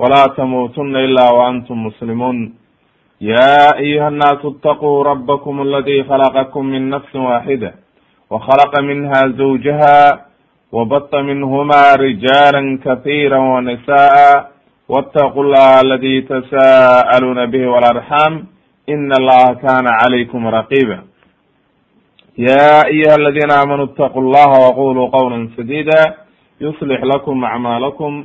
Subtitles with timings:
[0.00, 2.54] ولا تموتن إلا وأنتم مسلمون
[3.20, 7.74] يا أيها الناس اتقوا ربكم الذي خلقكم من نفس واحدة
[8.30, 10.26] وخلق منها زوجها
[10.72, 14.50] وبط منهما رجالا كثيرا ونساء
[14.88, 18.32] واتقوا الله الذي تساءلون به والأرحام
[18.88, 20.98] إن الله كان عليكم رقيبا
[22.38, 26.14] يا أيها الذين آمنوا اتقوا الله وقولوا قولا سديدا
[26.60, 28.24] يصلح لكم أعمالكم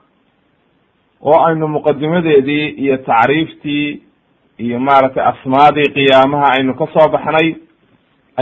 [1.23, 4.01] oo aynu muqadimadeedii iyo tacriiftii
[4.57, 7.55] iyo maaragtay asmaadii qiyaamaha aynu ka soo baxnay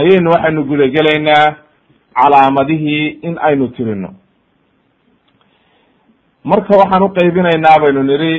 [0.00, 1.46] ayaynu waxaynu gudagelaynaa
[2.14, 4.10] calaamadihii in aynu tirino
[6.44, 8.34] marka waxaan uqeybinaynaa baynu nidhi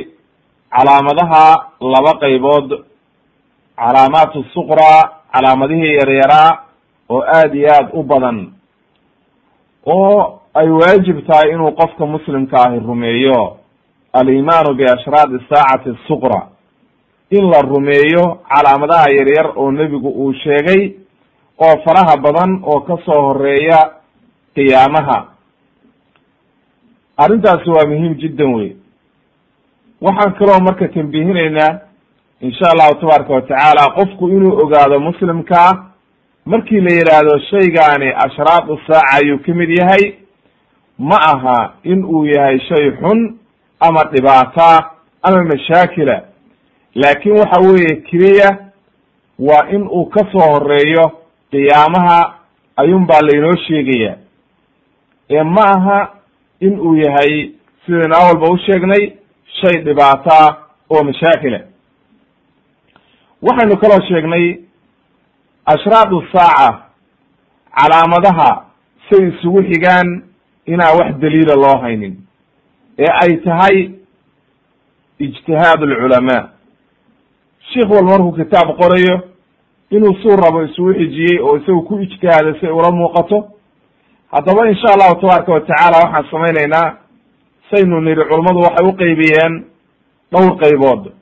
[0.76, 1.44] calaamadaha
[1.92, 2.68] laba qaybood
[3.80, 4.92] calaamaat suqra
[5.32, 6.50] calaamadihii yaryaraa
[7.14, 8.38] oo aada iyo aada u badan
[9.86, 13.56] oo ay waajib tahay inuu qofka muslimka ahi rumeeyo
[14.12, 16.48] alimaanu biashraadi saacati suqra.
[17.30, 20.92] In la rumeeyo calaamadaha yaryar oo nebigu uu sheegay
[21.58, 23.90] oo faraha badan oo ka soo horreeya
[24.54, 25.26] qiyaamaha.
[27.16, 28.76] Arrintaasi waa muhiim jiddan wey
[30.00, 31.78] waxaan kaloo marka tambihinaynaa
[32.40, 35.86] insha allahu tabaaraka watacaala qofku inuu ogaado muslimkaa
[36.46, 40.14] markii la yidhaahdo shaygaani ashraadu saaca ayuu ka mid yahay
[40.98, 43.38] ma aha in uu yahay shay xun
[43.88, 44.90] ama dhibaata
[45.22, 46.22] ama mashaakila.
[46.94, 48.48] Laakin waxa weeye keliya
[49.38, 51.04] waa in uu ka soo horeeyo
[51.50, 52.34] qiyaamaha
[52.76, 54.16] ayuun baa laynoo sheegaya
[55.30, 55.98] ee ma aha
[56.60, 57.50] in uu yahay
[57.86, 59.12] sidaynu awalba u sheegnay
[59.60, 60.56] shay dhibaata
[60.90, 61.60] oo mashaakila.
[63.42, 64.46] Waxaynu kaloo sheegnay
[65.66, 66.82] ashraadu saaca
[67.76, 68.64] calaamadaha
[69.10, 70.22] say isugu xigaan
[70.66, 72.16] inaan wax daliila loo haynin
[72.98, 73.90] ee ay tahay
[75.18, 76.48] ijtihaad alculamaa
[77.72, 79.20] sheikh walba markuu kitaab qorayo
[79.90, 83.48] inuu suu rabo isugu xijiyey oo isagu ku ijtihaaday si ula muuqato
[84.32, 86.96] haddaba insha allahu tabaaraka watacaala waxaan samaynaynaa
[87.70, 89.64] saynu nidhi culummadu waxay u qeybiyeen
[90.32, 91.12] dhowr qaybood.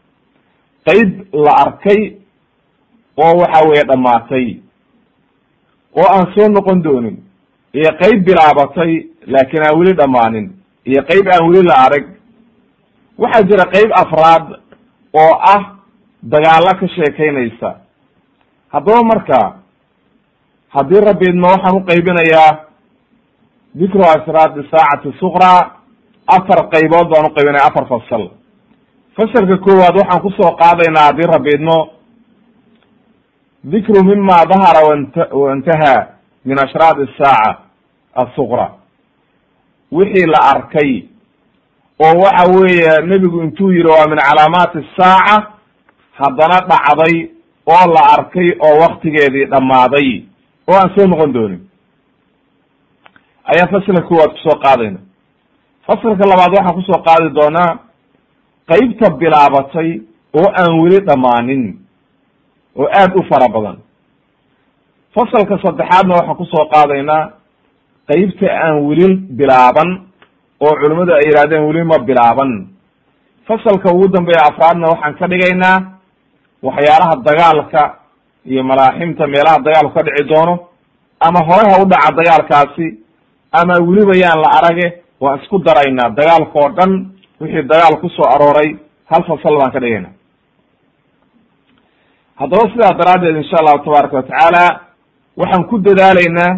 [0.86, 2.00] Qeyb la arkay
[3.16, 4.46] oo waxa weeye dhamaatay
[5.96, 7.16] oo aan soo noqon doonin
[7.74, 8.92] iyo qeyb bilaabatay
[9.26, 10.52] laakiin aan weli dhammaanin
[10.84, 12.04] iyo qeyb aan weli la arag
[13.18, 14.44] waxaa jira qeyb afraad
[15.12, 15.62] oo ah
[16.22, 17.70] dagaalo ka sheekaynaysa.
[18.72, 19.38] Haddaba marka
[20.74, 22.52] haddii rabbi idma waxaan uqeybinayaa
[23.74, 25.50] dikru ashraadi saacati suqra
[26.36, 28.30] afar qaybood baan uqeybinaya afar fasal.
[29.16, 31.78] Fasalka koowaad waxaan ku soo qaadaynaa haddii rabbi idmo
[33.64, 34.80] dikru mima dahara
[35.32, 35.94] waintaha
[36.44, 37.58] min ashraad asaaca
[38.14, 38.66] asuqra
[39.92, 41.02] wixii la arkay
[42.04, 45.36] oo waxa weeye nebigu intuu yihi waa min calaamaati asaaca
[46.18, 47.16] haddana dhacday
[47.66, 50.22] oo la arkay oo waktigeedii dhammaaday.
[50.68, 51.60] Oo aan soo noqon doonin.
[53.44, 54.98] Ayaa fasalka koowaad ku soo qaadayna.
[55.86, 57.78] Fasalka labaad waxaan ku soo qaadi doonaa
[58.70, 59.90] qeybta bilaabatay
[60.38, 61.62] oo aan weli dhammaanin
[62.76, 63.78] oo aada u fara badan.
[65.14, 67.30] Fasalka saddexaadna waxaan ku soo qaadaynaa
[68.10, 69.08] qeybta aan weli
[69.38, 69.88] bilaaban
[70.64, 72.50] oo culimmadu ay yidhahdeen weli ma bilaaban.
[73.46, 75.76] Fasalka ugu dambeeya afraadna waxaan ka dhigaynaa
[76.66, 77.82] waxyaalaha dagaalka
[78.50, 80.54] iyo malaaximta meelaha dagaalku ka dhici doono
[81.26, 82.86] ama hore ha u dhaca dagaalkaasi
[83.60, 84.86] ama weliba yaan la arage
[85.20, 86.08] waan isku daraynaa.
[86.18, 86.92] Dagaalka oo dhan
[87.40, 88.68] wixii dagaal ku soo arooray
[89.10, 90.12] hal fasal baan ka dhigaynaa.
[92.40, 94.64] Haddaba sidaas daraaddeed insha allahu tabaaraka watacaala
[95.40, 96.52] waxaan ku dadaalaynaa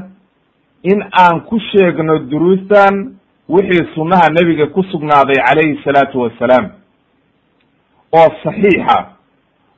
[0.83, 3.15] in aan ku sheegno duruustan
[3.49, 6.71] wixii sunnaha nebiga ku sugnaaday calayhi salaatu wassalaam
[8.13, 8.99] oo saxiixa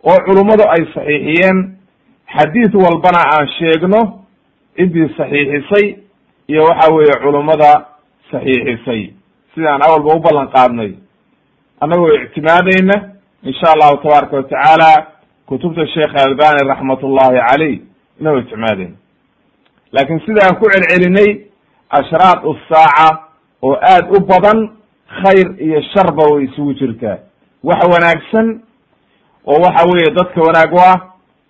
[0.05, 1.59] oo culummadu ay saxiixiyeen.
[2.35, 4.01] Xadiid walbana aan sheegno
[4.77, 5.87] ciddii saxiixisay
[6.49, 7.71] iyo waxa weeye culummada
[8.31, 9.13] saxiixisay.
[9.55, 10.93] Sidaan awalba u ballan qaadnay.
[11.81, 12.97] Annagoo ictimaadayna
[13.43, 15.07] insha allahu tabaaraka watacaala
[15.47, 17.81] kutubta sheekh albani raxmatullahi caleyh
[18.21, 18.97] inagoo ictimaadayna
[19.95, 21.31] laakiin sidaan ku celcelinay
[21.99, 23.09] ashraad usaaca
[23.63, 24.59] oo aad u badan
[25.23, 27.19] khayr iyo sharba way isugu jirtaa.
[27.65, 28.47] Wax wanaagsan
[29.47, 30.97] oo waxa weeye dadka wanaag u ah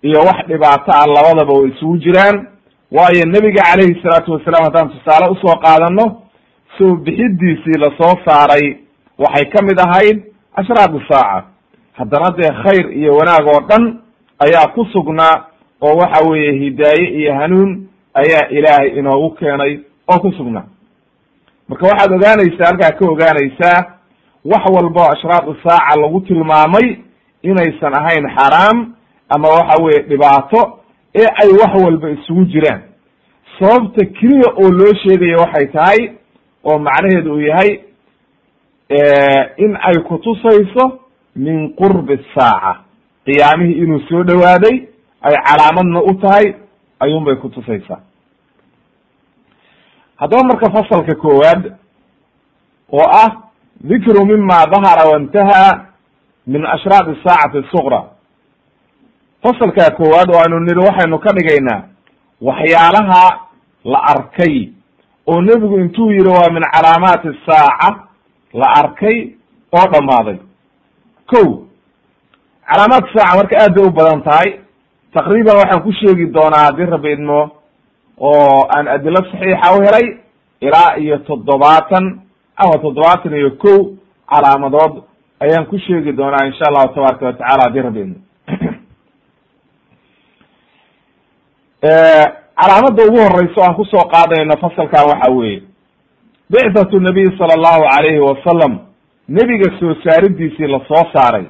[0.07, 2.47] iyo wax dhibaato ah labadaba way isugu jiraan.
[2.91, 6.05] Waayo nebiga calayhi salaatu wasalaam haddaan tusaale u soo qaadano
[6.77, 8.77] soo bixidiisii la soo saaray
[9.17, 10.17] waxay ka mid ahayd
[10.59, 11.43] ashraad usaaca
[11.99, 13.83] haddana dee khayr iyo wanaag oo dhan
[14.45, 15.35] ayaa ku sugnaa
[15.81, 17.87] oo waxa weeye hidaaye iyo hanuun
[18.21, 19.79] ayaa ilaahay inoogu keenay
[20.11, 20.65] oo ku sugnaa.
[21.69, 23.79] Marka waxaad ogaanaysaa halkaa ka ogaanaysaa
[24.51, 26.87] wax walba o ashraad usaaca lagu tilmaamay
[27.41, 28.77] inaysan ahayn xaraam
[29.29, 30.79] ama waxa weeye dhibaato
[31.15, 32.81] ee ay wax walba isugu jiraan.
[33.59, 36.01] Sababta keliya oo loo sheegayo waxay tahay
[36.63, 37.79] oo macnaheedu uu yahay
[39.57, 40.99] in ay kutusayso
[41.35, 42.79] min qurbi saaca.
[43.25, 44.77] Qiyaamihii inuu soo dhowaaday
[45.21, 46.53] ay calaamadna u tahay
[46.99, 47.99] ayuun bay kutusaysaa
[50.17, 51.73] haddaba marka fasalka koowaad
[52.91, 53.31] oo ah
[53.81, 55.85] dikru mima dahara waintaha
[56.47, 58.01] min ashraad saacati suqra
[59.43, 61.81] fasalkaa koowaad oo aynu niri waxaynu ka dhigaynaa
[62.41, 63.39] waxyaalaha
[63.83, 64.69] la arkay
[65.27, 67.89] oo nebigu intuu yihi waa min calaamaati saaca
[68.53, 69.17] la arkay
[69.71, 70.37] oo dhammaaday.
[71.31, 71.41] Ko
[72.69, 74.49] calaamaat saaca marka aad bay u badan tahay
[75.17, 77.39] taqriiban waxaan ku sheegi doonaa haddii rabbi idmo
[78.17, 80.07] oo aan adilo saxiixa u helay
[80.61, 82.05] ilaa iyo toddobaatan
[82.61, 83.79] ama toddobaatan iyo kow
[84.31, 84.93] calaamadood
[85.39, 88.19] ayaan ku sheegi doonaa insha allahu tabaaraka watacala haddii rabbi idmo.
[92.59, 95.63] Calaamada ugu horeysa o aan ku soo qaadayno fasalkan waxa weeye.
[96.49, 98.79] Bicthatu nabiy sala allahu alayhi wasalam
[99.27, 101.45] nebiga soo saaridiisii la soo saaray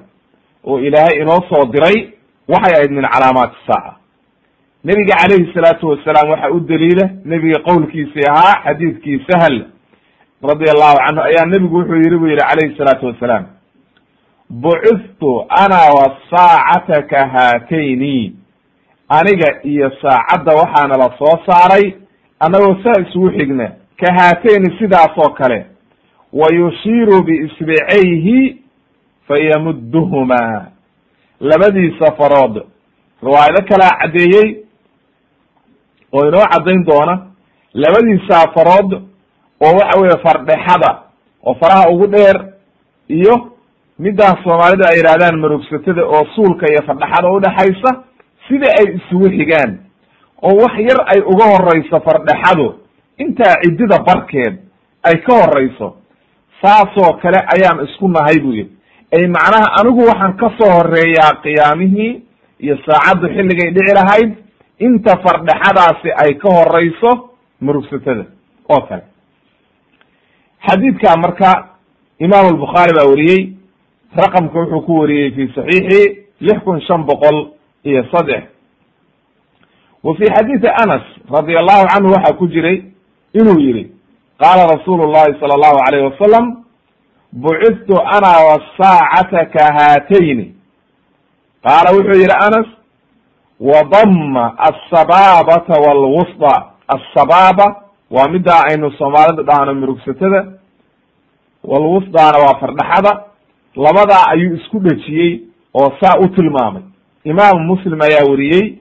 [0.64, 2.15] oo ilaahay inoo soo diray
[2.48, 3.94] waxay ahayd min calaamaati saaca
[4.84, 9.56] nebiga calayhi salaatu wasalaam waxa u daliila nebiga qowlkiisii ahaa xadiidkii sahl
[10.50, 13.46] radi allahu canhu ayaa nebigu wuxuu yihi bu yihi calayhi salaatu wasalaam
[14.50, 18.36] bucithtu ana wasaacata ka haatayni.
[19.10, 21.94] Aniga iyo saacadda waxaana la soo saaray
[22.40, 23.68] annagoo saa isugu xigna
[24.00, 25.66] ka haatayni sidaas oo kale.
[26.34, 28.62] Wa yushiiru biisbicayhi
[29.28, 30.66] fayamudduhumaa
[31.40, 32.64] labadiisa farood
[33.24, 34.48] riwaayado kalaa caddeeyey
[36.14, 37.16] oo inoo caddayn doona
[37.74, 38.92] labadiisaa farood
[39.66, 40.92] oo waxa weeye fardhexada
[41.46, 42.38] oo faraha ugu dheer
[43.08, 43.52] iyo
[44.00, 47.92] middaas soomaalida ay yidhahdaan marugsatada oo suulka iyo fardhexada udhexaysa
[48.48, 49.72] sida ay isugu xigaan
[50.42, 52.76] oo wax yar ay uga horeyso fardhexadu
[53.18, 54.56] intaa ciddida barkeed
[55.04, 55.96] ay ka horeyso
[56.62, 58.75] saasoo kale ayaan isku nahay bu yidhi
[59.13, 62.22] ay macnaha anigu waxaan ka soo horeeyaa qiyaamihii
[62.60, 64.31] iyo saacaddu xilligay dhici lahayd
[64.80, 67.30] inta fardhexadaasi ay ka horeyso
[67.62, 68.25] murugsatada
[68.69, 69.04] oo kale.
[70.68, 71.52] Xadiidka marka
[72.19, 73.54] imaam albukhaari baa wariyey
[74.18, 76.01] raqamka wuxuu ku wariyey fi saxiixi
[76.42, 77.51] lix kun shan boqol
[77.84, 78.44] iyo saddex.
[80.03, 82.84] Wa fi xadiidi anas radi allahu canhu waxaa ku jiray
[83.34, 83.91] inuu yihi
[84.39, 86.64] qaala rasuulu llahi sala allahu alayh wasalam
[87.36, 90.56] bucithtu ana wasaacata ka haatayni.
[91.63, 92.68] Qaala wuxuu yihi anas
[93.60, 96.65] wadama asabaabata walwusda.
[96.88, 100.48] Asabaaba waa middaa aynu soomaalida dhahno murugsatada
[101.63, 103.24] walwusdaana waa fardhaxada.
[103.75, 105.39] Labadaa ayuu isku dhejiyey
[105.74, 106.84] oo saa u tilmaamay.
[107.24, 108.77] Imaamu muslim ayaa wariyey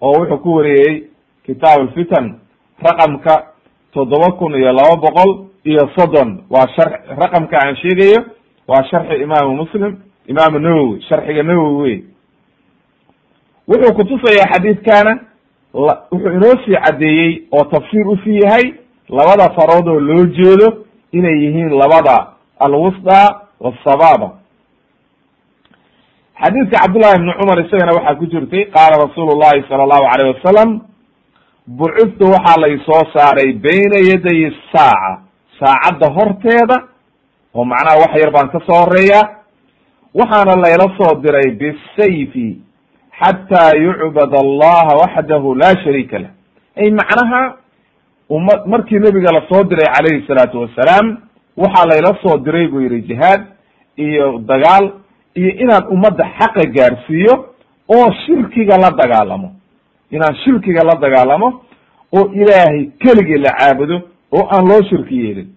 [0.00, 1.02] oo wuxuu ku wariyey
[1.46, 2.38] kitaab alfitan
[2.82, 3.46] raqamka
[3.92, 8.20] toddoba kun iyo laba boqol iyo soddon waa shar raqamka aan sheegayo
[8.68, 9.96] waa sharxi imaamu muslim
[10.26, 12.02] imaamu nawowi sharxiga nawowi wey
[13.68, 15.18] wuxuu kutusayaa xadiidkana
[15.74, 18.66] wuxuu inoo sii caddeeyey oo tafsiir u sii yahay
[19.08, 22.26] labada farood oo loo jeedo inay yihiin labada
[22.60, 24.30] alwusda wasabaaba
[26.42, 30.70] xadiidka cabdullahi ibni cumar isagana waxaa ku jirtay qaala rasuulu llahi sala allahu alayh wasalam
[31.66, 35.27] bucudtu waxaa lay soo saaray bayna yaday saaca
[35.60, 36.76] saacadda horteeda
[37.54, 39.20] oo macnaha wax yar baan ka soo horreeya
[40.14, 42.58] waxaana layla soo diray bisayfi
[43.20, 46.30] xataa yucbad allaha waxdahu laa shariika lah.
[46.76, 47.56] Ay macnaha
[48.30, 51.06] uma markii nebiga la soo diray calayhi salaatu wasalaam
[51.56, 53.42] waxaa layla soo diray buu yihi jihaad
[53.96, 54.84] iyo dagaal
[55.34, 57.34] iyo inaan ummadda xaqa gaarsiiyo
[57.88, 59.48] oo shirkiga la dagaalamo.
[60.10, 61.48] Inaan shirkiga la dagaalamo
[62.16, 64.00] oo ilaahay keligii la caabudo
[64.32, 65.48] oo aan loo shirki yeelin.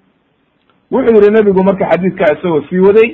[0.92, 3.10] Wuxuu yihi nebigu marka xadiidkaa isagoo sii waday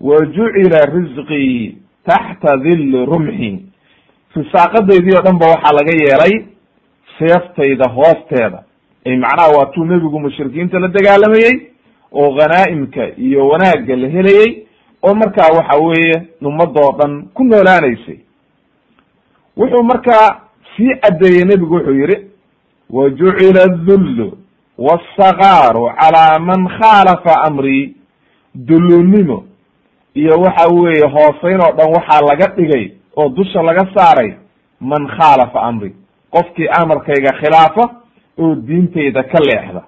[0.00, 3.50] wa jucila risqii taxta dilli rumxi.
[4.36, 6.34] Risaaqadaydii oo dhan ba waxaa laga yeelay
[7.18, 8.64] seeftayda hoosteeda.
[9.06, 11.54] Ay macnaha waa tuu nebigu mushrikiinta la dagaalamayey
[12.12, 14.66] oo khanaa'imka iyo wanaagga la helayey
[15.02, 18.18] oo markaa waxa weeye ummadoo dhan ku noolaanaysay.
[19.56, 20.40] Wuxuu markaa
[20.76, 22.16] sii caddeeyey nebigu wuxuu yihi
[22.90, 24.38] wa jucila adullu
[24.86, 27.94] waasakaaru calaa man khaalafa amrii
[28.54, 29.44] dullunnimo
[30.14, 32.84] iyo waxa weeye hooseyn oo dhan waxaa laga dhigay
[33.16, 34.30] oo dusha laga saaray
[34.80, 35.94] man khaalafa amri
[36.30, 37.84] qofkii amarkayga khilaafa
[38.38, 39.82] oo diintayda ka leexda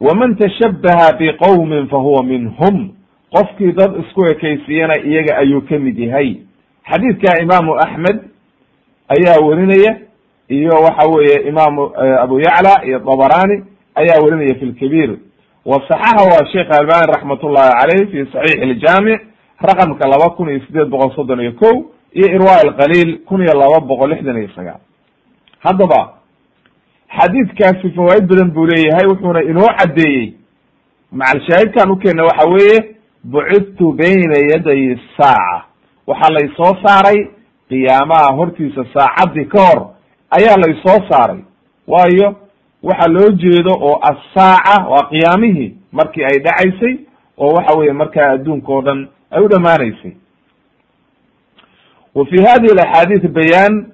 [0.00, 2.90] waman tashabbaha biqowmin fa huwa minhum
[3.32, 6.36] qofkii dad isku ekaysiiyana iyaga ayuu ka mid yahay
[6.90, 8.18] xadiidka imaamu axmed
[9.08, 9.96] ayaa werinaya
[10.48, 13.64] iyo waxa weeye imaamu abu yacla iyo dabarani
[13.94, 15.10] ayaa werinaya fi lkabiir
[15.66, 19.20] wasaxaxa waa sheekh albani raxmat ullahi caleyh fi saxiix iljaamic
[19.60, 21.70] raqamka laba kun iyo sideed boqol soddon iyo ko
[22.12, 24.80] iyo irwa alqaliil kun iyo laba boqol lixdan iyo sagaal.
[25.60, 26.00] Haddaba
[27.18, 30.34] xadiidkaasi fawaa'id badan buu leeyahay wuxuuna inoo caddeeyey.
[31.12, 32.78] Macalshaahidkan ukeenna waxa weeye
[33.24, 35.64] bucidtu bayna yaday saaca.
[36.06, 37.18] Waxaa laysoo saaray
[37.68, 39.80] qiyaamaha hortiisa saacaddii ka hor
[40.30, 41.40] ayaa laysoo saaray.
[41.86, 42.36] Waayo
[42.82, 46.94] waxa loo jeedo oo assaaca waa qiyaamihii markii ay dhacaysay
[47.38, 50.12] oo waxa weeye markaa adduunka o dhan ay u dhamaanaysay
[52.14, 53.92] wa fi hadihi alaxaadiis bayaan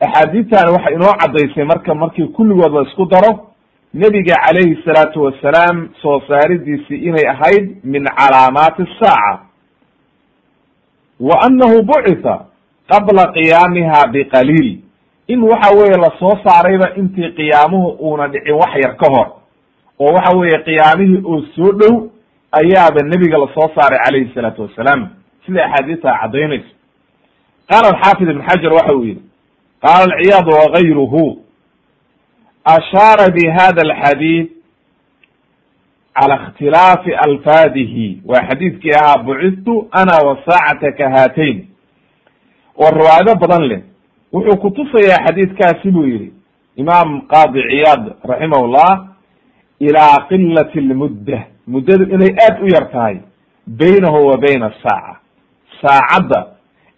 [0.00, 3.50] axaadiistan waxay inoo caddaysay marka markii kulligood la isku daro
[3.94, 9.38] nebiga calayhi salaatu wasalaam soo saaridiisii inay ahayd min calaamaati asaaca
[11.20, 12.44] wa annahu bucitha
[12.88, 14.78] qabla qiyaamiha biqaliil
[15.28, 19.26] in waxa weeye la soo saarayba intii qiyaamuhu uuna dhicin wax yar ka hor
[19.98, 22.10] oo waxa weeye qiyaamihii oo soo dhow
[22.52, 25.08] ayaaba nebiga la soo saaray calayhi salaatu wasalaam.
[25.46, 26.72] Sida axaadiista caddaynayso
[27.70, 29.20] qaala alxaafid ibn xajar waxa uu yihi
[29.82, 31.24] qaala alciyaad wagayruhu
[32.64, 34.48] ashaara bi hada alxadiid
[36.14, 38.22] cala ikhtilaafi alfaadihi.
[38.24, 41.66] Waa xadiidkii ahaa bucidtu ana wasaacata ka haatayn.
[42.76, 43.80] Oo riwaayado badan leh
[44.32, 46.32] wuxuu kutusayaa xadiidkaasi buu yihi
[46.76, 49.08] imaam qaadi ciyaad raximahullah
[49.80, 53.16] ilaa qilati lmudda muddadu inay aad u yar tahay
[53.66, 55.16] baynahu wa bayna asaaca
[55.82, 56.46] saacadda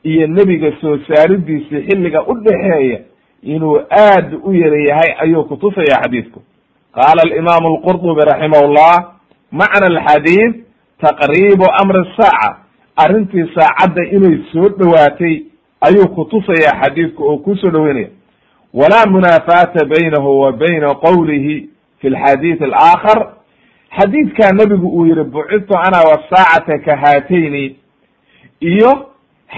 [0.03, 3.01] iyo nebiga soo saaridiisii xilliga u dhexeeya
[3.43, 6.43] inuu aad u yar yahay ayuu kutusaya xadiidku.
[6.95, 8.95] Qaala alimaamu alqurdubi raximahullah
[9.53, 10.55] macna alxadiid
[11.01, 12.57] taqriibu amri saaca.
[12.97, 15.43] Arrintii saacadda inay soo dhowaatay
[15.81, 18.09] ayuu kutusaya xadiidku oo ku soo dhoweynaya.
[18.75, 21.69] Walaa munaafaata baynahu wa bayna qowlihi
[22.01, 23.33] fi lxadiid alaakhar
[23.99, 27.77] xadiidkaa nebigu uu yihi bucidtu ana wasaacata ka haatayni.
[28.61, 29.07] Iyo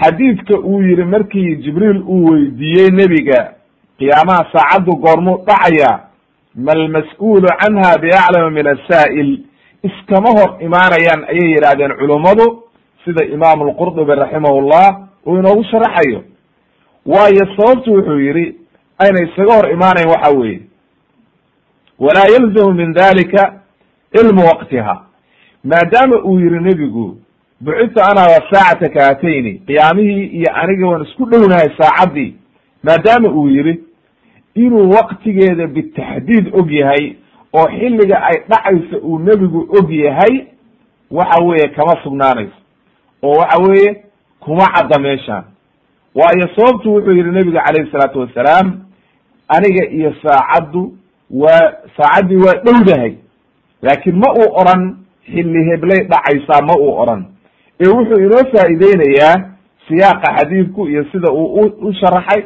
[0.01, 3.53] xadiidka uu yihi markii jibriil uu weydiiyey nebiga
[3.99, 5.99] qiyaamaha saacaddu goormuu dhacaya
[6.55, 9.39] malmas-uulu canha biaclama min asaa'il
[9.83, 12.63] iskama hor imaanayaan ayay yidhahdeen culummadu
[13.05, 16.23] sida imaamu lqurdubi raximahullah uu inoogu sharaxayo.
[17.05, 18.55] Waayo sababtu wuxuu yihi
[18.97, 20.61] ayna isaga hor imaanayn waxa weeye.
[21.99, 23.61] Walaa yalzamu min dalika
[24.15, 25.05] cilmu waqtiha.
[25.63, 27.17] Maadaama uu yihi nebigu
[27.61, 32.35] bucidtu ana wasaacata kaatayni qiyaamihii iyo aniga waan isku dhownahay saacaddii.
[32.83, 33.79] Maadaama uu yihi
[34.55, 37.15] inuu waqtigeeda bitaxdiid og yahay
[37.53, 40.45] oo xilliga ay dhacayso uu nebigu og yahay
[41.11, 42.53] waxa weeye kama sugnaanayso.
[43.23, 44.03] Oo waxa weeye
[44.45, 45.43] kuma cadda meeshaan
[46.15, 48.67] waayo sababtu wuxuu yihi nebiga calayhi salaatu wasalaam
[49.47, 50.93] aniga iyo saacaddu
[51.31, 53.13] waa saacaddii waa dhowdahay.
[53.81, 57.25] Laakiin ma uu odran xilli heblay dhacaysaa ma uu odran
[57.81, 59.35] ee wuxuu inoo faa'iideynayaa
[59.87, 62.41] siyaaqa xadiidku iyo sida uu u sharaxay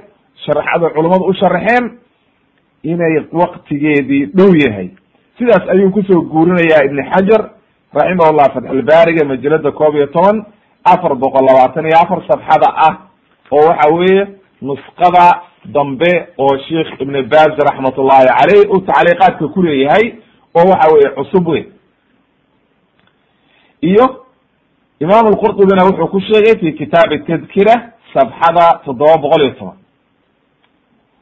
[0.45, 1.85] sharaxada culummadu u sharaxeen
[2.83, 4.89] inay waqtigeedii dhow yahay.
[5.37, 7.41] Sidaas ayuu ku soo guurinayaa ibni xajar
[7.93, 10.45] raximahullah fatxulbaariga majalada koob iyo toban
[10.93, 12.93] afar boqol labaatan iyo afar safxada ah
[13.51, 14.23] oo waxa weeye
[14.61, 15.25] nusqada
[15.65, 20.05] dambe oo sheikh ibn baz raxmat ullahi caleyh uu tacliiqaadka ku leeyahay
[20.57, 21.63] oo waxa weeye cusub wey
[23.81, 24.05] iyo
[24.99, 27.73] imaam lqurdubina wuxuu ku sheegay fi kitaabi tadkira
[28.13, 29.77] safxada toddoba boqol iyo toban.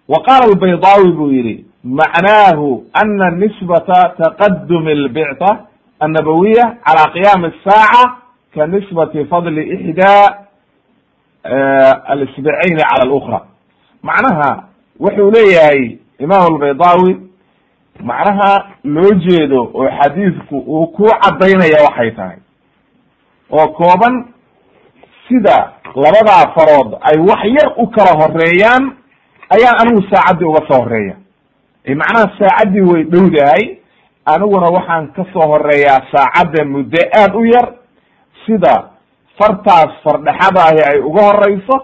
[0.08, 5.50] Wa qaala albaydawi buu yihi macnaahu ana nisbata taqadumi albicta
[6.00, 8.04] annabawiya cala qiyaami asaaca
[8.56, 10.46] ka nisbati fadli ixdaa
[12.08, 13.42] alisbicayni cala alukra
[14.04, 14.64] macnaha
[15.00, 17.22] wuxuu leeyahay imaam albaydawi
[18.04, 22.38] macnaha loo jeedo oo xadiidku uu ku caddaynaya waxay tahay.
[23.52, 24.26] Oo kooban
[25.28, 28.84] sida labadaa farood ay wax yar u kala horeeyaan
[29.56, 31.16] ayaa anigu saacaddii uga soo horreeya
[31.96, 33.78] macnaha saacaddii way dhowdahay
[34.26, 37.68] aniguna waxaan ka soo horeeyaa saacadda muddo aad u yar
[38.46, 38.74] sida
[39.40, 41.76] fartaas fardhexadaahi ay uga horeyso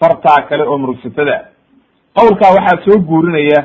[0.00, 1.36] fartaa kale oo murugsatada.
[2.18, 3.60] Qowlkaa waxaa soo guurinaya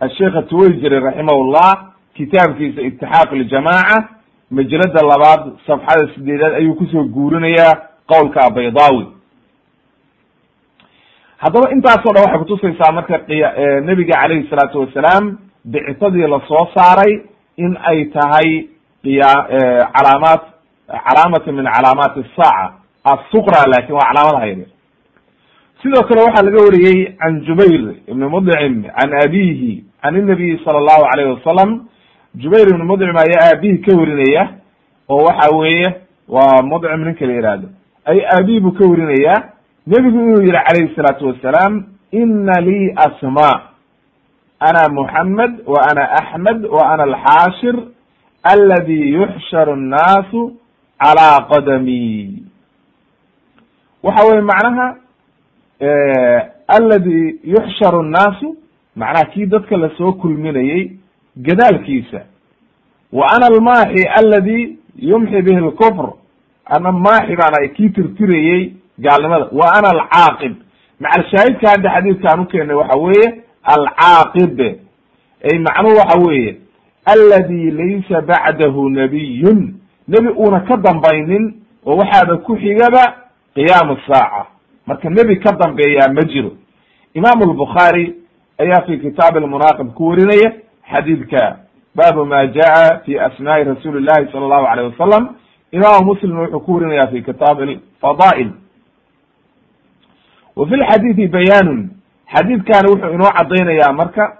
[0.00, 1.70] asheikh tuwayjiri raximahullah
[2.16, 4.08] kitaabkiisa itixaaq ljamaaca
[4.50, 7.74] majalada labaad safxada sideedaad ayuu ku soo guurinayaa
[8.12, 9.06] qowlka baydaawi.
[11.42, 13.48] Haddaba intaasoo dhan waxay kutusaysaa marka qiya
[13.88, 17.12] nebiga calayhi salaatu wasalaam bicitadii la soo saaray
[17.56, 18.48] in ay tahay
[19.04, 19.30] qiya
[19.94, 20.42] calaamaat
[21.06, 22.72] calaamata min calaamaati asaaca
[23.04, 24.68] assuqra laakiin waa calaamadaha yaryar
[25.82, 31.04] sidoo kale waxaa laga wariyey can jubayr ibni mudcim can abihi can inabiyi sala allahu
[31.12, 31.70] alayhi wasalam
[32.34, 34.48] jubayr ibni mudcim ayaa aabihi ka warinaya
[35.08, 35.94] oo waxa weeye
[36.28, 37.68] waa mudcim ninka la yihahdo
[38.04, 39.34] ay aabihi buu ka warinaya
[39.86, 43.60] nebigu inuu yihi calayhi salaatu wasalaam ina lii asma
[44.60, 47.76] ana muxamed wa ana axmed wa ana alxaashir
[48.42, 50.52] aladi yuxsharu annaasu
[51.00, 52.42] calaa qadami.
[54.02, 54.96] Waxa weye macnaha
[56.68, 58.56] aladi yuxsharu nnaasu
[58.96, 60.90] macnaha kii dadka la soo kulminayey
[61.36, 62.20] gadaalkiisa.
[63.12, 66.12] Wa ana almaaxi aladi yumxi bihi lkufr
[66.64, 69.48] ana maaxi baana kii tirtirayey gaalnimada.
[69.52, 70.54] Wa ana alcaaqib.
[71.00, 74.60] Macal shaahidka hadda xadiidkaan ukeenay waxa weeye alcaaqib.
[75.42, 76.56] Ay macnuhu waxa weeye
[77.04, 79.79] aladi laysa bacdahu nabiyun
[80.10, 81.44] nebi uuna ka dambaynin
[81.86, 83.02] oo waxaaba ku xigaba
[83.54, 84.46] qiyaamu saaca.
[84.86, 86.50] Marka nebi ka dambeeyaa ma jiro.
[87.14, 88.14] Imaamu lbukhaari
[88.58, 90.52] ayaa fi kitaab almunaaqib ku warinaya
[90.92, 91.56] xadiidka
[91.94, 95.28] baabu ma jaa fi asmaai rasuuli llahi sala allahu alayh wasalam
[95.72, 97.58] imaamu muslimna wuxuu ku warinaya fi kitaab
[98.00, 98.50] fadaa'il.
[100.56, 101.90] Wa fi lxadiidi bayaanun
[102.34, 104.36] xadiidkani wuxuu inoo caddaynaya marka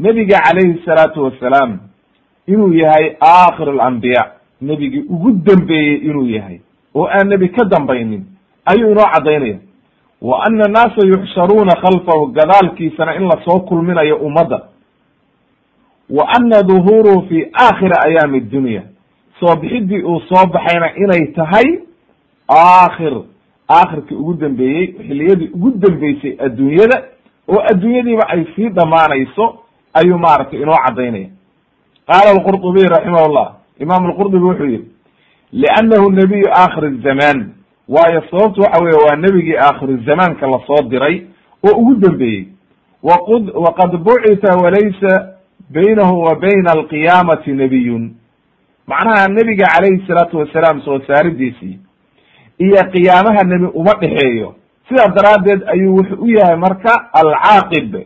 [0.00, 1.78] nebiga calayhi salaatu wasalaam
[2.46, 6.58] inuu yahay aakhir alambiya nebigii ugu dambeeyey inuu yahay
[6.94, 8.24] oo aan nebi ka dambaynin
[8.64, 9.58] ayuu inoo caddaynaya
[10.22, 14.60] wa ana annaasa yuxsharuuna khalfahu gadaalkiisana in la soo kulminayo ummadda.
[16.10, 18.82] Wa ana duhuuruhu fi aakhiri ayaami dunya
[19.40, 21.78] soo bixidii uu soo baxayna inay tahay
[22.48, 23.22] aakhir.
[23.70, 27.02] Aakhirkii ugu dambeeyey xilliyadii ugu dambeysay adduunyada
[27.48, 29.58] oo adduunyadiiba ay sii dhamaanayso
[29.94, 31.28] ayuu maaragtay inoo caddaynaya.
[32.06, 33.22] Qaala alqurطubiy raximah
[33.80, 34.84] imam alqurdubi wuxuu yihi
[35.52, 37.52] liannahu nabiyu aakhir zaman.
[37.88, 41.22] Waayo sababtu waxa weye waa nebigii aakhiru zamaanka la soo diray
[41.66, 42.46] oo ugu dambeeyey.
[43.02, 45.34] Waqd waqad bucita walaysa
[45.70, 48.14] baynahu wa bayna alqiyaamati nabiyun.
[48.86, 51.78] Macnaha nebiga calayhi salaatu wasalaam soo saaridiisii
[52.58, 54.54] iyo qiyaamaha nebi uma dhexeeyo.
[54.88, 57.96] Sidaa daraaddeed ayuu wuxuu u yahay marka alcaaqib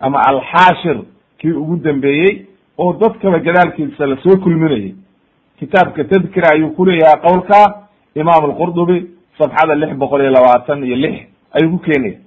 [0.00, 0.98] ama alxaashir
[1.38, 2.46] kii ugu dambeeyey
[2.78, 4.94] oo dadkaba gadaalkiisa la soo kulminayay
[5.58, 7.60] kitaabka tadkira ayuu ku leeyahay qowlka
[8.14, 11.14] imaam alqurdubi safxada lix boqol iyo labaatan iyo lix
[11.52, 12.18] ayuu ku keenaya.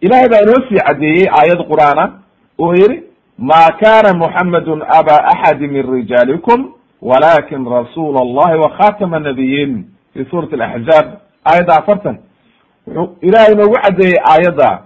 [0.00, 2.04] Ilahay baa inoo sii caddeeyey aayad qur'aana
[2.58, 3.02] oo yihi
[3.38, 10.54] ma kana muxamedun aba axadi min rijaalikum walakin rasuul allahi wa khatama nabiyin fi suurati
[10.54, 11.06] alaxzaab
[11.44, 12.16] aayadda afartan.
[12.86, 14.82] Wuxuu ilahay inoogu caddeeyey aayadda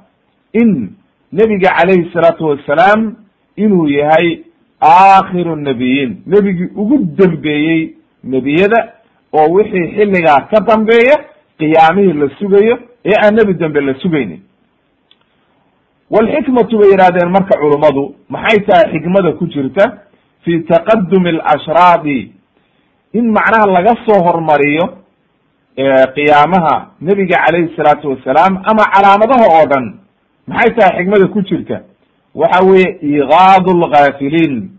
[0.52, 0.94] in
[1.32, 3.16] nebiga calayhi salaatu wasalaam
[3.56, 4.44] inuu yahay
[4.80, 6.22] aakhiru nabiyiin.
[6.26, 8.92] Nebigii ugu dambeeyey nebiyada
[9.32, 11.16] oo wixii xilligaa ka dambeeya
[11.58, 14.40] qiyaamihii la sugayo ee aan nebi dambe la sugaynin.
[16.10, 19.84] Walxikmatu bay yidhahdeen marka culummadu maxay tahay xikmada ku jirta?
[20.44, 22.32] Fi taqadumi alashraadi
[23.12, 24.86] in macnaha laga soo hormariyo
[26.14, 29.84] qiyaamaha nebiga calayhi salaatu wasalaam ama calaamadaha oo dhan
[30.46, 31.76] maxay tahay xikmada ku jirta
[32.40, 34.70] waxa weeye igaadu lgaafiliin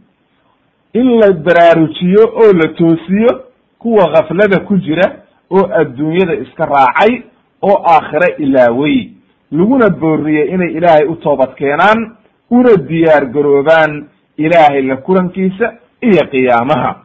[0.93, 3.31] in la baraarujiyo oo la toosiyo
[3.79, 5.07] kuwa gaflada ku jira
[5.51, 7.21] oo adduunyada iska raacay
[7.61, 9.09] oo aakhire ilaawey
[9.51, 12.15] laguna booriyey inay ilaahay u toobad keenaan
[12.49, 16.95] una diyaar garoobaan ilaahay la kulankiisa iyo qiyaamaha.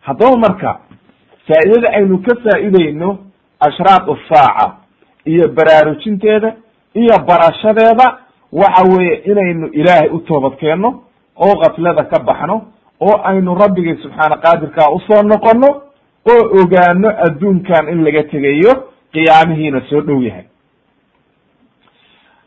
[0.00, 0.78] Haddaba marka
[1.48, 3.18] faa'iidada aynu ka faa'idayno
[3.60, 4.72] ashraat asaaca
[5.24, 6.54] iyo baraarujinteeda
[6.94, 8.18] iyo barashadeeda
[8.52, 10.90] waxa weeye inaynu ilaahay u toobad keenno
[11.36, 12.62] oo kaflada ka baxno
[13.00, 15.68] oo aynu rabbigii subxaana qaadirkaa u soo noqono
[16.32, 18.72] oo ogaano adduunkan in laga tegayo
[19.12, 20.44] qiyaamihiina soo dhow yahay.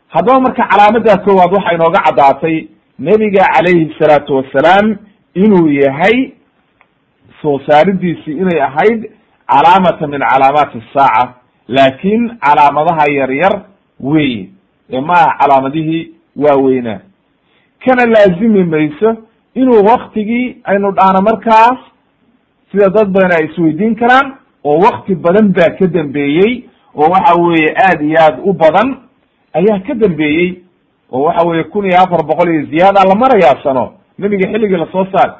[0.08, 4.96] Haddaba marka calaamada koowaad waxaa inooga caddaatay nebiga calayhi salaatu wasalaam
[5.34, 6.32] inuu yahay
[7.42, 9.00] soo saaridiisii inay ahayd
[9.52, 11.34] calaamata min calaamaati asaaca
[11.68, 13.54] laakin calaamadaha yaryar
[14.00, 14.55] weye ee
[14.90, 17.00] maaha calaamadihii waaweynaa
[17.84, 19.16] kana laazimi mayso
[19.54, 21.78] inuu waktigii aynu dhahno markaas
[22.72, 24.32] sida dad badan ay isweydiin karaan
[24.64, 28.96] oo wakti badan baa ka dambeeyey oo waxa weeye aad iyo aad u badan
[29.52, 30.58] ayaa ka dambeeyey
[31.12, 34.86] oo waxa weeye kun iyo afar boqol iyo ziyaada la marayaa sano nebiga xilligii la
[34.92, 35.34] soo saar.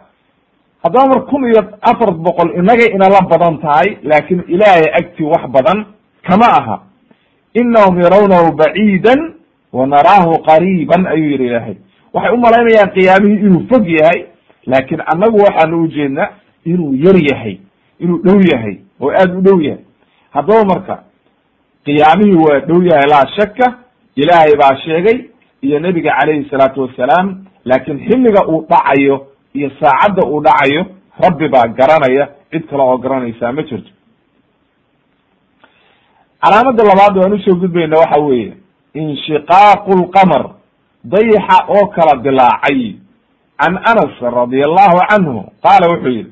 [0.82, 5.84] Haddaba mar kun iyo afar boqol inagay inala badan tahay laakin ilaahay agtii wax badan
[6.22, 6.76] kama aha.
[7.54, 9.34] Inahum yarawnahu baciidan
[9.76, 11.76] wa naraahu qariiban ayuu yihi ilaahay.
[12.14, 14.18] Waxay u malaynayaan qiyaamihii inuu fog yahay
[14.66, 16.24] laakin annagu waxaanu ujeedna
[16.72, 17.54] inuu yar yahay
[18.02, 19.82] inuu dhow yahay oo aad u dhow yahay.
[20.34, 20.94] Haddaba marka
[21.86, 23.66] qiyaamihii waa dhow yahay laa shaka
[24.16, 25.18] ilaahay baa sheegay
[25.66, 29.16] iyo nebiga calayhi salaatu wasalaam laakin xilliga uu dhacayo
[29.54, 30.82] iyo saacadda uu dhacayo
[31.24, 33.90] rabbi baa garanaya cid kale oo garanaysaa ma jirto.
[36.42, 38.52] Calaamada labaad waan u soo gudbayna waxa weeye
[39.02, 40.44] inshiqaaqu lqamar
[41.04, 42.96] dayaxa oo kala dilaacay.
[43.60, 46.30] Can anas radi allahu canhu qaala wuxuu yihi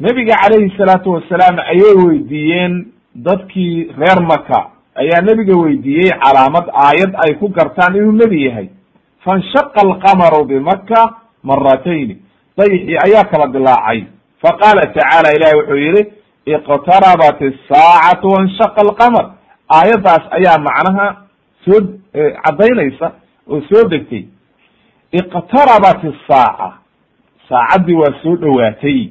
[0.00, 2.74] nebiga calayhi salaatu wasalaam ayay weydiiyeen
[3.14, 4.60] dadkii reer maka
[5.02, 8.68] ayaa nebiga weydiiyey calaamad aayad ay ku gartaan inuu nebi yahay.
[9.24, 11.00] Fanshaqa alqamaru bimaka
[11.42, 12.16] maratayni
[12.58, 14.04] dayxii ayaa kala dilaacay.
[14.42, 16.02] Faqaala tacaala ilahi wuxuu yihi
[16.54, 19.26] iqtarabat asaacatu wanshaqa alqamar
[19.78, 21.23] aayaddaas ayaa macnaha
[21.64, 21.80] soo
[22.44, 23.12] caddaynaysa
[23.48, 24.24] oo soo degtay.
[25.12, 26.72] Iqtarabat asaaca
[27.48, 29.08] saacaddii waa soo dhowaatay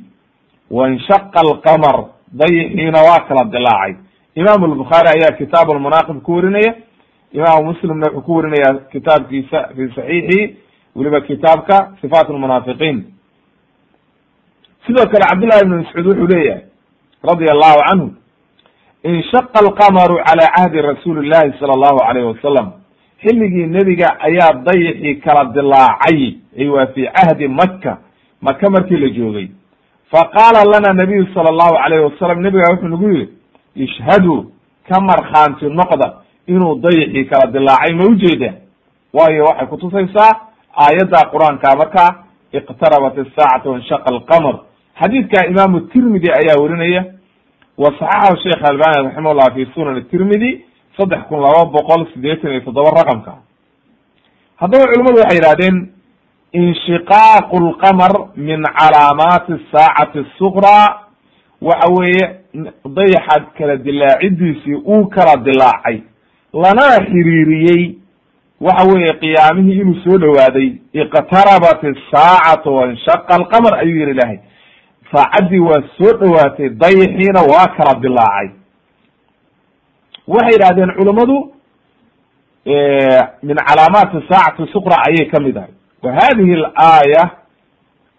[0.71, 1.97] wanshaqa alqamar.
[2.33, 3.95] Dayxiina waa kala dilaacay.
[4.35, 6.73] Imam albukhaari ayaa kitaab almunaaqib ku warinaya.
[7.33, 10.57] Imaamu muslimna wuxuu ku warinaya kitaabkiisa fi saxiixi
[10.95, 13.03] weliba kitaabka sifaat lmunaafiqiin
[14.85, 16.61] sidoo kale cabdullahi ibn mascuud wuxuu leeyahay
[17.23, 18.07] radia allahu canhu
[19.03, 22.71] inshaqa alqamaru cala cahdi rasuuli llahi sala allahu alayh wasalam
[23.23, 27.97] xilligii nebiga ayaa dayixii kala dilaacay ay waa fi cahdi maka
[28.41, 29.47] maka markii la joogay
[30.11, 33.27] faqaala lana nabiyu sala allahu alayh wasalam nebiga wuxuu nagu yihi
[33.75, 34.51] ishhaduu
[34.89, 36.13] ka markhaanti noqda
[36.47, 38.53] inuu dayixii kala dilaacay ma ujeeda
[39.13, 40.31] waayo waxay kutusaysaa
[40.83, 42.09] aayadda qur'aanka markaa
[42.53, 44.55] iqtarabat asaacatu wanshaqa alqamar
[45.01, 47.05] xadiidka imaamu tirmidi ayaa werinaya
[47.77, 50.51] wa saxaxahu sheekh albani raximahullah fi sunan tirmidi
[50.97, 53.33] saddex kun laba boqol sideetan iyo toddoba raqamka
[54.61, 55.77] haddaba culimadu waxay yihahdeen
[56.53, 60.87] inshiqaaqu lqamar min calaamaati saacati suqraa
[61.61, 62.23] waxa weeye
[62.97, 65.97] dayaxa kala dilaacidiisii uu kala dilaacay
[66.53, 67.83] lanana xiriiriyey
[68.61, 74.37] waxa weeye qiyaamihii inuu soo dhowaaday iqtarabat asaacatu wanshaqa alqamar ayuu yihi ilahay
[75.13, 78.49] saacaddii waa soo dhowaatay dayixiina waa kala dilaacay
[80.27, 81.37] waxay yidhahdeen culimadu
[83.43, 85.73] min calaamaati saacati suqra ayay ka mid ahay
[86.03, 87.23] wa hadihi alaaya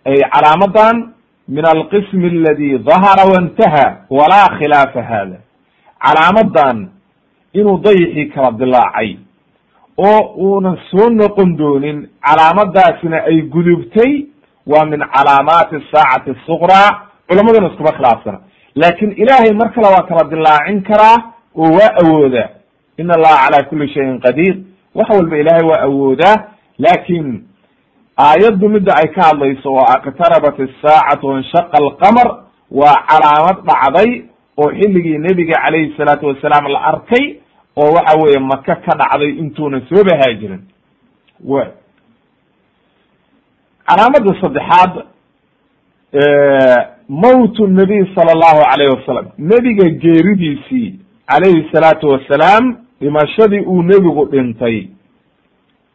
[0.04, 1.12] ay calaamadan
[1.48, 5.38] min alqism aladi dahara waintaha walaa khilaafa hada
[6.04, 6.88] calaamadan
[7.52, 9.16] inuu dayixii kala dilaacay
[9.98, 14.26] oo uunan soo noqon doonin calaamadaasina ay gudubtay
[14.66, 16.90] waa min calaamaati saacati suqraa
[17.28, 18.38] culamaduna iskuma khilaafsana
[18.74, 21.16] laakin ilaahay mar kale waa kala dilaacin karaa
[21.56, 22.48] oo waa awoodaa
[22.98, 24.56] in allaha cala kuli shayin qadiir.
[24.94, 26.36] Wax walba ilaahay waa awoodaa
[26.78, 27.44] laakin
[28.18, 32.28] aayaddu midda ay ka hadlayso oo iqtarabat asaacatu wanshaqa alqamar
[32.70, 34.10] waa calaamad dhacday
[34.58, 37.24] oo xilligii nebiga calayhi salaatu wasalaam la arkay
[37.76, 40.62] oo waxa weeye maka ka dhacday intuuna soo bahaajirin
[41.44, 41.54] w
[43.88, 44.92] calaamada saddexaad
[47.08, 54.88] mowt nabiy sala allahu alayh wasalam nebiga geeridiisii calayhi salaatu wasalaam dhimashadii uu nebigu dhintay.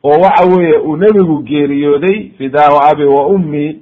[0.03, 3.79] Oo waxa weeye uu nebigu geeriyooday fidaahu abi wa ummi.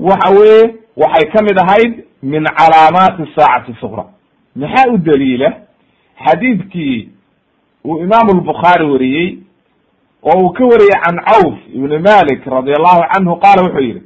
[0.00, 4.04] Waxa weeye waxay ka mid ahayd min calaamaati saacati suqra
[4.56, 5.52] maxaa u daliila?
[6.26, 7.08] Xadiidkii
[7.84, 9.38] uu imaamu lbukhaari wariyey
[10.22, 14.02] oo uu ka wariyey can cawf ibni malik radi allahu canhu qaala wuxuu yihi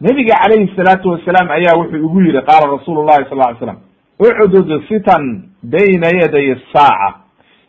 [0.00, 3.76] nebiga calayhi salaatu wasalaam ayaa wuxuu igu yihi qaala rasuulu llahi sal ly slam
[4.20, 7.14] ucdud sitan bayna yaday saaca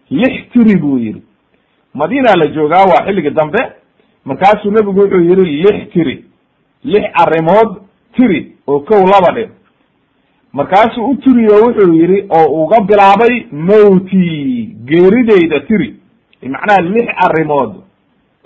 [0.09, 1.21] lix tiri buu yihi
[1.93, 3.59] madiina la joogaa waa xilligii dambe
[4.25, 6.25] markaasuu nebigu wuxuu yihi lix tiri
[6.83, 7.69] lix arrimood
[8.15, 9.49] tiri oo kow laba dhe
[10.53, 15.95] markaasuu u tiriyo wuxuu yidhi oo uga bilaabay mowti geeridayda tiri
[16.49, 17.73] macnaha lix arrimood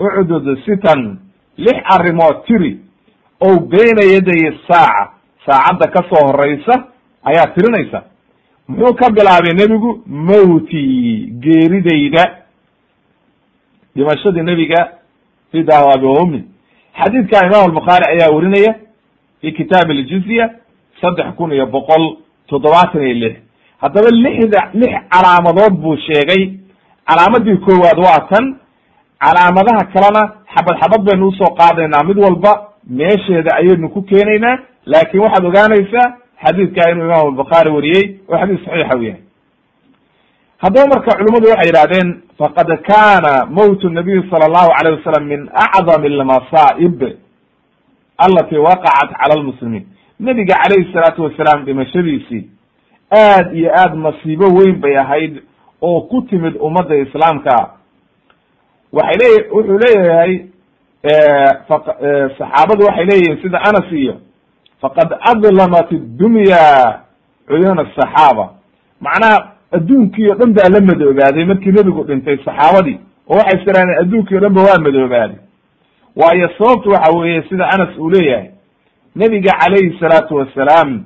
[0.00, 1.18] ucdud sitan
[1.56, 2.78] lix arrimood tiri
[3.40, 5.12] o beyna yaday saaca
[5.46, 6.74] saacadda ka soo horeysa
[7.24, 8.02] ayaa tirinaysa.
[8.68, 10.02] Muxuu ka bilaabay nebigu?
[10.06, 12.24] Mowti geeridayda.
[13.96, 14.88] Dhimashadii nebiga
[15.52, 16.44] fidahu abi
[16.98, 18.74] xadiidka imam albukhaari ayaa werinaya
[19.40, 20.50] fi kitaab aljizya
[21.00, 23.36] saddex kun iyo boqol toddobaatan iyo lix.
[23.80, 26.58] Haddaba lixda lix calaamadood buu sheegay
[27.08, 28.56] calaamadii koowaad waa tan.
[29.24, 30.22] Calaamadaha kalena
[30.54, 32.52] xabad xabad baynu u soo qaadaynaa mid walba
[32.98, 36.06] meesheeda ayaynu ku keenaynaa laakin waxaad ogaanaysaa
[36.44, 39.22] xadiidka inuu imam albukhaari wariyey oo xadiis saxiixa u yahay.
[40.62, 46.02] Haddaba marka culimmadu waxay yidhahdeen faqad kana mowt nabiy sala allahu alayh wasalam min acdam
[46.12, 47.00] almasaa'ib
[48.26, 49.86] alati waqacat cala lmuslimiin
[50.20, 52.44] nebiga calayhi salaatu wasalaam dhimashadiisii
[53.24, 55.34] aad iyo aad masiibo weyn bay ahayd
[55.82, 57.70] oo ku timid ummadda islaamka
[58.92, 60.32] waxay leey wuxuu leeyahay
[61.68, 64.16] saxaabadu waxay leeyihiin sida anas iyo
[64.82, 66.62] faqad adlamat iddunya
[67.48, 68.50] cuyuuna asaxaaba
[69.00, 72.98] macnaha adduunkii o dhan baa la madoobaaday markii nebigu dhintay saxaabadii
[73.30, 75.36] oo waxay istiraadeen adduunkii o dhan ba waa madoobaaday.
[76.16, 78.50] Waayo sababtu waxa weeye sida anas uu leeyahay
[79.16, 81.04] nebiga calayhi salaatu wasalaam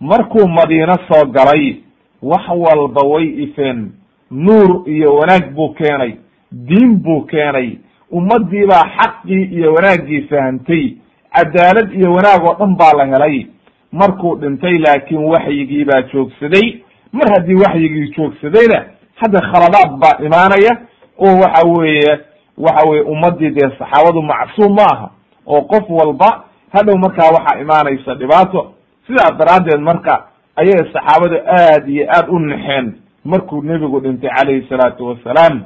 [0.00, 1.76] markuu madiino soo galay
[2.22, 3.92] wax walba way ifeen
[4.34, 6.12] nuur iyo wanaag buu keenay
[6.52, 7.78] diin buu keenay
[8.12, 10.96] ummadii baa xaqii iyo wanaaggii fahamtay
[11.36, 13.46] cadaalad iyo wanaag oo dhan baa la helay.
[13.92, 16.82] Markuu dhintay laakiin waxyigii baa joogsaday.
[17.12, 20.72] Mar haddii waxyigii joogsadayna hadda khaladaad baa imaanaya.
[21.18, 22.18] Oo waxa weeye
[22.58, 25.10] waxa weye ummadii dee saxaabadu macsuum ma aha.
[25.46, 28.74] Oo qof walba hadhow markaa waxaa imaanaysa dhibaato.
[29.06, 30.24] Sidaas daraaddeed marka
[30.56, 32.92] ayay saxaabadu aad iyo aad u naxeen
[33.24, 35.64] markuu nebigu dhintay calayhi salaatu wasalaam.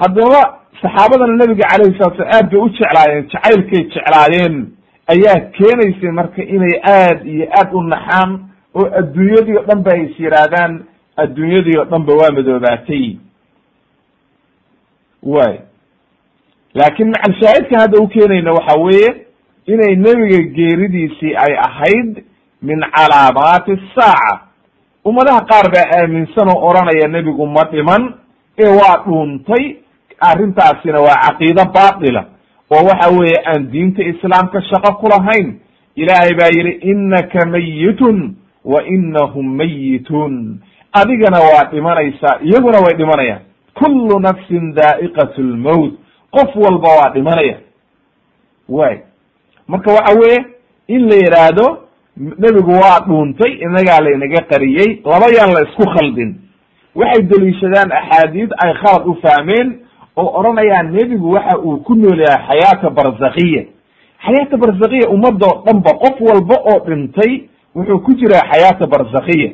[0.00, 0.40] Haddaba
[0.82, 4.54] saxaabadana nebiga calayhi salatu slam aad bay u jeclaayeen jacaylkay jeclaayeen.
[5.12, 8.30] Ayaa keenaysay marka inay aad iyo aad u naxaan
[8.74, 10.84] oo adduunyadii o dhan ba ay is yihaahdaan
[11.16, 13.18] adduunyadii o dhan ba waa madoobaatay.
[15.22, 15.54] Way
[16.74, 19.10] laakin macalshaahidkan hadda u keenayna waxa weeye
[19.66, 22.24] inay nebiga geeridiisii ay ahayd
[22.62, 24.40] min calaamaati saaca
[25.04, 28.14] ummadaha qaar baa aaminsan oo odhanaya nebigu ma dhiman.
[28.58, 29.76] Ee waa dhuuntay.
[30.20, 32.24] Arrintaasina waa caqiido baatila.
[32.70, 35.60] Oo waxa weeye aan diinta islaamka shaqo ku lahayn.
[35.96, 40.60] Ilaahay baa yidhi innaka mayitun wa inahum mayituun
[40.92, 43.42] adigana waa dhimanaysaa iyaguna way dhimanayaan.
[43.74, 45.92] Kullu nafsin daa'iqat lmowt
[46.30, 47.56] qof walba waa dhimanaya.
[48.68, 48.96] Way
[49.68, 50.44] marka waxa weeye
[50.88, 51.66] in la yidhaahdo
[52.20, 55.00] nebigu waa dhuuntay inagaa laynaga qariyey.
[55.04, 56.30] Laba yaan la isku khaldin.
[56.94, 59.68] Waxay deliishadaan axaadiid ay khalad u fahmeen
[60.16, 63.62] oo odhanayaan nebigu waxa uu ku nool yahay xayaata barzakhiya.
[64.26, 67.32] Xayaata barzakhiya ummadoo dhan ba qof walba oo dhintay
[67.74, 69.50] wuxuu ku jiraa xayaata barzakhiya.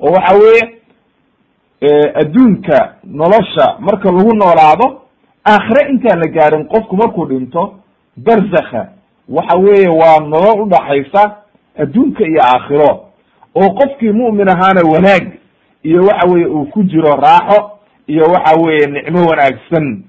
[0.00, 0.62] Oo waxa weeye
[2.14, 4.86] adduunka nolosha marka lagu noolaado
[5.46, 7.74] aakhire intaan la gaarin qofku markuu dhinto
[8.16, 8.88] barzakha.
[9.28, 11.36] Waxa weeye waa nolol udhaxaysa
[11.78, 12.90] adduunka iyo aakhiro
[13.54, 15.26] oo qofkii mu'min ahaana wanaag
[15.82, 17.70] iyo waxa weye uu ku jiro raaxo
[18.06, 20.02] iyo waxa weeye nicmo wanaagsan.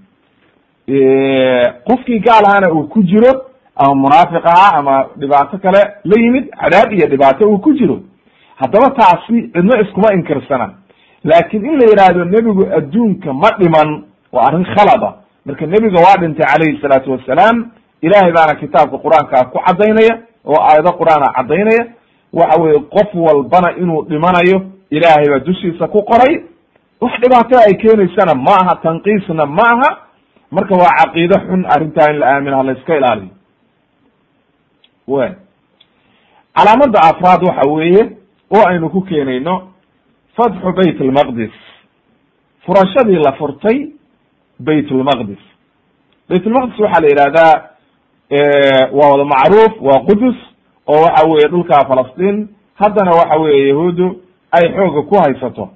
[1.88, 3.32] Qofkii gaal ahaana uu ku jiro
[3.76, 8.00] ama munaafiq ahaa ama dhibaato kale la yimid cadaab iyo dhibaato uu ku jiro
[8.56, 10.74] haddaba taasi cidno iskuma inkirsana.
[11.24, 15.14] Laakin in la yidhaahdo nebigu adduunka ma dhiman waa arrin khalada
[15.46, 17.72] marka nebiga waa dhintay calayhi salaatu wasalaam
[18.02, 21.84] ilahay baana kitaabka qur'aanka ku caddaynaya oo aayado qur'aana caddaynaya.
[22.34, 24.58] Waxa weye qof walbana inuu dhimanayo
[24.90, 26.44] ilaahay baa dushiisa ku qoray.
[27.02, 29.90] Wax dhibaatada ay keenaysana ma aha tanqiisna ma aha.
[30.52, 33.30] Marka waa caqiide xun arrintaa in la aamina ha la iska ilaaliyo.
[35.08, 35.30] W
[36.56, 38.04] calaamada afraad waxa weeye
[38.56, 39.72] oo aynu ku keenayno
[40.38, 41.52] fatxu bayt lmaqdis
[42.66, 43.92] furashadii la furtay
[44.60, 45.40] bayt lmaqdis
[46.30, 47.71] bayt lmaqdis waxaa la yihahdaa
[48.92, 50.36] waa wada macruuf waa qudus
[50.88, 52.48] oo waxa weeye dhulka falastiin.
[52.76, 55.70] Haddana waxa weeye yahuuddu ay xooga ku haysato.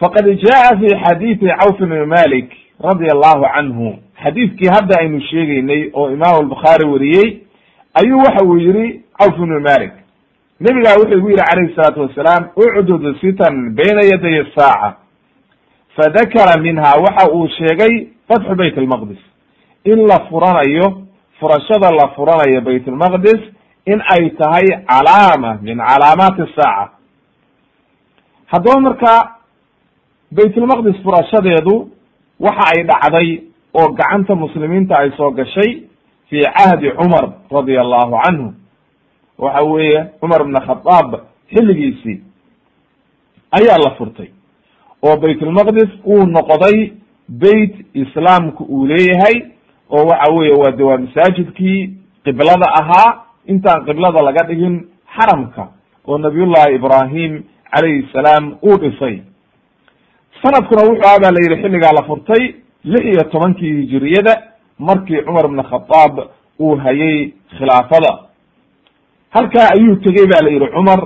[0.00, 2.50] Faqad jaa fi xadiidi cawf bn malik
[2.80, 3.96] radi allahu canhu.
[4.24, 7.40] Xadiidkii hadda aynu sheegeynay oo imam albukhaari wariyey
[7.94, 9.92] ayuu waxa uu yihi cawf bnu malik
[10.60, 14.96] nebigaa wuxuu igu yihi calayhi salaatu wasalaam ucdud sitan bayna yaday saaca
[15.96, 19.18] fadakara minha waxa uu sheegay fatxu bayt lmaqdis
[19.84, 21.01] in la furanayo
[21.42, 23.40] furashada la furanayo bayt lmaqdis
[23.92, 26.92] in ay tahay calaama min calaamaati saaca
[28.52, 29.14] haddaba marka
[30.38, 31.74] baytulmaqdis furashadeedu
[32.46, 33.28] waxa ay dhacday
[33.80, 35.70] oo gacanta muslimiinta ay soo gashay
[36.30, 38.48] fi cahdi cumar radia allahu canhu
[39.38, 41.10] waxa weeye cumar ibn khadaab
[41.54, 42.18] xilligiisii
[43.58, 44.28] ayaa la furtay
[45.02, 46.92] oo baytulmaqdis uu noqday
[47.28, 49.36] beyt islaamku uu leeyahay
[49.92, 51.80] oo waxa weeye waa de waa masaajidkii
[52.24, 53.10] qiblada ahaa
[53.46, 54.74] intaan qiblada laga dhigin
[55.16, 55.68] xaramka
[56.06, 59.22] oo nabiyullahi ibrahim calayhi salaam uu dhisay.
[60.42, 64.42] Sanadkuna wuxuu baa la yidhi xilligaa la furtay lix iyo tobankii hijiriyada
[64.78, 66.14] markii cumar ibn khadaab
[66.60, 68.18] uu hayay khilaafada.
[69.30, 71.00] Halkaa ayuu tegey ba la yidhi cumar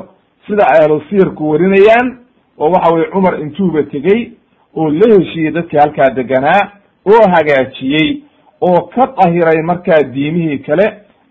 [0.47, 2.19] sida ahlu siyarku warinayaan
[2.59, 4.33] oo waxa weye cumar intuuba tegey
[4.77, 6.63] oo la heshiiyey dadkii halkaa deganaa
[7.07, 8.23] oo hagaajiyey
[8.61, 10.87] oo ka dahiray markaa diimihii kale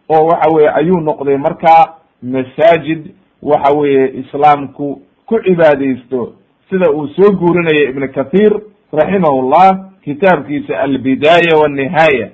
[0.09, 3.11] oo waxa weye ayuu noqday markaa masaajid
[3.41, 6.33] waxa weeye islaamku ku cibaadaysto.
[6.69, 8.51] Sida uu soo guurinaya ibn kathir
[8.93, 12.29] raximahullah kitaabkiisa albidaaya wanihaaya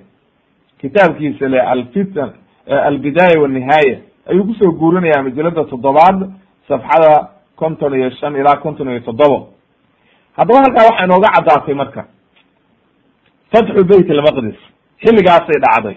[0.81, 2.31] kitaabkiisa le alfitan
[2.67, 3.97] albidaaya wanihaaya
[4.31, 6.31] ayuu ku soo guurinaya majalada toddobaad
[6.67, 9.49] safxada konton iyo shan ilaa konton iyo toddobo.
[10.35, 12.05] Haddaba halkaa waxaa inooga caddaatay marka.
[13.51, 14.59] Fatxu bayt almaqdis
[15.03, 15.95] xilligaasay dhacday.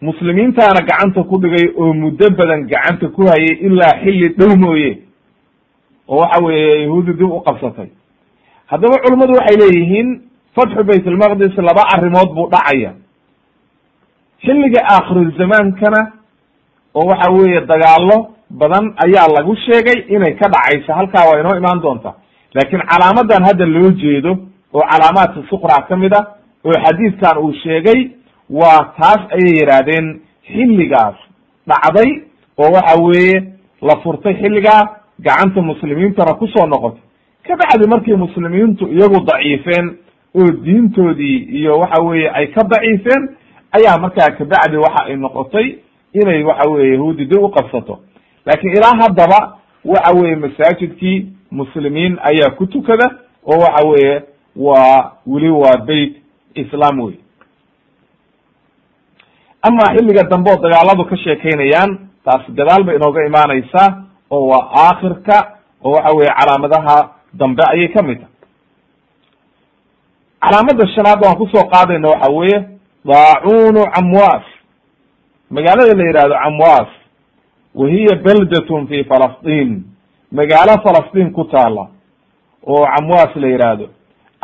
[0.00, 4.98] Muslimiintaana gacanta ku dhigay oo muddo badan gacanta ku hayay ilaa xilli dhow mooye
[6.08, 7.88] oo waxa weeye yahuudi dib u qabsatay.
[8.70, 10.08] Haddaba culummadu waxay leeyihiin
[10.56, 12.92] fatxu bayt almaqdis laba arrimood buu dhacaya.
[14.44, 16.00] Xilliga aakhiruzamaankana
[16.94, 18.16] oo waxa weeye dagaalo
[18.50, 22.14] badan ayaa lagu sheegay inay ka dhacayso halkaa waa inoo imaan doonta.
[22.54, 24.32] Laakiin calaamadan hadda loo jeedo
[24.74, 26.20] oo calaamaadka suqra ka mid a
[26.66, 28.00] oo xadiidkan uu sheegay
[28.50, 30.06] waa taas ayay yidhaahdeen
[30.52, 31.16] xilligaas
[31.68, 32.10] dhacday
[32.58, 33.42] oo waxa weeye
[33.82, 34.82] la furtay xilligaa
[35.20, 37.00] gacanta muslimiintana ku soo noqotay.
[37.46, 39.86] Kabacdi markii muslimiintu iyagu daciifeen
[40.34, 43.22] oo diintoodii iyo waxa weeye ay ka daciifeen
[43.76, 45.66] ayaa markaa kabacdi waxa ay noqotay
[46.12, 47.98] inay waxa weye yahuudi dib u qabsato.
[48.46, 53.06] Laakiin ilaa haddaba waxa weeye masaajidkii muslimiin ayaa ku tukada
[53.46, 54.22] oo waxa weeye
[54.56, 56.16] waa weli waa beyt
[56.56, 57.14] islam wey
[59.62, 63.88] ama xilliga dambe oo dagaaladu ka sheekeynayaan taas gadaal bay inooga imaanaysaa
[64.30, 65.36] oo waa aakhirka
[65.84, 66.96] oo waxa weye calaamadaha
[67.34, 68.32] dambe ayay ka mid tahay.
[70.40, 72.58] Calaamada shanaad waan ku soo qaadayna waxa weeye
[73.04, 74.44] daacunu camwas
[75.50, 76.88] magaalada la yihahdo camwas
[77.74, 79.84] wa hiya beldatun fi falastiin.
[80.32, 81.88] Magaalo falastiin ku taala
[82.66, 83.88] oo camwas la yihahdo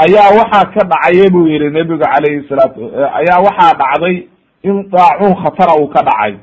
[0.05, 2.81] ayaa waxaa ka dhacaya buu yihi nebigu calayhi salaatu
[3.21, 4.17] ayaa waxaa dhacday
[4.63, 6.35] in daacuun khatara uu ka dhacay.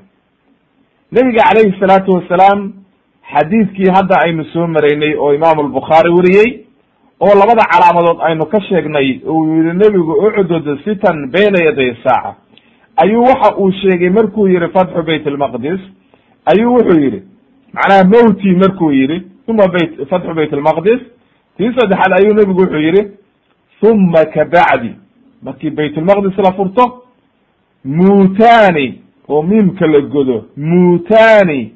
[1.12, 2.74] Nebiga calayhi salaatu wasalaam
[3.34, 6.50] xadiidkii hadda aynu soo maraynay oo imaamu albukhaari weriyey
[7.20, 12.36] oo labada calaamadood aynu ka sheegnay uu yihi nebigu ucdud sitan bayna yaday saaca.
[13.04, 15.80] Ayuu waxa uu sheegay markuu yihi fatxu bayt almaqdis
[16.52, 17.20] ayuu wuxuu yihi
[17.74, 19.18] macnaha mowti markuu yihi
[19.48, 21.00] uma bayt fatxu bayt almaqdis
[21.58, 23.02] tii saddexaad ayuu nebigu wuxuu yihi
[23.82, 24.92] uma kabacdi
[25.44, 27.04] markii baytulmaqdis la furto
[27.86, 31.74] muutani oo miimka la godo muutani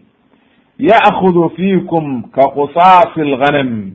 [0.80, 3.92] ya'kudu fiikum ka qusaasi alghanam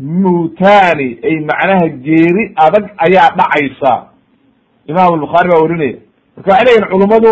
[0.00, 4.06] muutani ay macnaha geeri adag ayaa dhacaysa.
[4.86, 5.96] Imam albukhaari baa warinaya
[6.36, 7.30] marka waxay leyihin culummadu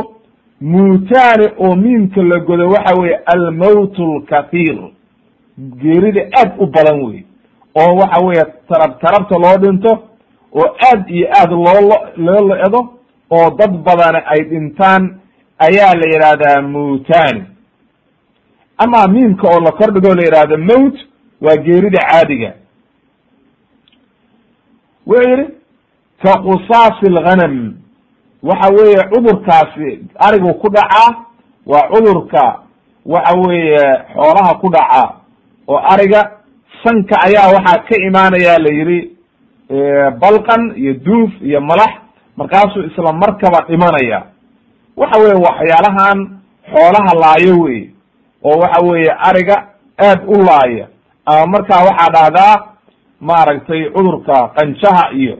[0.61, 4.79] muutani oo miimka la godo waxa weye almowt lkathir
[5.83, 7.25] geerida aad u badan wey
[7.75, 9.93] oo waxa weeye tarab tarabta loo dhinto
[10.55, 11.81] oo aad iyo aad loo
[12.17, 12.81] loo le-do
[13.31, 15.03] oo dad badana ay dhintaan
[15.59, 17.43] ayaa la yidhahdaa muutani
[18.79, 20.97] ama miimka oo la kordhigo la yihahdo mowt
[21.41, 22.53] waa geerida caadiga.
[25.07, 25.45] Wuxuu yihi
[26.23, 27.75] ka qusaasi alghanam
[28.43, 31.15] waxa weeye cudurkaasi arigu ku dhacaa
[31.67, 32.59] waa cudurka
[33.07, 33.83] waxa weeye
[34.15, 35.15] xoolaha ku dhaca
[35.69, 36.31] oo ariga
[36.85, 38.99] sanka ayaa waxaa ka imaanaya la yihi
[40.21, 41.93] balqan iyo duuf iyo malax
[42.37, 44.23] markaasuu isla markaba dhimanaya
[44.97, 46.19] waxa weye waxyaalahan
[46.73, 47.91] xoolaha laayo wey
[48.45, 49.57] oo waxa weeye ariga
[49.99, 50.87] aad u laaya.
[51.27, 52.55] Ama markaa waxaa dhahdaa
[53.21, 55.39] maaragtay cudurka qanjaha iyo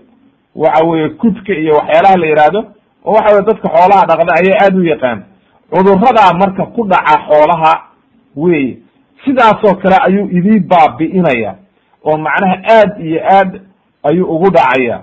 [0.57, 2.61] waxa weye kudka iyo waxyaalaha la yihahdo
[3.05, 5.23] oo waxa weye dadka xoolaha dhaqda ayaa aad u yaqaan.
[5.73, 7.73] Cuduradaa marka ku dhaca xoolaha
[8.37, 8.79] wey
[9.25, 11.55] sidaasoo kale ayuu idii baabi'inaya
[12.05, 13.61] oo macnaha aad iyo aad
[14.03, 15.03] ayuu ugu dhacaya.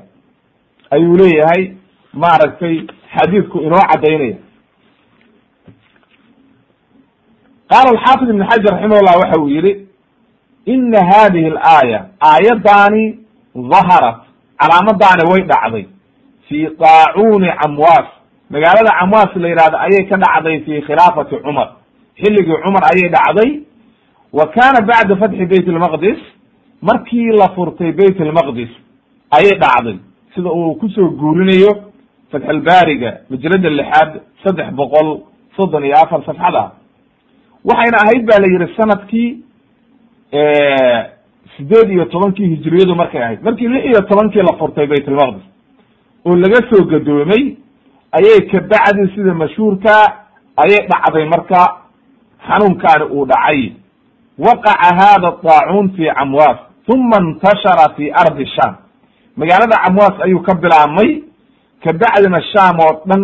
[0.91, 1.71] Ayuu leeyahay
[2.13, 2.75] maaragtay
[3.15, 4.37] xadiidku inoo caddaynaya.
[7.69, 9.71] Qaala alxaafid ibn xajar raximahullah waxa uu yihi
[10.65, 11.99] ina hadihi alaaya
[12.31, 13.03] aayaddaani
[13.71, 14.17] daharat
[14.59, 15.85] calaamadaani way dhacday.
[16.47, 18.07] Fi daacuuni camwaas
[18.49, 21.67] magaalada camwaas la yidhahdo ayay ka dhacday fi khilaafati cumar.
[22.21, 23.49] Xilligii cumar ayay dhacday
[24.33, 26.19] wa kana bacda fatxi bayt lmaqdis
[26.81, 28.69] markii la furtay bayt lmaqdis
[29.31, 29.97] ayay dhacday.
[30.35, 31.71] Sida uu ku soo guurinayo
[32.31, 34.11] fatxalbaariga majrada lixaad
[34.43, 35.07] saddex boqol
[35.55, 36.71] soddon iyo afar safxada.
[37.65, 39.29] Waxayna ahayd ba la yihi sannadkii
[41.57, 43.41] sideed iyo tobankii hijriyadu markay ahayd.
[43.43, 45.43] Markii lix iyo tobankii la furtay bayt lmaqdis
[46.25, 47.43] oo laga soo gadoomay
[48.17, 49.93] ayay kabacdi sida mashhuurka
[50.63, 51.59] ayay dhacday marka
[52.47, 53.73] xanuunkaani uu dhacay
[54.39, 56.57] waqaca hada daacuun fi camwaas
[56.93, 58.75] uma intashara fi ardi sham
[59.37, 61.23] magaalada camwaas ayuu ka bilaabmay
[61.83, 63.23] kabacdina sham oo dhan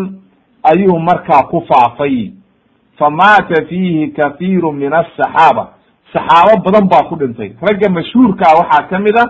[0.71, 2.31] ayuu markaa ku faafay
[2.99, 5.69] famaata fiihi kathiiru min asaxaaba
[6.13, 9.25] saxaabo badan baa ku dhintay ragga mashhuurkaa waxaa ka mid a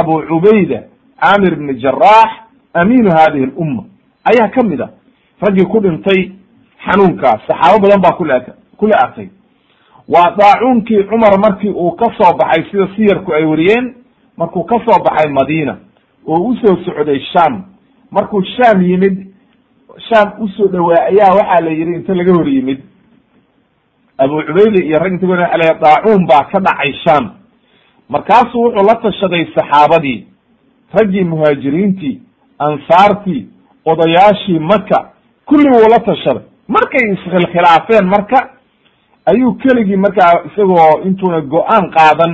[0.00, 0.82] abu cubayda
[1.22, 2.30] camir bni jaraax
[2.74, 3.84] amiinu hadihi lumma
[4.24, 4.88] ayaa ka mid a
[5.40, 6.32] raggii ku dhintay
[6.86, 8.40] xanuunkaas saxaabo badan baa kula
[8.76, 9.28] kula artay
[10.08, 13.94] waa daacuunkii cumar markii uu ka soo baxay sida siyarku ay wariyeen
[14.36, 15.76] markuu ka soo baxay madiina
[16.26, 17.62] oo u soo socday sham
[18.10, 19.26] markuu sham yimid
[20.08, 22.78] sham u soo dhawaa ayaa waxaa la yidhi inta laga hor yimid.
[24.18, 27.30] Abu cubayda iyo rag inta waa la daacuun baa ka dhacay sham
[28.08, 30.26] markaasuu wuxuu la tashaday saxaabadii
[30.92, 32.20] raggii muhaajiriintii
[32.58, 33.48] ansaartii
[33.84, 35.10] odayaashii maka
[35.44, 36.42] kulli wuu la tashaday.
[36.68, 38.50] Markay iskhilkhilaafeen marka
[39.30, 42.32] ayuu keligii markaa isagoo intuuna go'aan qaadan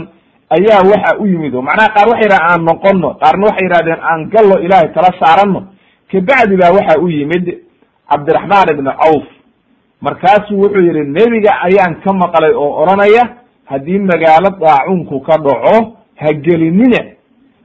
[0.57, 4.21] ayaa waxa u yimid o macnaha qaar waxay yidhahen aan noqono qaarna waxay yidhahdeen aan
[4.35, 5.61] gallo ilaahay tala saarano
[6.13, 7.45] kabacdi baa waxa u yimid
[8.11, 9.25] cabdiraxmaan ibni cawf.
[10.01, 13.23] Markaasuu wuxuu yihi nebiga ayaan ka maqlay oo odhanaya
[13.71, 17.01] haddii magaalo daacuunku ka dhaco ha gelinina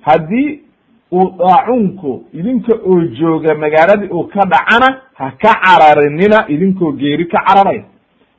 [0.08, 0.60] haddii
[1.12, 4.88] uu daacuunku idinka oo jooga magaaladii uu ka dhacana
[5.20, 7.84] ha ka cararinina idinkoo geeri ka cararaya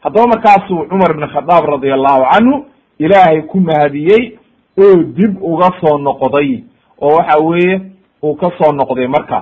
[0.05, 2.64] haddaba markaasuu cumar ibn khadaab radia allahu canhu
[2.98, 4.38] ilaahay ku mahadiyey
[4.84, 6.64] oo dib uga soo noqday
[7.01, 7.80] oo waxa weeye
[8.22, 9.38] uu ka soo noqday marka.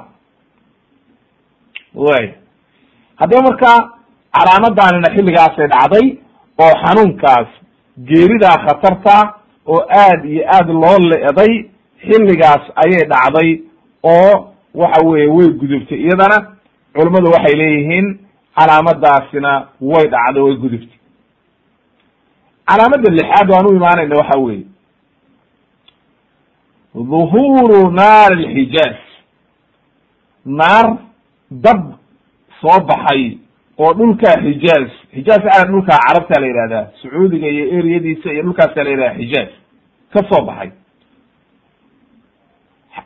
[1.94, 2.34] Way.
[3.20, 3.70] Haddaba marka
[4.36, 6.06] calaamadaanina xilligaasay dhacday
[6.64, 7.48] oo xanuunkaas
[8.08, 9.16] geeridaa khatarta
[9.66, 11.52] oo aad iyo aad loo leeday
[12.06, 13.50] xilligaas ayay dhacday
[14.02, 15.98] oo waxa weeye way gudubtay.
[16.04, 16.38] Iyadana
[16.94, 18.06] culummadu waxay leeyihiin
[18.58, 20.98] calaamadaasina way dhacday way gudubtay.
[22.68, 24.66] Calaamada lixaad waan u imaanayna waxa weeye.
[26.94, 28.96] Dhuhuru naar alxijaaz
[30.44, 30.86] naar
[31.50, 31.80] dab
[32.60, 33.38] soo baxay
[33.78, 38.90] oo dhulka xijaaz xijaaz a dhulka carabta la yihahdaa sacuudiga iyo eriyadiisa iyo dhulkaasa la
[38.90, 39.50] yihahda xijaaz
[40.12, 40.70] ka soo baxay.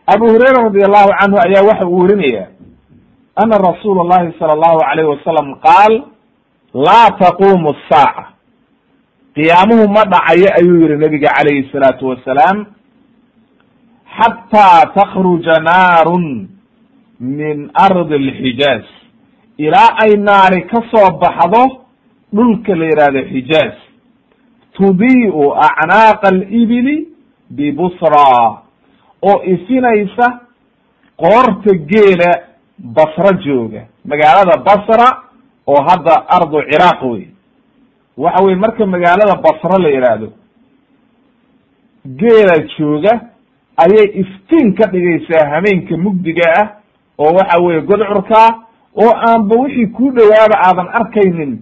[0.07, 2.47] Abu hurayra radi allahu canhu ayaa waxa uu werinaya
[3.44, 5.94] ana rasuul اllahi salى allahu alayh wasalam qaal
[6.74, 8.26] laa taqumu الsaaca
[9.36, 12.58] qiyaamuhu ma dhacayo ayuu yihi nabiga calayhi الsalaatu wasalaam
[14.18, 16.50] xataa takruja naarun
[17.20, 18.86] min ardi اlxijaaz
[19.58, 21.64] ilaa ay naari ka soo baxdo
[22.36, 23.76] dhulka la yihahdo xijaaz
[24.78, 26.96] tudii'u acnaaqa alibili
[27.50, 28.26] bibusra
[29.30, 30.28] oo ifinaysa
[31.24, 32.32] qoorta geela
[32.83, 33.87] basra jooga.
[34.05, 35.23] Magaalada basra
[35.67, 37.27] oo hadda ardu ciraaq wey
[38.17, 40.29] waxa weye marka magaalada basra la yidhaahdo
[42.07, 43.21] geela jooga
[43.77, 46.69] ayay iftiin ka dhigaysaa hameenka mugdiga ah
[47.19, 48.49] oo waxa weye godcurkaa
[48.97, 51.59] oo aanba wixii kuu dhowaaba aadan arkaynin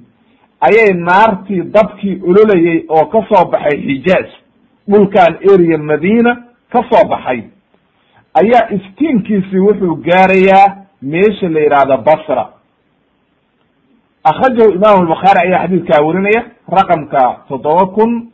[0.61, 4.29] ayay naartii dabkii ololayay oo ka soo baxay xijaaz
[4.89, 6.37] dhulkan area madiina
[6.73, 7.43] ka soo baxay.
[8.35, 12.45] Ayaa iftiinkiisi wuxuu gaarayaa meesha la yidhaahdo basra.
[14.25, 18.29] Akrajahu imam lbukhaari ayaa xadiidkaa werinaya raqamka toddoba kun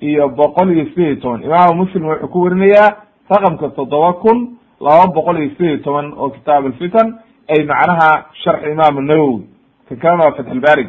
[0.00, 1.42] iyo boqol iyo sideed iyo toban.
[1.42, 2.96] Imaamu muslim wuxuu ku werinayaa
[3.30, 8.62] raqamka toddoba kun laba boqol iyo sideed iyo toban oo kitaab alfitan ay macnaha sharx
[8.72, 9.42] imam nawowi
[9.88, 10.88] ka kalena waa fatxulbarig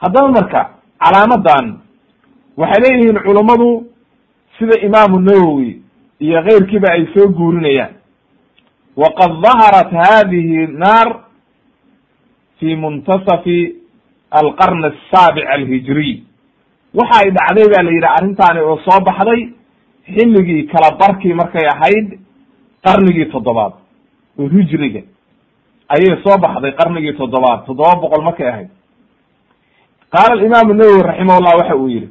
[0.00, 0.60] haddaba marka
[1.00, 1.66] calaamadan
[2.56, 3.86] waxay leeyihiin culummadu
[4.58, 5.82] sida imaamu nawowi
[6.20, 7.95] iyo keyrkiiba ay soo guurinayaan
[8.96, 11.08] waqad daharat hadihi naar
[12.60, 13.74] fi muntasafi
[14.30, 16.22] alqarn asaabic alhijriy
[16.94, 19.52] waxa ay dhacday ba la yidhi arrintaani oo soo baxday
[20.14, 22.18] xilligii kala barkii markay ahayd
[22.84, 23.72] qarnigii toddobaad
[24.38, 25.00] oo hijriga
[25.88, 28.68] ayay soo baxday qarnigii toddobaad toddoba boqol markay ahayd
[30.12, 32.08] qaala alimaamu nawowi raximah llah waxa uu yihi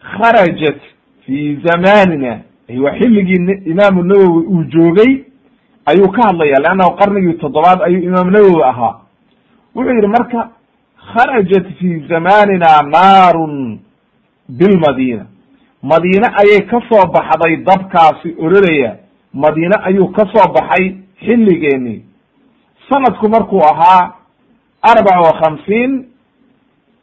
[0.00, 0.80] kharajat
[1.24, 2.40] fi zamanina
[2.84, 5.12] waa xilligii imaamu nawowi uu joogay
[5.90, 8.94] ayuu ka hadlaya leannahu qarnigii toddobaad ayuu imaam nawowi ahaa.
[9.74, 10.50] Wuxuu yihi marka
[11.14, 13.78] kharajat fi zamanina naarun
[14.48, 15.26] bilmadina
[15.82, 18.96] madiine ayay ka soo baxday dabkaasi ololaya
[19.34, 22.04] madiine ayuu ka soo baxay xilligeeni
[22.90, 24.12] sanadku markuu ahaa
[24.82, 26.04] arbaca wa khamsiin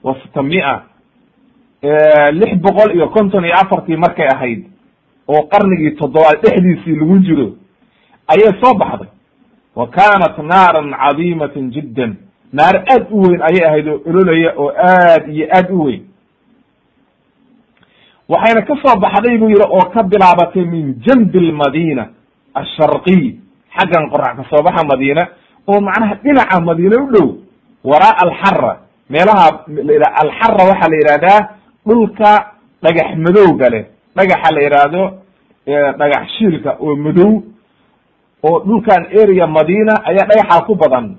[0.03, 0.81] wa sita mia
[2.31, 4.65] lix boqol iyo konton iyo afartii markay ahayd
[5.27, 7.47] oo qarnigii toddobaad dhexdiisii lagu jiro
[8.27, 9.09] ayay soo baxday.
[9.75, 12.15] Wa kanat naaran cadiimatan jiddan.
[12.53, 16.03] Naar aad u weyn ayay ahayd oo ololaya oo aad iyo aad u weyn.
[18.29, 22.09] Waxayna ka soo baxday buu yihi oo ka bilaabatay min janbi lmadina
[22.53, 23.37] asharqiy
[23.77, 25.23] xaggan qorax ka soo baxa madiina
[25.67, 27.27] oo macnaha dhinaca madiine u dhow.
[27.83, 28.73] Waraa alxara
[29.09, 31.39] meelaha la alxara waxaa la yihahdaa
[31.85, 32.31] dhulka
[32.83, 33.85] dhagax madowga leh.
[34.15, 35.01] Dhagaxa la yihahdo
[35.99, 37.43] dhagax shiilka oo madow
[38.43, 41.15] oo dhulkan area madina ayaa dhagaxa ku badan.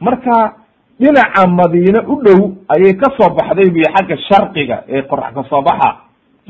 [0.00, 0.54] Marka
[1.00, 5.62] dhinaca madiine u dhow ayay ka soo baxday buy xagga sharqiga ee qorax ka soo
[5.62, 5.90] baxa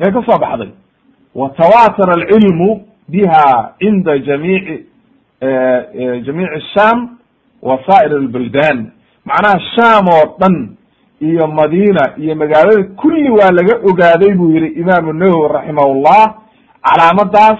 [0.00, 0.70] ee ka soo baxday.
[1.34, 4.84] Wa tawatara alcilmu biha cinda jamiici
[6.26, 7.18] jamiici sham
[7.62, 8.92] wa sa'ir albuldan
[9.24, 10.76] macnaha sham oo dhan
[11.20, 16.34] iyo madina iyo magaalada kulli waa laga ogaaday buu yihi imaamu nawowi raximahullah.
[16.84, 17.58] Calaamadaas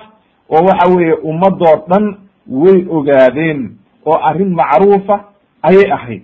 [0.51, 2.05] oo waxa weeye ummadoo dhan
[2.49, 3.71] way ogaadeen
[4.07, 5.25] oo arrin macruufa
[5.63, 6.23] ayay ahayd.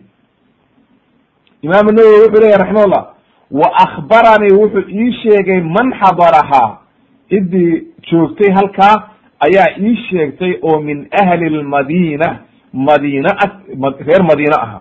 [1.62, 3.05] Imaamu nawowi wuxuu leyahy raximahullah
[3.51, 6.79] wa akhbaranii wuxuu ii sheegay man xadarahaa
[7.29, 9.09] ciddii joogtay halkaa
[9.41, 12.39] ayaa ii sheegtay oo min ahli lmadina
[12.72, 13.31] madina
[14.07, 14.81] reer madiine aha.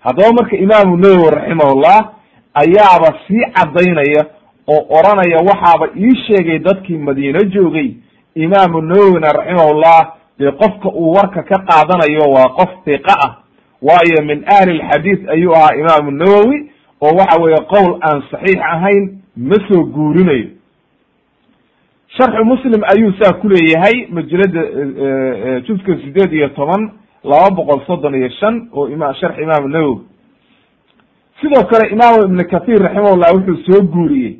[0.00, 2.10] Haddaba marka imaamu nawowi raximahullah
[2.54, 4.24] ayaaba sii caddaynaya
[4.68, 7.90] oo oranaya waxaaba ii sheegay dadkii madiine joogay.
[8.34, 13.32] Imaamu nawowina raximahullah dee qofka uu warka ka qaadanayo waa qof tiqa ah.
[13.82, 16.70] Waayo min ahli lxadiid ayuu ahaa imaamu nawowi
[17.00, 19.04] oo waxa weeye qowl aan saxiix ahayn
[19.36, 20.48] ma soo guurinayo.
[22.16, 24.62] Sharxu muslim ayuu saa ku leeyahay majalada
[25.66, 26.90] juska sideed iyo toban
[27.24, 30.00] laba boqol soddon iyo shan oo ima sharx imaamu nawowi
[31.40, 34.36] sidoo kale imaamu ibn kathir raximahullah wuxuu soo guuriyey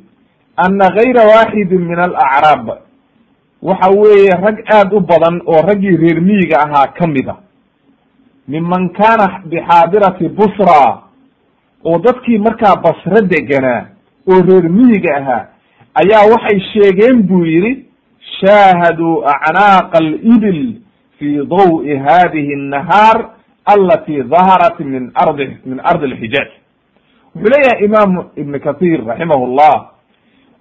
[0.57, 2.67] ana gayra waxidin min alacraab
[3.61, 7.35] waxa weeye rag aad u badan oo raggii reer miyiga ahaa kamida
[8.47, 11.01] miman kaana bixaadirati busra
[11.85, 13.85] oo dadkii markaa basre deganaa
[14.27, 15.47] oo reer miyiga ahaa
[16.01, 17.85] ayaa waxay sheegeen buu yidhi
[18.39, 20.81] shaahaduu acnaaqa alibil
[21.19, 23.29] fii dawi hadihi annahaar
[23.65, 26.49] alati daharat min ardi min ardi alxijaaj.
[27.35, 29.37] Wuxuu leeyahay imaamu ibnu kathiir raximah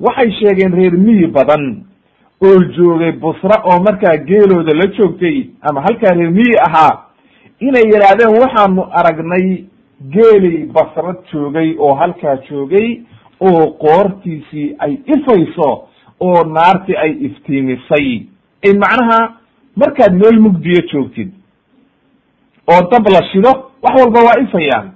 [0.01, 1.90] waxay sheegeen reer miyi badan
[2.47, 7.03] oo joogay busra oo markaa geelooda la joogtay ama halkaa reer miyi ahaa
[7.61, 9.65] inay yidhaahdeen waxaanu aragnay
[10.15, 13.01] geelay basra joogay oo halkaa joogay
[13.41, 15.85] oo qoortiisii ay ifayso
[16.21, 18.23] oo naartii ay iftiimisay.
[18.65, 19.33] Ay macnaha
[19.77, 21.31] markaad meel mugdiyo joogtid
[22.73, 23.51] oo dab la shido
[23.83, 24.91] wax walba waa ifayaan.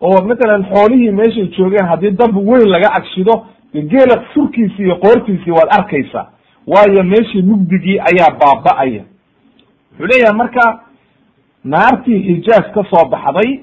[0.00, 4.96] Oo matalan xoolihii meeshay joogeen haddii dab weyn laga ag shido de geela surkiisii iyo
[4.96, 6.26] qoortiisii waad arkaysaa
[6.72, 9.02] waayo meeshii mugdigii ayaa baaba'aya.
[9.90, 10.64] Wuxuu leeyahay marka
[11.64, 13.60] naartii xijaaj ka soo baxday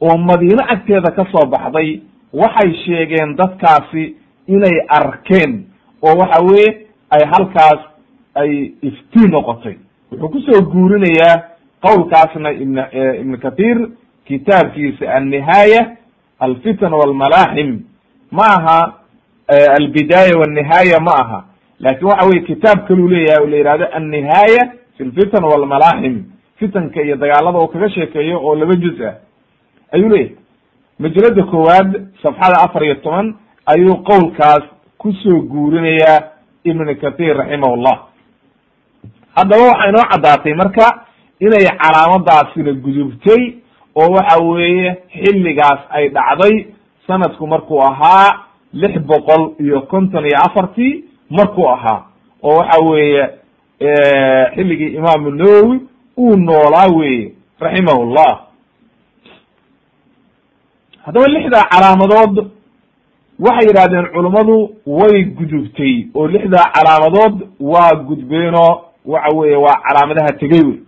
[0.00, 2.00] oo madiine agteeda ka soo baxday
[2.32, 4.16] waxay sheegeen dadkaasi
[4.46, 5.64] inay arkeen
[6.02, 7.80] oo waxa weye ay halkaas
[8.34, 9.74] ay iftiin noqotay.
[10.12, 11.36] Wuxuu ku soo guurinayaa
[11.82, 12.78] qowlkaasna ibn
[13.20, 13.88] ibn kathir
[14.26, 15.96] kitaabkiisa annihaaya
[16.40, 17.80] alfitan walmalaaxim.
[18.30, 18.78] Ma aha
[19.78, 21.44] albidaaya walnihaaya ma aha
[21.80, 24.62] laakiin waxa weye kitaab kaluu leeyahay o la yihahdo annihaaya
[24.96, 26.24] fi lfitan walmalaaxim
[26.58, 29.14] fitanka iyo dagaalada oo kaga sheekeeyo oo laba juz ah.
[29.92, 30.36] Ayuu leeyahay.
[30.98, 31.90] Majalada koowaad
[32.22, 33.34] safxada afar iyo toban
[33.66, 34.62] ayuu qowlkaas
[34.98, 36.20] ku soo guurinayaa
[36.64, 37.96] ibn kathir raximahullah.
[39.36, 40.86] Haddaba waxay inoo caddaatay marka
[41.40, 43.42] inay calaamadaasina gudubtay
[43.94, 46.66] oo waxa weeye xilligaas ay dhacday
[47.06, 48.28] sanadku markuu ahaa
[48.72, 52.04] lix boqol iyo konton iyo afartii markuu ahaa
[52.42, 53.28] oo waxa weeye
[54.54, 55.80] xilligii imaamu nawowi
[56.18, 58.40] uu noolaa weeye raximahullah
[61.04, 62.46] haddaba lixdaa calaamadood
[63.46, 64.56] waxay yidhahdeen culummadu
[64.86, 70.78] way gudubtay oo lixdaa calaamadood waa gudbeenoo waxa weeye waa calaamadaha tegey wey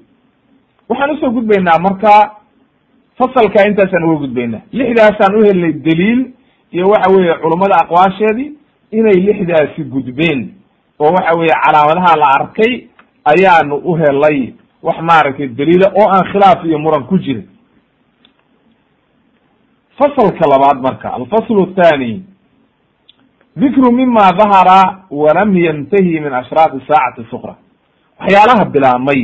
[0.88, 2.30] waxaan u soo gudbaynaa marka
[3.18, 4.60] fasalka intaasaan uga gudbaynaa.
[4.72, 6.30] Lixdaasaan u helnay daliil
[6.72, 8.52] iyo waxa weeye culummada aqwaasheedii
[8.90, 10.54] inay lixdaasi gudbeen
[10.98, 12.72] oo waxa weeye calaamadaha la arkay
[13.24, 17.48] ayaanu u helay wax maaragtay daliila oo aan khilaaf iyo muran ku jirin.
[19.98, 22.24] Fasalka labaad marka alfaslu thani
[23.56, 27.56] dikru mima dahara walam yantahi min ashraati saacati sukra
[28.20, 29.20] waxyaalaha bilaabmay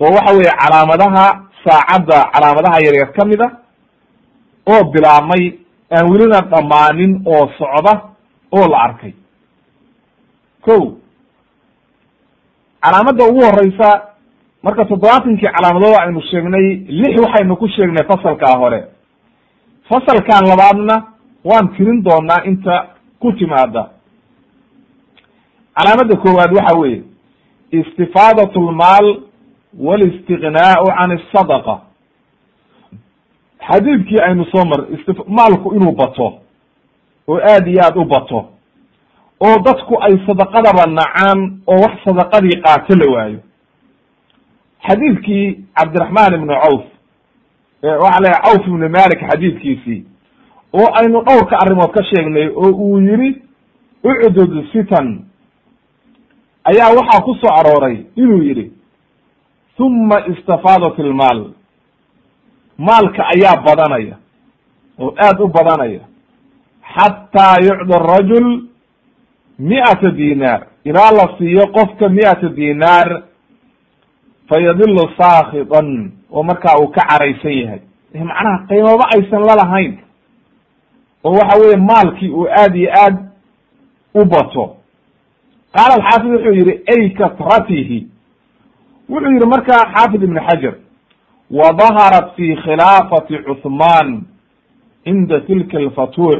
[0.00, 1.24] oo waxa weeye calaamadaha
[1.64, 3.48] saacadda calaamadaha yaryar ka mid a
[4.72, 5.44] oo bilaabmay
[5.94, 7.94] aan welina dhammaanin oo socda
[8.56, 9.12] oo la arkay.
[10.64, 10.74] Ko
[12.82, 13.88] calaamadda ugu horeysa
[14.62, 16.66] marka toddobaatankii calaamadood aynu sheegnay
[17.00, 18.80] lix waxaynu ku sheegnay fasalkaa hore.
[19.88, 20.96] Fasalkan labaadna
[21.44, 22.74] waan tirin doonaa inta
[23.20, 23.82] ku timaada
[25.76, 27.02] calaamadda koowaad waxa weeye
[27.70, 29.06] istifaadat lmaal
[29.86, 31.74] walistiqnaau can asadaqa
[33.68, 34.80] xadiidkii aynu soo mar
[35.28, 36.26] maalku inuu bato
[37.28, 38.40] oo aad iyo aad u bato
[39.40, 43.38] oo dadku ay sadaqadaba nacaan oo wax sadaqadii qaato la waayo.
[44.88, 46.84] Xadiidkii cabdiraxmaan ibnu cawf
[48.02, 50.00] waxa la cawf ibnu malik xadiidkiisii
[50.72, 53.42] oo aynu dhowrka arrimood ka sheegnay oo uu yiri
[54.04, 55.24] ucdud sitan.
[56.64, 58.72] Ayaa waxaa ku soo arooray inuu yidhi
[59.78, 61.44] huma istafaadat ilmaal
[62.78, 64.16] maalka ayaa badanaya
[64.98, 66.00] oo aad u badanaya
[66.96, 68.68] xataa yucda arajul
[69.58, 70.66] mi'ata dinaar.
[70.84, 73.22] Ilaa la siiyo qofka mi'ata dinaar
[74.48, 77.80] fayadilu saakitan oo markaa uu ka caraysan yahay.
[78.14, 79.98] Macnaha qiimaba aysan lalahayn
[81.24, 83.16] oo waxa weeye maalkii uu aad iyo aad
[84.14, 84.76] u bato.
[85.74, 88.06] Qaala alxaafid wuxuu yihi ay kasratihi.
[89.08, 90.74] Wuxuu yihi markaa xaafid ibn xajar
[91.50, 94.22] wa fi khilaafati cuthman
[95.04, 96.38] cinda tilka alfatuux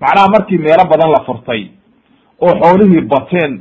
[0.00, 1.62] macnaha markii meelo badan la furtay
[2.40, 3.52] oo xoolihii bateen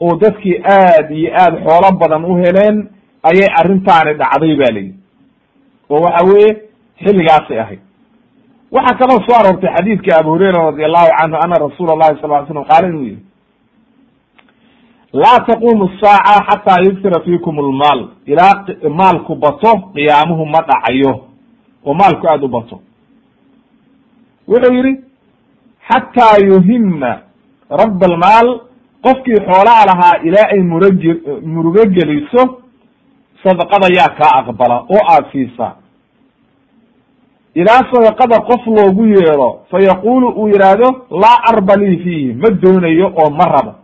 [0.00, 2.88] oo dadkii aad iyo aad xoolo badan u heleen
[3.28, 4.94] ayay arrintaani dhacday ba layidhi
[5.90, 6.50] oo waxa weeye
[7.04, 7.80] xilligaasay ahayd
[8.72, 12.46] waxaa kaloo soo aroortay xadiidka abu hurayra radi allahu canhu ana rasuula allahi sal ly
[12.46, 13.22] slam qaala inuu yihi
[15.12, 18.64] laa taqumu saaca xataa yugsira fiikum lmaal ilaa
[19.00, 21.12] maalku bato qiyaamuhu ma dhacayo
[21.86, 22.80] oo maalku aada u bato.
[24.48, 24.92] Wuxuu yihi
[25.88, 27.12] xataa yuhima
[27.70, 28.48] rab almaal
[29.06, 31.02] qofkii xoolaha lahaa ilaa ay murag
[31.54, 32.42] murugo geliso
[33.44, 35.74] sadaqada yaa kaa aqbala oo aada siisaa
[37.54, 40.88] ilaa sadaqada qof loogu yeero fa yaqulu uu yidhaahdo
[41.22, 43.74] laa arba lii fiihi ma doonayo oo ma rabo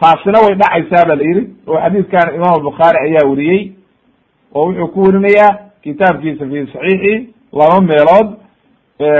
[0.00, 3.72] taasina way dhacaysaa ba la yidhi oo xadiidkan imaam bukhaari ayaa weriyey
[4.54, 5.50] oo wuxuu ku werinayaa
[5.82, 7.14] kitaabkiisa fi saxiixi
[7.52, 8.28] laba meelood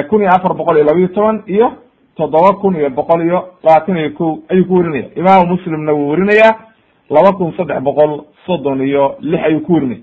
[0.08, 1.72] kun iyo afar boqol iyo labayo toban iyo
[2.16, 6.54] toddoba kun iyo boqol iyo labaatan iyo ko ayuu ku werinaya imaamu muslimna wuu werinayaa
[7.10, 10.00] laba kun saddex boqol soddon iyo lix ayuu ku werinaya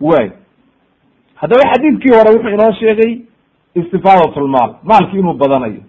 [0.00, 0.30] way
[1.34, 3.12] haddaba xadiidkii hore wuxuu inoo sheegay
[3.74, 5.82] istifaadat lmaal maalki inuu badanayo.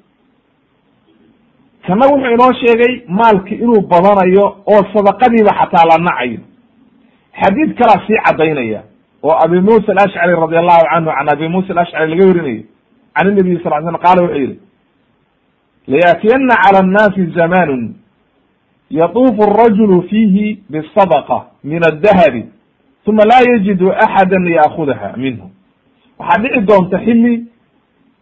[1.88, 6.40] Kana wuxuu inoo sheegay maalki inuu badanayo oo sadaqadiiba xataa la nacayo.
[7.42, 8.84] Xadiid kalaa sii cadaynaya
[9.24, 12.64] oo abi musa alashcari radi allahu canhu can abi musa alashcari laga werinayo
[13.16, 14.60] can inabiy sal slam qaala wuxuu yihi
[15.88, 17.96] layaatiyana cala annaasi zamanun
[18.90, 22.46] yatuufu arajulu fiihi bisadaqa min addahabi
[23.08, 25.50] uma laa yajidu axada yaakudaha minhu.
[26.20, 27.46] Waxaa dhici doonta xilli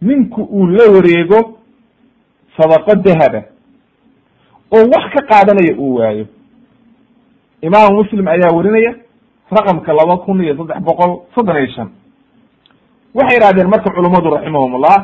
[0.02, 1.58] ninku uu la wareego
[2.56, 3.42] sadaqo dahaba
[4.72, 6.26] oo wax ka qaadanaya uu waayo.
[7.62, 8.94] Imaamu muslim ayaa werinaya
[9.56, 11.88] raqamka laba kun iyo saddex boqol soddon iyo shan.
[13.14, 14.96] Waxay yidhahdeen marka culummadu raximahumullah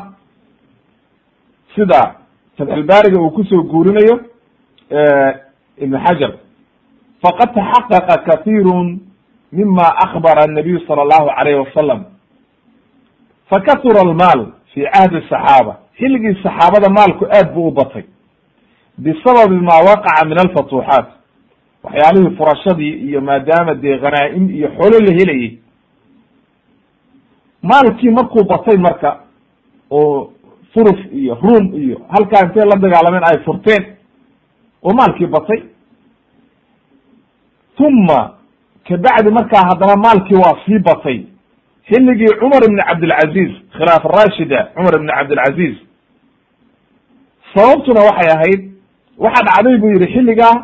[1.75, 2.15] sida
[2.57, 4.15] fatxulbaariga uu ku soo guurinayo
[5.77, 6.31] ibn xajar
[7.23, 8.99] faqad taxaqaqa kahiirun
[9.51, 11.99] mima akbara annabiyu sala allahu alayhi wasalam
[13.49, 14.41] fakahura almaal
[14.73, 18.03] fi cahdi saxaaba xilligii saxaabada maalku aad buu u batay
[18.97, 21.07] bisababi ma waqaca min alfatuuxaat
[21.87, 25.51] waxyaalihii furashadii iyo maadaama dee khanaa'im iyo xoolo la helayay
[27.63, 29.19] maalkii markuu batay marka
[29.91, 30.31] oo
[30.73, 33.83] furus iyo ruum iyo halkaa intee la dagaalameen ay furteen
[34.83, 35.59] oo maalkii batay.
[37.79, 38.33] Uma
[38.87, 41.19] kabacdi markaa haddana maalkii waa sii batay.
[41.89, 45.75] Xilligii cumar ibn cabdilcaziz khilaaf rashida cumar ibn cabdilcaziz
[47.53, 48.61] sababtuna waxay ahayd
[49.17, 50.55] waxa dhacday buu yihi xilligaa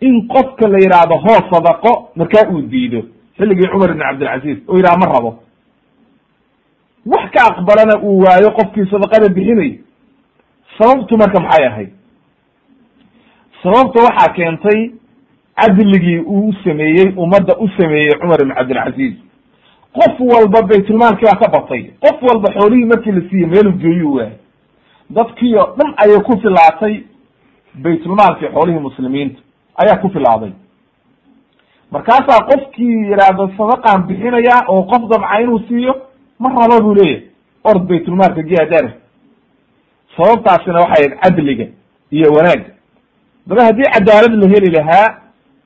[0.00, 3.02] in qofka la yidhaahdo hoos sadaqo markaa uu diido.
[3.38, 5.30] Xilligii cumar ibn cabdilcaziz oo yidhaha ma rabo.
[7.06, 9.78] Wax ka aqbalana uu waayo qofkii sadaqada bixinay.
[10.78, 11.90] Sababtu marka maxay ahayd?
[13.62, 14.90] Sababta waxaa keentay
[15.56, 19.14] cadligii uu u sameeyey ummadda u sameeyey cumar ibn cabdilcaziz
[19.92, 21.82] qof walba baytulmaalkii baa ka batay.
[22.00, 24.36] Qof walba xoolihii markii la siiyey meelu geeyu waayay
[25.10, 27.02] dadkii oo dhan ayay ku filaatay
[27.74, 29.40] baytulmaalkii xoolihii muslimiinta
[29.82, 30.52] ayaa ku filaaday.
[31.90, 35.94] Markaasaa qofkii yidhaahdo sadaqaan bixinaya oo qof damca inuu siiyo
[36.38, 37.22] ma rabo buu leeyahay
[37.64, 38.86] ord baytulmaalka giadar
[40.16, 41.66] sababtaasina waxay ahayd cadliga
[42.10, 42.70] iyo wanaagga
[43.46, 45.16] daba haddii cadaalad la heli lahaa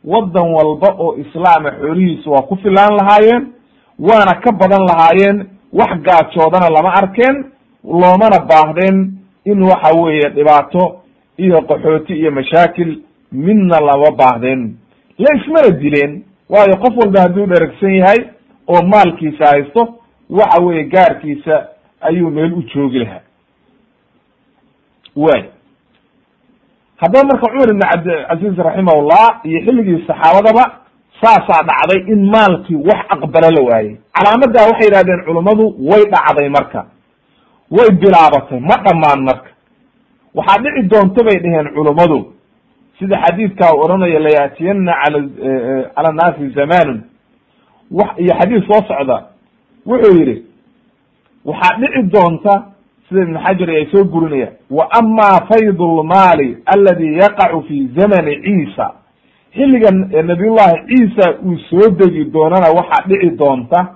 [0.05, 3.47] waddan walba oo islaama xoolihiisu waa ku filaan lahaayeen
[3.99, 7.45] waana ka badan lahaayeen wax gaajoodana lama arkeen
[7.85, 9.13] loomana baahdeen
[9.45, 11.01] in waxa weeye dhibaato
[11.39, 12.99] iyo qaxooti iyo mashaakil
[13.35, 14.77] midna lama baahdeen
[15.19, 16.23] la ismana dileen.
[16.49, 18.21] Waayo qof walba hadduu dheragsan yahay
[18.69, 19.99] oo maalkiisa haysto
[20.31, 21.69] waxa weeye gaarkiisa
[22.01, 23.21] ayuu meel u joogi lahaa.
[25.17, 25.43] Way
[26.97, 30.65] haddaba marka cumar ibn cabdilcaziz raximahullah iyo xilligii saxaabadaba
[31.23, 33.97] saasaa dhacday in maalkii wax aqbalo la waayey.
[34.15, 36.87] Calaamadaa waxay yidhahdeen culummadu way dhacday marka.
[37.71, 38.61] Way bilaabatay.
[38.61, 39.51] Ma dhammaan marka.
[40.35, 42.34] Waxaa dhici doonta bay dheheen culummadu
[42.99, 45.29] sida xadiidkaa odhanaya layaatiyana al
[45.95, 47.03] cala nnaasi zamanun.
[47.91, 49.25] Wax iyo xadiis soo socda
[49.87, 50.43] wuxuu yidhi
[51.45, 52.63] waxaa dhici doonta
[53.09, 58.91] sida ibn xajar ay soo gurinaya wa ama faydu lmaali aladi yaqacu fi zamani ciisa.
[59.55, 63.87] Xilligan nabiyullahi ciisa uu soo degi doonana waxaa dhici doonta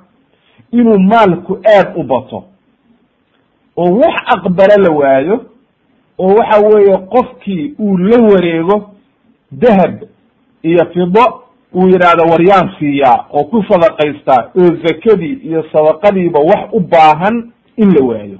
[0.72, 2.44] inuu maalku aad u bato.
[3.76, 5.40] Oo wax aqbalo la waayo
[6.18, 8.90] oo waxa weeye qofkii uu la wareego
[9.52, 10.02] dahab
[10.62, 11.42] iyo fido
[11.74, 17.94] uu yidhaahdo waryaan siiyaa oo ku sadaqaystaa oo zakadii iyo sadaqadiiba wax u baahan in
[17.94, 18.38] la waayo.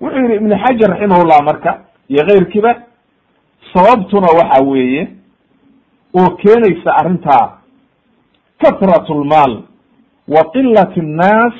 [0.00, 2.82] Wuxuu yidhi ibnu xajar raximahullah marka iyo keyrkiiba
[3.74, 5.08] sababtuna waxa weeye
[6.14, 7.58] oo keenaysa arrintaa
[8.62, 9.62] katrat lmaal
[10.28, 11.54] wa qilat nnaas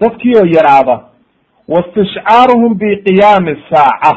[0.00, 1.00] dadkii oo yaraada
[1.70, 4.12] wa istishcaaruhum biqiyaami saaca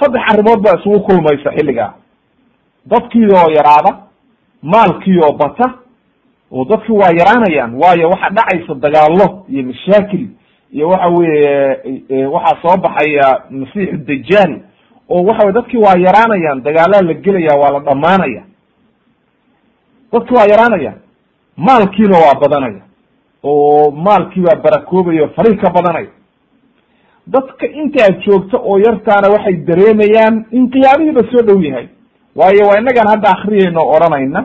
[0.00, 1.92] saddex arrimood baa isugu kulmaysa xilligaa.
[2.86, 3.92] Dadkii oo yaraada
[4.62, 5.66] maalkii oo bata
[6.52, 10.28] oo dadki waa yaraanayaan waayo waxa dhacaysa dagaalo iyo mashaakil
[10.72, 14.52] iyo waxa weye waxaa soo baxaya masiixu dajaal
[15.08, 18.42] oo waxa weye dadkii waa yaraanayaan dagaalaa la gelaya waa la dhamaanaya
[20.12, 20.98] dadki waa yaraanayaan
[21.56, 22.82] maalkiina waa badanaya
[23.42, 26.10] oo maalkii baa barakoobayo farihi ka badanaya
[27.26, 31.88] dadka intaa joogta oo yartaana waxay dareemayaan in qiyaamihiiba soo dhow yahay.
[32.36, 34.40] Waayo waa inagaan hadda akriyayno odhanayna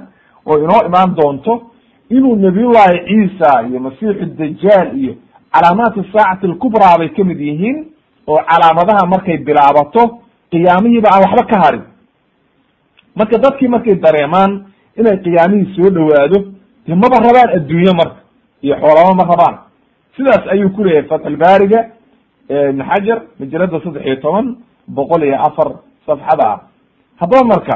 [0.45, 1.53] oo inoo imaan doonto
[2.09, 5.13] inuu nabiyullahi ciisa iyo masiixu dajaal iyo
[5.53, 7.77] calaamaati saacati alkubraa bay ka mid yihiin
[8.27, 10.01] oo calaamadaha markay bilaabato
[10.51, 11.83] qiyaamihiiba aan waxba ka harin.
[13.15, 14.51] Marka dadkii markay dareemaan
[14.99, 16.37] inay qiyaamihii soo dhowaado
[16.87, 18.19] dee maba rabaan adduunye marka
[18.63, 19.55] iyo xoolaba ma rabaan?
[20.15, 21.79] Sidaas ayuu ku leeyahay fatxulbaariga
[22.49, 24.47] ibn xajar majalada saddex iyo toban
[24.87, 25.69] boqol iyo afar
[26.07, 26.59] safxada ah.
[27.19, 27.75] Haddaba marka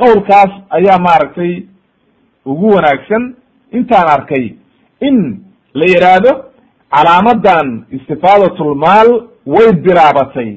[0.00, 1.66] qowlkaas ayaa maaragtay
[2.46, 3.34] ugu wanaagsan.
[3.72, 4.54] Intaan arkay
[5.00, 5.16] in
[5.74, 6.32] la yidhaahdo
[6.94, 9.08] calaamadan istifaadatulmaal
[9.46, 10.50] way bilaabatay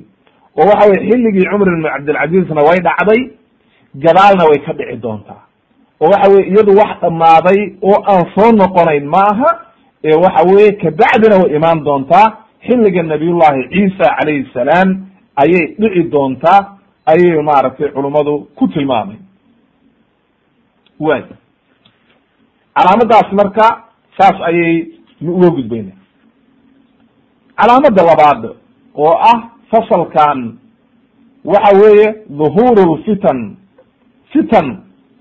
[0.59, 3.21] oo waxa weye xilligii cumar ibn cabdilcazizna way dhacday
[4.05, 5.41] gadaalna way ka dhici doontaa.
[6.01, 9.49] Oo waxa weye iyadu wax dhammaaday oo aan soo noqonayn ma aha
[10.07, 12.27] ee waxa weye kabacdina way imaan doontaa.
[12.67, 14.89] Xilliga nabiyullahi ciisa calayhi salaam
[15.41, 16.59] ayay dhici doontaa
[17.11, 19.17] ayay maaragtay culummadu ku tilmaamay
[20.99, 21.21] way
[22.77, 23.67] calaamadaas marka
[24.17, 24.73] saas ayay
[25.21, 25.93] uga gudbayna
[27.59, 28.41] calaamada labaad
[29.05, 29.37] oo ah
[29.71, 30.39] fasalkan
[31.53, 32.07] waxa weeye
[32.39, 33.57] dhuhuru lfitan
[34.33, 34.67] fitan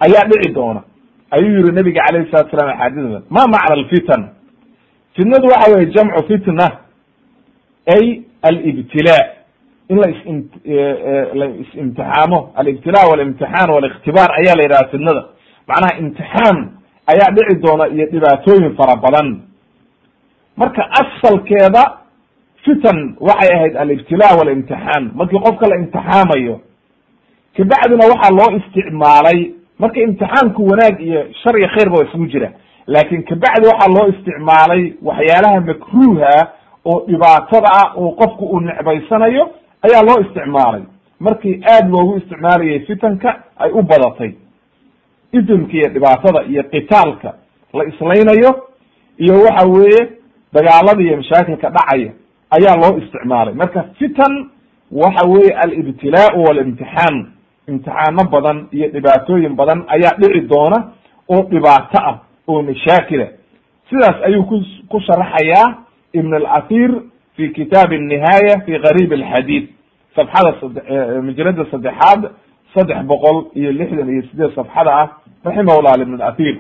[0.01, 0.83] ayaa dhici doona.
[1.31, 4.23] Ayuu yihi nabiga calayhi salatu salam axaadiida ma macna alfitan
[5.17, 6.67] fitnadu waxa weye jamcu fitna
[7.95, 9.17] ay alibtila
[9.89, 10.21] in la is
[11.41, 15.23] la is-imtixaamo alibtila walimtixaan walikhtibaar ayaa la yidhaha fitnada.
[15.69, 16.57] Macnaha imtixaan
[17.13, 19.43] ayaa dhici doona iyo dhibaatooyin fara badan.
[20.57, 21.83] Marka asalkeeda
[22.65, 25.11] fitan waxay ahayd alibtila walimtixaan.
[25.15, 26.61] Markii qofka la imtixaamayo
[27.57, 29.39] kabacdina waxaa loo isticmaalay
[29.79, 32.53] marka imtixaanku wanaag iyo shar iyo khayr ba isugu jira
[32.87, 36.35] laakin kabacdi waxaa loo isticmaalay waxyaalaha makruuha
[36.85, 39.51] oo dhibaatada ah oo qofku uu necbaysanayo
[39.87, 40.83] ayaa loo isticmaalay.
[41.21, 44.33] Markii aad loogu isticmaalayay fitanka ay u badatay.
[45.33, 47.35] Idimka iyo dhibaatada iyo qitaalka
[47.75, 48.51] la islaynayo
[49.19, 50.09] iyo waxa weeye
[50.53, 52.13] dagaalada iyo mashaakilka dhacaya
[52.51, 53.55] ayaa loo isticmaalay.
[53.55, 54.51] Marka fitan
[54.93, 57.17] waxa weeye alibtilaau walimtixaan
[57.69, 60.79] imtixaano badan iyo dhibaatooyin badan ayaa dhici doona
[61.29, 62.19] oo dhibaato ah
[62.49, 63.27] oo mashaakila
[63.91, 64.57] sidaas ayuu ku
[64.89, 65.79] ku sharaxayaa
[66.13, 66.91] ibn alathir
[67.37, 69.69] fi kitaab الnihaaya fi garib alxadiid
[70.17, 70.55] safxada
[71.23, 72.31] majalada saddexaad
[72.75, 75.09] saddex boqol iyo lixdan iyo sideed safxada ah
[75.45, 76.57] raximahullah ibn alathir.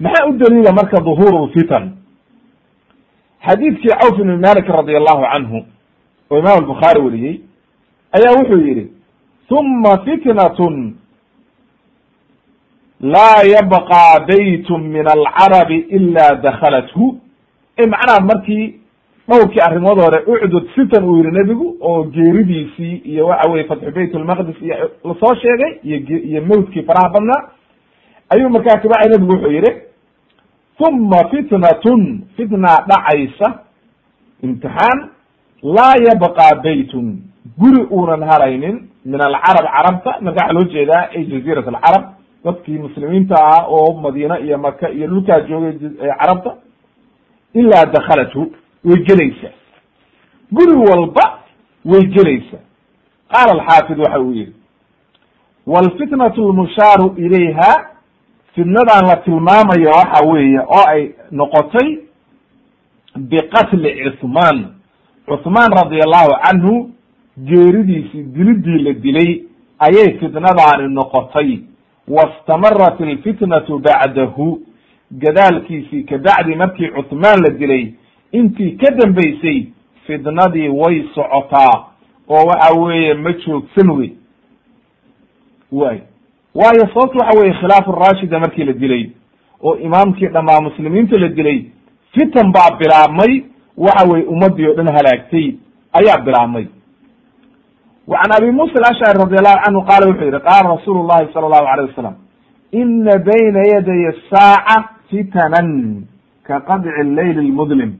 [0.00, 1.84] Maxaa u daliila marka duhur lfitan
[3.46, 5.58] xadiidkii cawf ibn malik radi allahu canhu
[6.30, 7.40] oo imam albukhaari weriyey
[8.16, 8.84] ayaa wuxuu yihi
[9.50, 10.94] huma fitnatun
[13.00, 17.20] laa yabqa bayt min alcarabi ila dakhalathu.
[17.78, 18.74] Macnaha markii
[19.28, 24.14] dhowrkii arrimood hore ucdud fitan uu yihi nebigu oo geeridiisii iyo waxa weye fatxu bayt
[24.14, 27.42] lmaqdis iyo la soo sheegay iyo iyo mawtkii faraha badnaa
[28.30, 29.72] ayuu markaa kabacay nebigu wuxuu yihi
[30.78, 33.48] huma fitnatun fitnaa dhacaysa
[34.42, 34.98] imtixaan
[35.62, 37.06] laa yabqa baytun
[37.58, 42.04] guri uunan haraynin min alcarab carabta marka waxa loo jeedaa ay jaziirat alcarab
[42.46, 45.72] dadkii muslimiinta ah oo madiina iyo maka iyo dhulkaa joogay
[46.20, 46.50] carabta
[47.54, 48.40] ilaa dakhalathu
[48.84, 49.54] way gelaysaa
[50.56, 51.26] guri walba
[51.84, 52.62] way gelaysaa
[53.32, 54.52] qaala alxaafid waxa uu yihi
[55.66, 57.70] wlfitnatu lmushaaru ilayha
[58.54, 61.88] fitnadan la tilmaamayo waxa weeye oo ay noqotay
[63.30, 64.58] biqatli cuthmaan.
[65.28, 66.90] Cuthmaan radi allahu canhu
[67.48, 69.30] geeridiisii dilidii la dilay
[69.78, 71.58] ayay fitnadaani noqotay
[72.08, 74.60] wastamarat alfitnatu bacdahu
[75.12, 77.92] gadaalkiisii kabacdi markii cuthmaan la dilay
[78.32, 79.66] intii ka dambaysay
[80.06, 81.86] fitnadii way socotaa
[82.28, 84.10] oo waxa weeye ma joogsan wey.
[85.72, 85.98] Way
[86.54, 89.10] waayo sababta waxa weye khilaaf rashida markii la dilay
[89.62, 91.64] oo imaamkii dhamaa muslimiinta la dilay
[92.14, 93.42] fitan baa bilaabmay
[93.76, 95.54] waxa weye ummadii oo dhan halaagtay
[95.92, 96.66] ayaa bilaabmay
[98.06, 101.66] وعن أبي musa ashcari radi allahu canhu qaala wuxuu yihi qaala rasuulu lahi sala allahu
[101.66, 102.14] alayh
[102.74, 104.76] إن ina يدي yaday saaca
[105.10, 105.68] fitanan
[106.46, 107.90] الليل qadci leyli lmudlim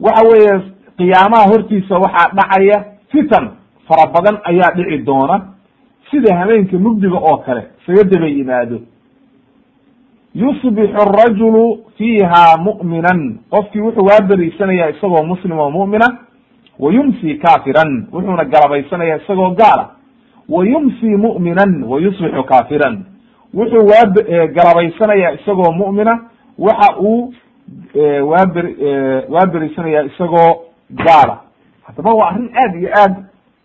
[0.00, 0.54] waxa weeye
[0.98, 2.78] qiyaamaha hortiisa waxaa dhacaya
[3.12, 3.44] fitan
[3.88, 5.36] fara badan ayaa dhici doona
[6.10, 8.78] sida habeenka mugdiga oo kale fagadabay yimaado
[10.34, 11.64] yusbixu arajulu
[11.96, 13.20] fiiha mu'minan.
[13.50, 16.29] qofkii wuxuu waa isagoo muslim oo mu'mina
[16.80, 19.88] wa yumsi kafiran wuxuuna galabaysanaya isagoo gaala
[20.48, 23.04] wa yumsi mu'minan wa yusbixu kafiran
[23.54, 26.14] wuxuu waa galabaysanaya isagoo mu'mina
[26.58, 27.32] waxa uu
[28.30, 28.66] waa ber
[29.28, 30.50] waa berisanaya isagoo
[30.90, 31.40] gaala
[31.86, 33.14] haddaba waa arrin aad iyo aad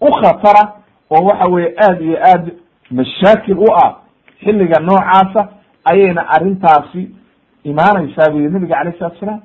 [0.02, 0.64] u khatara
[1.12, 2.52] oo waxa weye aad iyo aad
[2.92, 3.96] mashaakil u ah
[4.44, 5.48] xilliga noocaasa
[5.92, 7.10] ayayna arrintaasi
[7.64, 9.42] imaanaysaa bu yihi nabiga alayh salatu salaam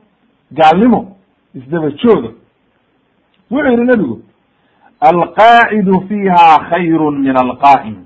[0.53, 1.17] gaalnimo
[1.55, 2.29] isdaba jooga
[3.51, 4.17] wuxuu yihi nebigu
[5.01, 7.97] alqaacidu fiiha khayru min alqaa'im.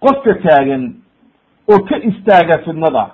[0.00, 0.94] Qofka taagan
[1.72, 3.04] oo ka istaaga fidnada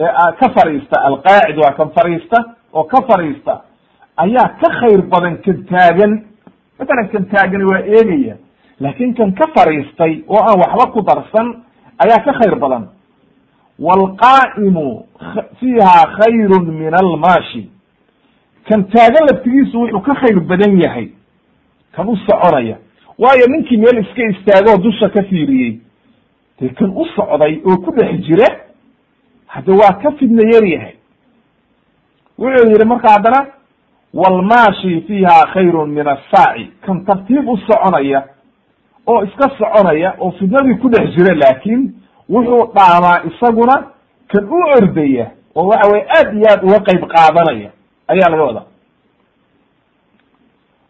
[0.00, 2.38] ee ka fariista alqaacid waa kan fariista
[2.72, 3.60] oo ka fariista
[4.16, 6.12] ayaa ka khayr badan kan taagan.
[6.78, 8.36] Matalan kan taagani waa eegaya
[8.80, 11.48] laakin kan ka fariistay oo aan waxba ku darsan
[12.04, 12.88] ayaa ka khayr badan.
[13.78, 14.86] Waalqaa'imu
[15.60, 17.70] fiiha khayru min almaashi
[18.68, 21.08] kan taagan laftigiisu wuxuu ka khayr badan yahay.
[21.92, 22.76] Kan u soconaya
[23.18, 25.80] waayo ninkii meel iska istaagoo dusha ka fiiriyey.
[26.60, 28.46] Dee kan u socday oo ku dhex jira
[29.46, 30.94] hadde waa ka fidna yar yahay.
[32.38, 33.46] Wuxuu yihi marka haddana
[34.14, 38.24] waalmaashi fiiha khayru min assaaci kan tartiib u soconaya
[39.06, 41.92] oo iska soconaya oo fidnadii ku dhex jira laakin
[42.28, 43.76] wuxuu dhaamaa isaguna
[44.28, 47.70] kan u ordaya oo waxa weye aad iyo aad uga qayb qaadanaya
[48.12, 48.66] ayaa laga wadaa.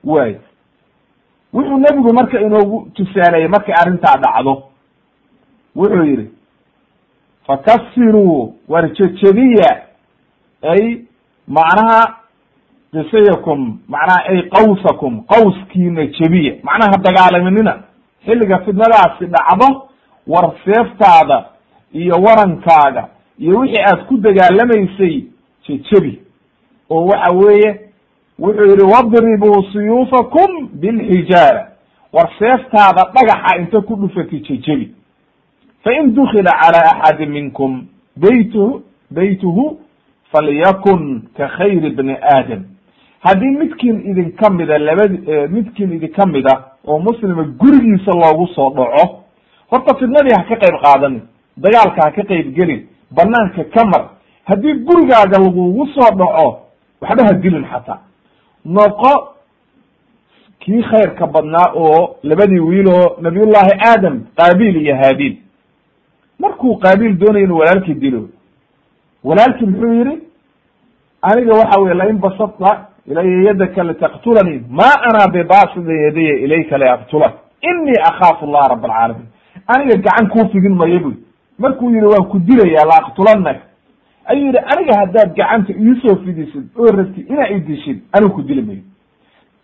[0.05, 0.37] Way.
[1.53, 4.63] Wuxuu nebigu marka inoogu tusaaleeyey markay arrintaa dhacdo
[5.77, 6.31] wuxuu yihi
[7.47, 9.83] fakasiruu war jejebiya
[10.63, 10.99] ay
[11.49, 12.17] macnaha
[12.93, 16.55] jisayakum macnaha ay qawsakum qawskiina jebiya.
[16.63, 17.83] Macnaha dagaalaminina
[18.27, 19.89] xilliga fidnadaasi dhacdo
[20.27, 21.45] war seeftaada
[21.93, 23.09] iyo warankaaga
[23.39, 25.25] iyo wixii aad ku dagaalamaysay
[25.69, 26.22] jejebi
[26.93, 27.71] oo waxa weeye
[28.39, 31.63] wuxuu yihi wadribuu suyuufakum bilxijaara.
[32.13, 34.95] War seeftaada dhagaxa inta ku dhufati jejebi
[35.85, 37.87] fain dukila calى axadi minkum
[38.17, 39.79] baytuhu baytuhu
[40.33, 42.63] falyakun ka khayri bni aadam.
[43.25, 45.13] Haddii midkiin idinka mida labad
[45.51, 46.55] midkiin idinka mida
[46.87, 49.05] oo muslima gurigiisa loogu soo dhaco
[49.71, 51.21] horta fidnadii ha ka qayb qaadanin
[51.57, 52.87] dagaalka ha ka qayb gelin
[53.17, 54.05] banaanka ka mar
[54.45, 56.59] haddii gurigaaga lagugu soo dhaco
[57.03, 57.99] waxba ha dilin xataa.
[58.65, 59.13] Noqo
[60.61, 65.37] kii khayrka badnaa oo labadii wiil oo nabiyullahi aadam qaabiil iyo haabiil
[66.39, 68.29] markuu qaabiil doonaya inu walaalkii dilo
[69.25, 70.19] walaalkii muxuu yihi
[71.23, 77.33] aniga waxa weye lain basata ilaya yadaka litaqtulanii ma ana bibasida yadaya ilayka liaqtulak
[77.71, 79.27] inii akaafu allaha rab alcaalamiin
[79.67, 81.15] aniga gacan kuu fidin mayo buy
[81.59, 83.59] markuu yihi waan ku dilaya laaqtulanak
[84.25, 88.63] ayuu yihi aniga haddaad gacanta iisoo fidisid oo rabtid inaa i dishid anigu ku dili
[88.63, 88.81] mayo.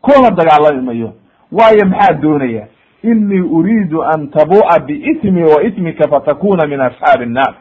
[0.00, 1.12] Kuna dagaalami mayo.
[1.52, 2.66] Waayo maxaa doonaya?
[3.02, 7.54] Inii uriidu an tabu'a biitmi wa itmika fatakuna min asxaabi innaar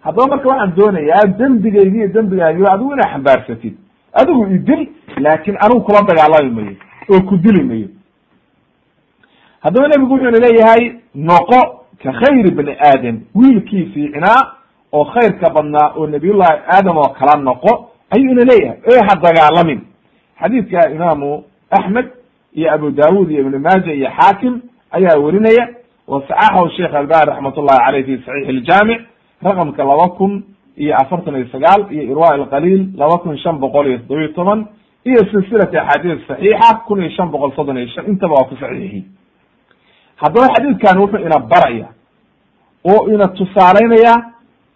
[0.00, 3.74] haddaba marka waxaan doonayaa dembigaygi iyo adigu inaa xambaarsatid
[4.12, 6.76] adigu idil laakin anigu kula dagaalami mayo
[7.12, 7.88] oo ku dili mayo.
[9.60, 11.60] Haddaba nebigu wuxuuna leeyahay noqo
[12.02, 14.52] ka khayri bani aadam wiilkii fiicnaa
[14.92, 19.80] oo khayrka badnaa oo nabiyullahi aadam oo kala noqo ayuuna leeyahay ee ha dagaalamin.
[20.40, 22.06] Xadiidka imaamu axmed
[22.54, 24.60] iyo abu dawud iyo ibn maaja iyo xaakim
[24.90, 25.64] ayaa werinaya
[26.08, 29.00] wa saxaxahu sheekh albani raxmat ullahi caleyh fi saxiix iljaamic
[29.42, 30.42] raqamka laba kun
[30.76, 34.66] iyo afartan iyo sagaal iyo irwa alqaliil laba kun shan boqol iyo toddobiyo toban
[35.06, 39.04] iyo silsilati axaadiis saxiixa kun iyo shan boqol soddon iyo shan intaba waa ku saxiixi.
[40.16, 41.88] Haddaba xadiidkan wuxuu ina baraya
[42.90, 44.14] oo ina tusaalaynaya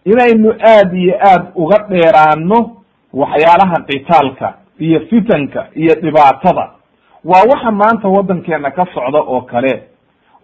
[0.05, 2.71] inaynu aad iyo aad uga dheeraano
[3.13, 6.69] waxyaalaha qitaalka iyo fitanka iyo dhibaatada.
[7.25, 9.83] Waa waxa maanta waddankeena ka socda oo kale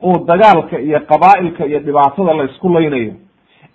[0.01, 3.14] oo dagaalka iyo qabaa'ilka iyo dhibaatada la isku laynayo.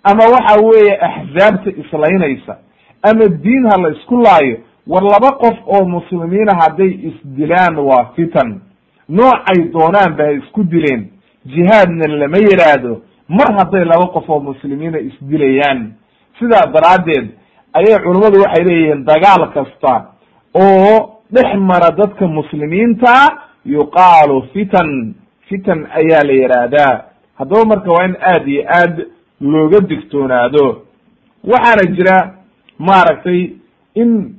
[0.03, 2.57] Ama waxa weeye axzaabta islaynaysa
[3.01, 4.57] ama diin ha la isku laayo
[4.87, 8.61] war laba qof oo muslimiina hadday isdilaan waa fitan.
[9.09, 11.07] Noocay doonaanba ha isku dileen.
[11.45, 15.93] Jihaadna lama yidhaahdo mar hadday laba qof oo muslimiina isdilayaan
[16.39, 17.27] sidaa daraaddeed
[17.73, 19.93] ayay culummadu waxay leeyihiin dagaal kasta
[20.53, 23.13] oo dhex mara dadka muslimiinta
[23.65, 25.15] yuqaalu fitan
[25.49, 26.93] fitan ayaa la yidhaahdaa
[27.39, 28.95] haddaba marka waa in aad iyo aad
[29.41, 30.81] looga digtoonaado.
[31.43, 32.33] Waxaana jira
[32.79, 33.51] maaragtay
[33.95, 34.35] in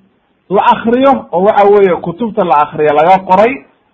[0.50, 3.52] la akriyo oo waxa weeye kutubta la akriyo laga qoray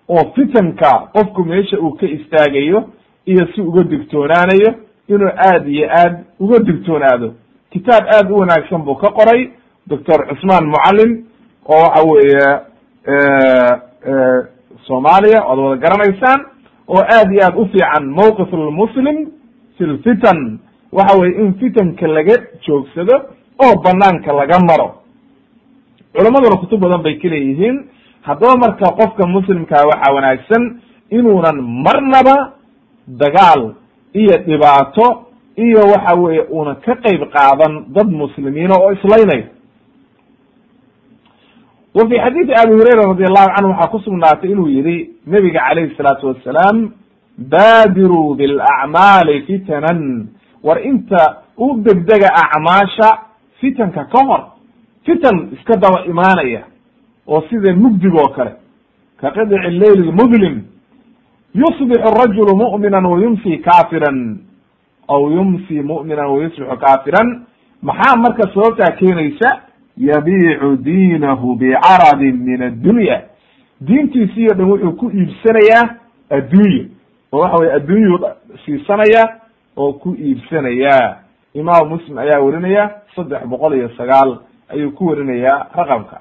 [0.08, 2.84] oo fitanka qofku meesha uu ka istaagayo
[3.26, 4.70] iyo si uga digtoonaanayo
[5.08, 7.34] inuu aad iyo aad uga digtoonaado.
[7.70, 9.50] Kitaab aad u wanaagsan buu ka qoray
[9.86, 11.24] doctor cusmaan mucallim
[11.68, 12.46] oo waxa weeye
[14.86, 16.40] soomaaliya oad wada garanaysaan
[16.88, 19.16] oo aad iyo aad u fiican mawqif lmuslim
[19.78, 20.58] fi lfitan
[20.92, 23.16] waxa weye in fitanka laga joogsado
[23.64, 24.88] oo banaanka laga maro.
[26.14, 27.76] Culamaduna kutub badan bay ka leeyihiin
[28.22, 30.62] haddaba marka qofka muslimkaa waxaa wanaagsan
[31.10, 32.36] inuunan marnaba
[33.08, 33.74] dagaal
[34.12, 35.26] iyo dhibaato
[35.56, 39.44] iyo waxa weeye una ka qeyb qaadan dad muslimiina oo islaynayo
[41.94, 45.94] wa fi xadiidi abi hurayra radi allahu canhu waxaa ku sugnaatay inuu yihi nabiga calayhi
[45.96, 46.90] salaatu wassalaam
[47.38, 50.28] baadiruu bilacmaali fitanan.
[50.62, 53.08] War inta u degdega acmaasha
[53.60, 54.42] fitanka ka hor
[55.04, 56.62] fitan iska daba imaanaya
[57.26, 58.52] oo sida mugdig oo kale
[59.20, 60.62] ka qidci leyl lmudlim
[61.54, 64.38] yusbixu rajulu mu'mina wayumsi kafiran
[65.08, 67.46] aw yumsi mu'mina wayusbixu kafiran
[67.82, 69.60] maxaa marka sababtaa keenaysa
[69.96, 73.22] yabiicu diinahu bicaradin min addunya
[73.80, 75.88] diintiisi o dhan wuxuu ku iibsanayaa
[76.30, 76.84] addunya
[77.32, 78.18] oo waxa weye addunyuu
[78.64, 79.28] siisanaya
[79.76, 81.16] oo ku iibsanaya
[81.54, 84.38] imaamu muslim ayaa werinaya saddex boqol iyo sagaal
[84.68, 86.20] ayuu ku werinayaa raqamka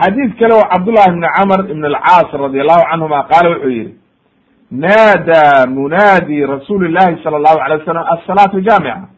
[0.00, 3.94] xadiid kale oo cabdullahi ibni camr ibn alcaas radi allahu canhuma qaala wuxuu yihi
[4.70, 9.08] naada munaadi rasuuli llahi sala allahu alay wasalam asalaatu jaamica.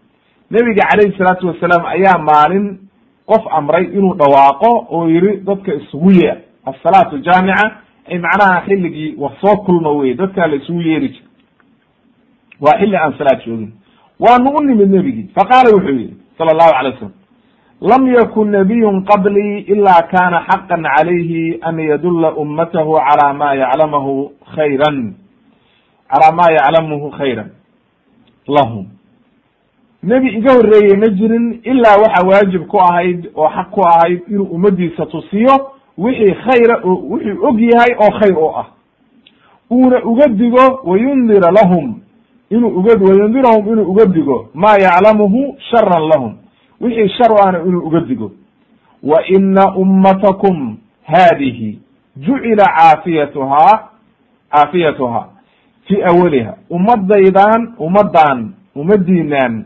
[0.51, 2.79] Nebiga calayhi salaatu wasalaam ayaa maalin
[3.27, 7.65] qof amray inuu dhawaaqo oo yihi dadka isugu yeer asalaatu jaamica
[8.11, 11.23] ay macnaha xilligii war soo kulma wey dadkaa la isugu yeeri jir
[12.61, 13.73] waa xilli aan salaad joogin.
[14.21, 17.13] Waanu u nimid nebigii faqaala wuxuu yihi sala allahu alay wasalam
[17.83, 25.15] lam yakun nabiyun qablii ila kana xaqan calayhi an yadulla ummatahu cala ma yaclamahu khayran
[26.07, 27.51] calaa ma yaclamuhu khayran.
[28.47, 28.87] Lahum
[30.03, 34.47] nebi iga horreeyey ma jirin ilaa waxa waajib ku ahayd oo xaq ku ahayd inuu
[34.55, 38.67] ummadiisa tusiyo wixii khayra oo wuxuu og yahay oo khayr oo ah.
[39.71, 42.01] Uuna uga digo wayundira lahum.
[42.51, 46.42] Inuu uga wayundirahum inuu uga digo ma yaclamuhu sharan lahum
[46.83, 48.33] wixii shar o ahna inuu uga digo.
[49.03, 51.79] Wa ina ummatakum haadihi
[52.17, 53.89] jucila caafiyatuhaa
[54.53, 55.27] caafiyatuhaa
[55.89, 59.65] fi awaliha ummadaydan ummaddan ummadiinan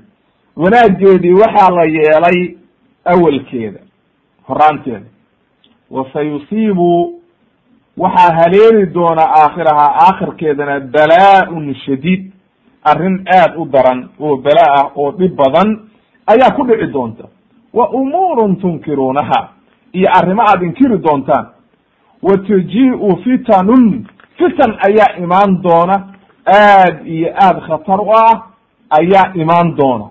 [0.56, 2.54] wanaageedii waxaa la yeelay
[3.04, 3.80] awelkeeda
[4.48, 5.06] horaanteeda
[5.90, 7.20] wa sayusiibu
[7.96, 12.32] waxaa haleeli doona aakhiraha aakhirkeedana balaa-un shadiid
[12.84, 15.78] arrin aad u daran oo bala ah oo dhib badan
[16.26, 17.24] ayaa ku dhici doonta.
[17.72, 19.48] Wa umuurun tunkiruunaha.
[19.92, 21.46] Iyo arrimo aad inkiri doontaan.
[22.22, 24.06] Wa tuji-u fitanun.
[24.38, 25.96] Fitan ayaa imaan doona.
[26.46, 28.46] Aad iyo aad khatar u ah
[28.90, 30.06] ayaa imaan doona.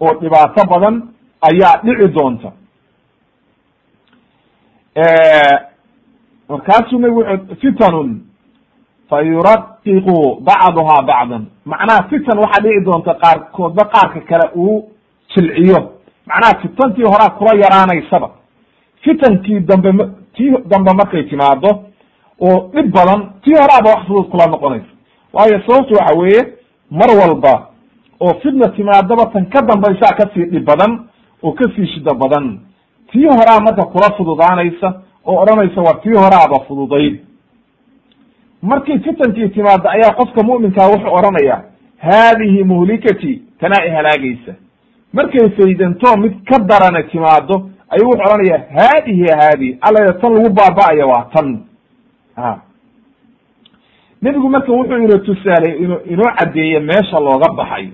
[0.00, 1.02] Oo dhibaato badan
[1.48, 2.52] ayaa dhici doonta.
[6.48, 8.20] Markaasuu nabigu wuxuu fitanun.
[9.10, 11.46] Fa yuraqiqu bacduhaa bacdan.
[11.64, 14.88] Macnaha fitan waxaa dhici doonta qaarkoodba qaarka kale uu
[15.34, 15.90] jilciyo.
[16.26, 18.30] Macnaha fitantii horaa kula yaraanaysaba.
[19.02, 19.92] Fitankii dambe
[20.34, 21.68] tii dambe markay timaado
[22.40, 24.86] oo dhib badan tii horaaba wax fudud kula noqonaysa
[25.32, 26.42] waayo sababtu waxa weeye
[26.90, 27.66] mar walba
[28.20, 30.98] oo fitna timaadaba tan ka dambaysaa ka sii dhib badan
[31.42, 32.60] oo ka sii shida badan
[33.12, 37.20] tii horaa marka kula fududaanaysa oo odhanaysa war tii horaaba fududayd
[38.62, 41.62] markii fitankii timaado ayaa qofka mu'minkaa wuxuu odhanaya
[41.98, 44.52] haadihi muhlikati tanaa i halaagaysa
[45.12, 51.06] markay faydanto mid ka darana timaado ayuu wuxuu odhanaya haadihi haadihi alla tan lagu baaba'aya
[51.06, 51.48] waa tan.
[54.22, 57.90] Nebigu marka wuxuu ina tusaalay inu inoo caddeeye meesha looga baxayo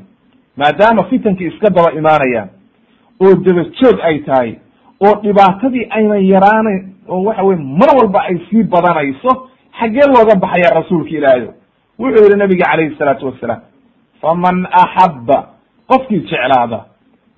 [0.56, 2.48] maadaama fitankii iska daba imaanayaan
[3.20, 4.54] oo daba joog ay tahay
[5.06, 9.48] oo dhibaatadii aynan yaraanayn oo waxa weye mar walba ay sii badanayso
[9.80, 11.54] xaggee looga baxaya rasuulka ilaahayo
[11.98, 13.60] wuxuu yihi nabiga calayhi salaatu wasalaam
[14.20, 15.38] faman axabba
[15.88, 16.84] qofkii jeclaada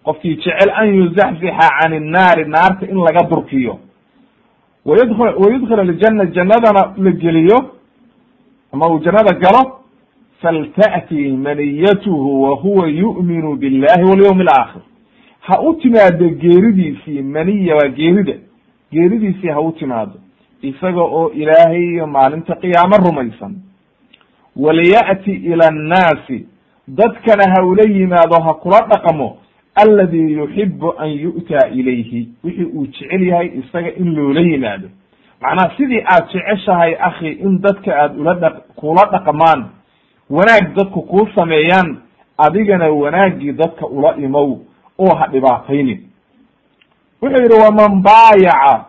[0.08, 3.78] qofkii jecel an yuzaxzixa can innaari naarta in laga durkiyo
[4.86, 7.58] wayadk wayudkhil aljana jannadana la geliyo
[8.72, 9.62] ama uu jannada galo
[10.42, 14.82] falta'ti maniyatuhu wa huwa yu'minu billahi walyawmi alaakhir
[15.40, 18.34] ha u timaado geeridiisii maniya waa geerida.
[18.92, 20.12] Geeridiisii ha u timaado.
[20.62, 23.54] Isaga oo ilaahay iyo maalinta qiyaamo rumaysan.
[24.56, 26.46] Waliya'ti ila annaasi.
[26.88, 29.36] Dadkana ha ula yimaado ha kula dhaqmo
[29.82, 34.88] aladi yuxibu an yu'taa ilayhi wixii uu jecel yahay isaga in loola yimaado.
[35.40, 39.64] Macnaha sidii aad jeceshahay akhi in dadka aad ula dha kula dhaqmaan
[40.30, 41.96] wanaag dadku kuu sameeyaan
[42.38, 44.58] adigana wanaaggii dadka ula imow
[44.98, 46.00] oo ha dhibaataynin.
[47.22, 48.84] Wuxuu yidhi waman baayaca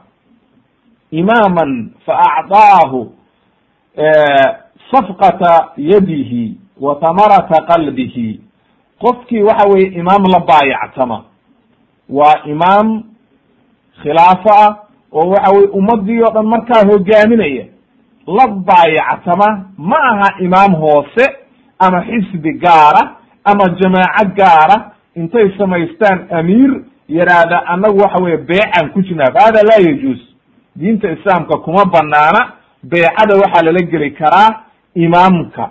[1.11, 3.11] imaaman faacdaahu
[4.91, 8.41] safqata yadihi wa tamarata qalbihi
[9.01, 11.23] qofkii waxa weye imaam la baayactama.
[12.09, 13.03] Waa imaam
[14.03, 14.75] khilaafo ah
[15.13, 17.65] oo waxa weye ummadii o dhan markaa hogaaminaya.
[18.27, 21.25] La baayactama ma aha imaam hoose
[21.79, 24.91] ama xisbi gaara ama jamaaco gaara.
[25.15, 30.19] Intay samaystaan amiir yaraahda annagu waxa weye beecan ku jirnaa fa hada laa yajuus
[30.75, 32.51] diinta islaamka kuma banaana
[32.83, 34.49] beecada waxaa lala geli karaa
[34.95, 35.69] imaamka.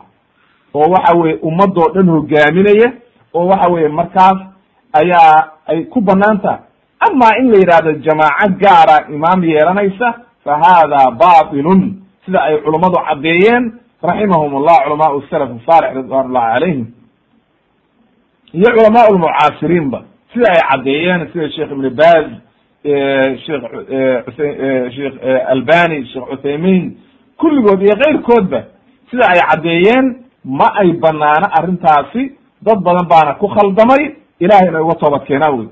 [0.74, 2.92] Oo waxa weye ummadoo dhan hogaaminaya
[3.34, 4.38] oo waxa weye markaas
[4.92, 6.60] ayaa ay ku bannaan tahay
[7.08, 10.08] ama in la yidhahdo jamaaco gaara imaam yeelanaysa
[10.44, 11.80] fa hada batilun
[12.24, 13.72] sida ay culummadu caddeeyeen
[14.02, 16.86] raximahum allah culamaau salaf saalix ridwan ullahi calayhim.
[18.52, 19.98] Iyo culamaa lmucaasiriinba
[20.32, 22.26] sida ay caddeeyeen sida sheekh ibn baz
[23.44, 23.64] sheekh
[24.96, 25.14] sheekh
[25.54, 26.96] albani sheekh cuthaymin
[27.40, 28.60] kulligood iyo keyrkoodba
[29.10, 30.06] sida ay caddeeyeen
[30.44, 32.22] ma ay banaano arrintaasi
[32.62, 34.02] dad badan baana ku khaldamay
[34.40, 35.68] ilahay inay uga toobad keenaan wey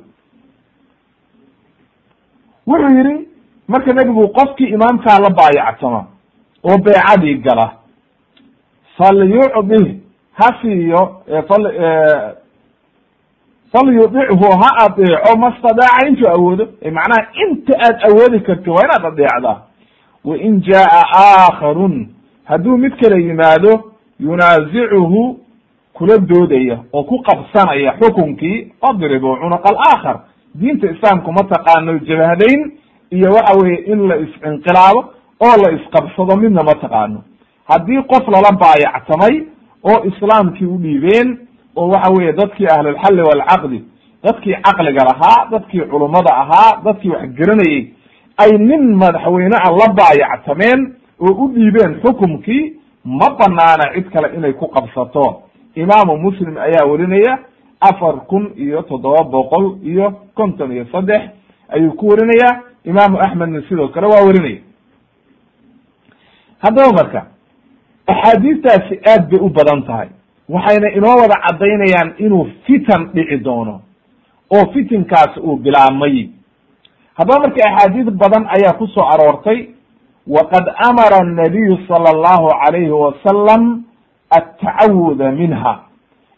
[2.67, 3.29] wuxuu yidhi
[3.69, 6.07] marka nebigu qofkii imaamkaa la baayactama
[6.65, 7.67] oo beecadii gala
[8.99, 9.87] falyucdih
[10.33, 11.03] ha siiyo
[11.49, 11.65] fal
[13.73, 16.65] falyudichu ha adeeco mastadaaca intuu awoodo.
[16.93, 19.61] Macnaha inta aad awoodi karti waa inaad adeecdaa
[20.25, 20.87] wain jaa
[21.17, 22.09] aakharun.
[22.45, 25.41] Hadduu mid kale yimaado yunaasicuhu
[25.97, 30.17] kula doodaya oo ku qabsanaya xukunkii adribuu cunuqa alaakhar
[30.55, 32.61] diinta islaamku ma taqaano jabhadayn
[33.11, 35.01] iyo waxa weye in la is-inqilaabo
[35.47, 37.21] oo la isqabsado midna ma taqaano.
[37.69, 39.35] Haddii qof lala baayactamay
[39.85, 41.39] oo islaamkii u dhiibeen
[41.77, 43.85] oo waxa weye dadkii ahlulxalli waalcaqdi
[44.25, 47.93] dadkii caqliga lahaa dadkii culummada ahaa dadkii wax garanayey
[48.39, 52.73] ay nin madaxweyne a la baayactameen oo u dhiibeen xukumkii
[53.05, 55.43] ma banaana cid kale inay ku qabsato
[55.77, 57.39] imaamu muslim ayaa werinaya
[57.81, 61.23] afar kun iyo toddoba boqol iyo konton iyo saddex
[61.69, 64.61] ayuu ku werinaya imaamu axmedna sidoo kale waa werinaya
[66.63, 67.27] haddaba marka
[68.07, 70.09] axaadiistaasi aad bay u badan tahay.
[70.49, 73.81] Waxayna inoo wada caddaynayaan inuu fitan dhici doono
[74.55, 76.29] oo fitinkaasi uu bilaabmay.
[77.19, 79.69] Haddaba marka axaadiis badan ayaa ku soo aroortay
[80.27, 83.83] waqad amara annabiyu sala allahu calayhi wasalam
[84.31, 85.81] attacawuda minha.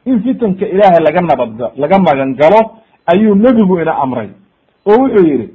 [0.07, 2.61] In fitanka ilaahay laga nabad laga magan galo
[3.07, 4.29] ayuu nebigu ina amray.
[4.87, 5.49] Oo wuxuu yidhi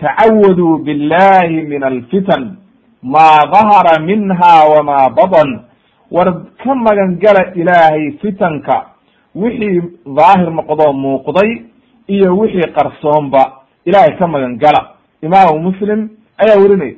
[0.00, 2.56] tacawaduu billahi min alfitan
[3.02, 5.64] maa dahara minha wama badan.
[6.10, 6.28] War
[6.62, 8.86] ka magan gala ilaahay fitanka
[9.34, 9.80] wixii
[10.16, 11.62] daahir noqdoo muuqday
[12.08, 13.52] iyo wixii qarsoonba
[13.86, 14.90] ilaahay ka magan gala.
[15.22, 16.08] Imaamu muslim
[16.38, 16.94] ayaa werinaya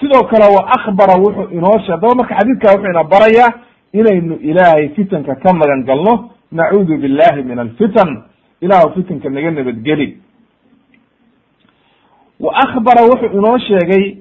[0.00, 3.52] sidoo kale wa akbara wuxuu inoo she adaba marka xadiidka wuxuu ina barayaa
[3.92, 8.22] inaynu ilaahay fitanka ka magan galno nacuudu billahi min alfitan.
[8.60, 10.18] Ilahu fitanka naga nabadgeli.
[12.40, 14.16] Wa akbara wuxuu inoo sheegay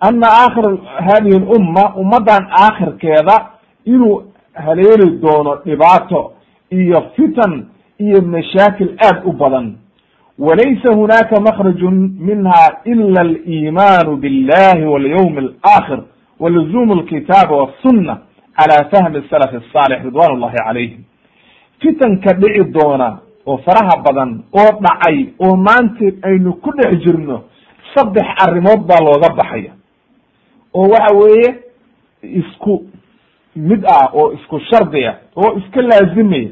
[0.00, 3.50] ana aakhir hadihi lumma ummaddan aakhirkeeda
[3.84, 4.22] inuu
[4.54, 6.32] haleeli doono dhibaato
[6.70, 7.66] iyo fitan
[7.98, 9.76] iyo mashaakil aad u badan.
[10.38, 16.02] Walaysa hunaka makrajun minha ila aliimaanu billahi walyawm alaakhir
[16.40, 18.18] waluzum alkitaaba wassunna
[18.56, 21.02] cala fahmi salaf asaalix ridwan ullahi calayhim
[21.80, 27.42] fitanka dhici doona oo faraha badan oo dhacay oo maanta aynu ku dhex jirno
[27.94, 29.72] saddex arrimood baa looga baxaya
[30.74, 31.54] oo waxa weeye
[32.22, 32.84] isku
[33.56, 36.50] mid ah oo isku shardi ah oo iska laazimaya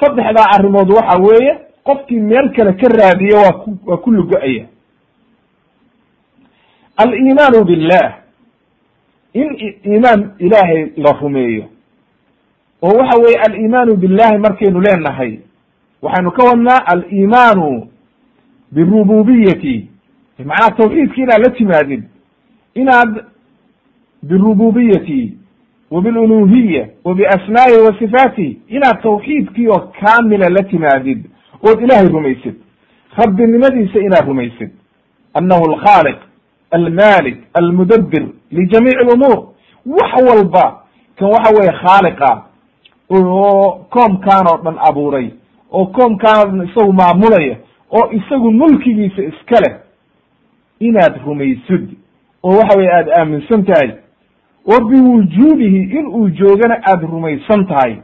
[0.00, 1.52] saddexdaa arrimood waxa weeye
[1.84, 4.64] qofkii meel kale ka raadiya waa ku waa ku lugo-aya
[6.96, 8.14] aliimaanu billah
[9.32, 11.64] in iimaan ilaahay la rumeeyo.
[12.82, 15.38] Oo waxa weeye aliimaanu billahi markaynu leenahay
[16.02, 17.88] waxaynu ka wadnaa aliimaanu
[18.72, 19.88] birububiyati
[20.38, 22.02] macnaha tawxiidki inaad la timaadid
[22.74, 23.24] inaad
[24.22, 25.32] birububiyati
[25.90, 31.24] wa biluluhiya wa biasmaa'ihi wa sifaatihi inaad tawxiidkii oo kaamila la timaadid
[31.62, 32.54] ood ilaahay rumaysid.
[33.16, 34.70] Rabbinimadiisa inaad rumaysid.
[35.34, 36.16] Annahu alkhaaliq
[36.70, 39.38] almalik almudabbir lijamiici alumuur
[39.86, 40.82] wax walba
[41.16, 42.42] kan waxa weeye khaaliqa
[43.10, 45.30] oo koomkaan oo dhan abuuray
[45.72, 47.56] oo koomkaan oo dhan isagu maamulaya
[47.90, 49.74] oo isagu mulkigiisa iska leh
[50.80, 51.88] inaad rumaysid
[52.42, 53.90] oo waxa weye aada aaminsan tahay
[54.66, 57.96] wa biwujuudihi in uu joogana aada rumaysan tahay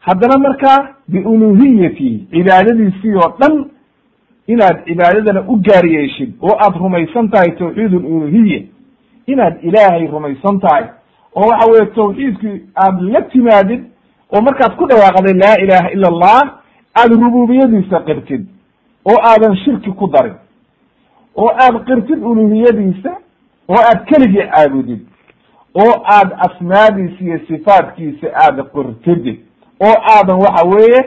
[0.00, 3.64] haddana markaa biuluhiyati cibaadadiisii oo dhan
[4.52, 8.60] inaad cibaadadana u gaar yeeshid oo aada rumaysan tahay tawxiid aluluhiya
[9.26, 10.84] inaad ilaahay rumaysan tahay
[11.36, 13.82] oo waxa weye tawxiidkii aada la timaadid
[14.32, 16.40] oo markaad ku dhawaaqday laa ilaha ila allah
[17.00, 18.46] aada rububiyadiisa qirtid
[19.10, 20.34] oo aadan shirki ku darin
[21.36, 23.10] oo aad qirtid uluhiyadiisa
[23.68, 25.00] oo aad keligii caabudid
[25.82, 29.24] oo aad asmaadiisa iyo sifaatkiisa aada qirtid
[29.86, 31.00] oo aadan waxa weeye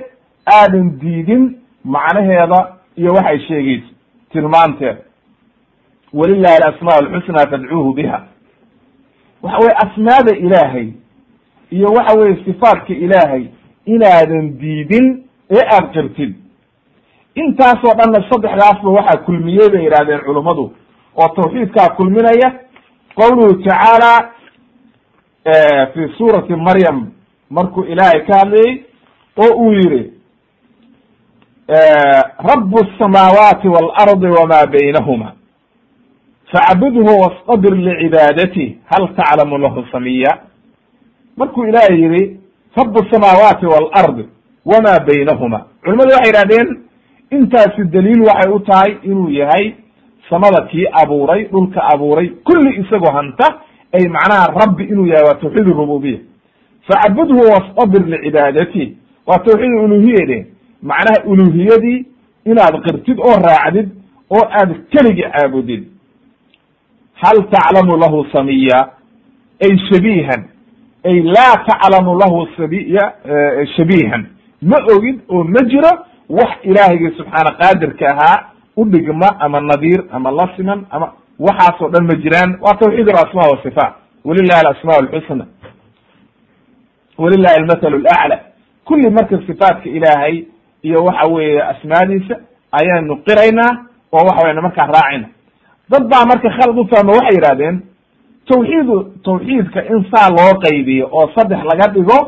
[0.59, 1.43] aadan diidin
[1.83, 2.59] macnaheeda
[3.01, 3.89] iyo waxay sheegayso
[4.31, 5.01] tilmaanteeda
[6.19, 8.19] walilahi alasmaa alxusnaa fadcuuhu biha.
[9.43, 10.87] Waxa weye asmaada ilaahay
[11.71, 13.45] iyo waxa weye sifaatka ilaahay
[13.85, 16.33] inaadan diidin ee aada qirtid
[17.35, 20.65] intaasoo dhanna saddexdaasba waxaa kulmiyey bay yidhahdeen culummadu
[21.21, 22.49] oo tawxiidkaa kulminaya.
[23.15, 24.31] Qawluhu tacaala
[25.93, 27.11] fi suurati maryam
[27.49, 28.83] markuu ilaahay ka hadlayey
[29.37, 30.13] oo uu yihi
[32.50, 35.32] rabu الsamaawaati wاlardi wma baynahuma
[36.52, 40.38] facbudhu wastabir licibaadati hal taclamu lahu samiya
[41.36, 42.40] markuu ilaahay yihi
[42.76, 44.28] rabu الsamaawaati wاlardi
[44.66, 46.78] wma baynahuma culimadu waxay yihahdeen
[47.30, 49.74] intaasi daliil waxay u tahay inuu yahay
[50.30, 53.54] samada kii abuuray dhulka abuuray kulli isagoo hanta
[53.92, 56.18] ay macnaha rabbi inuu yahay waa tawxiid rububiya
[56.88, 60.46] facbudhu wastabir licibaadati waa tawxiid uluhiyade
[60.81, 62.05] macnaha uluhiyadii
[62.45, 63.89] inaad qirtid oo raacdid
[64.29, 65.83] oo aad keligi caabudid.
[67.21, 68.79] Hal taclamu lahu samiya?
[69.65, 70.41] Ay shabihan
[71.05, 73.13] ay laa taclamu lahu sabiya
[73.77, 74.25] shabihan
[74.61, 75.91] ma ogid oo ma jiro
[76.29, 78.45] wax ilaahayga subxaana qaadirka ahaa
[78.77, 82.57] u dhigma ama nadiir ama la siman ama waxaasoo dhan ma jiraan.
[82.61, 83.93] Waa tawxiid alasma wasifaat
[84.25, 85.45] walilahi alasma alxusna
[87.17, 88.39] walilahi almathalu lacla
[88.85, 90.45] kulli marka sifaatka ilaahay
[90.83, 92.35] iyo waxa weeye asmaadiisa
[92.71, 93.71] ayaanu qiraynaa
[94.13, 95.27] oo waxa weyna markaa raacina
[95.89, 97.81] dad baa marka khalad u fahma waxay yidhahdeen
[98.49, 98.95] tawxiidu
[99.25, 102.19] tawxiidka in saa loo qaybiyo oo saddex laga dhigo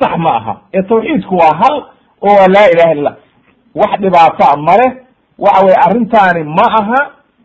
[0.00, 0.54] sax ma aha.
[0.74, 1.76] Ee tawxiidku waa hal
[2.28, 3.16] oo laa ilaha illa
[3.74, 4.86] wax dhibaata male
[5.38, 7.00] waxa weye arrintaani ma aha.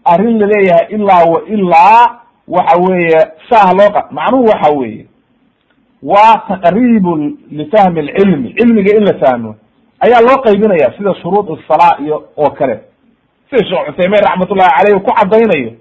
[0.05, 3.19] Arrin la leeyahay ilaa wa ilaa waxa weeye
[3.49, 5.05] saah loo qa macnuhu waxa weeye
[6.03, 7.15] waa taqriibu
[7.51, 9.55] lifahmi alcilmi cilmiga in la fahmo
[10.05, 12.75] ayaa loo qaybinaya sida shuruud salaa iyo oo kale.
[13.49, 15.71] Sida sheekh cuthaymein raxmatullahi caleyh ku caddaynayo.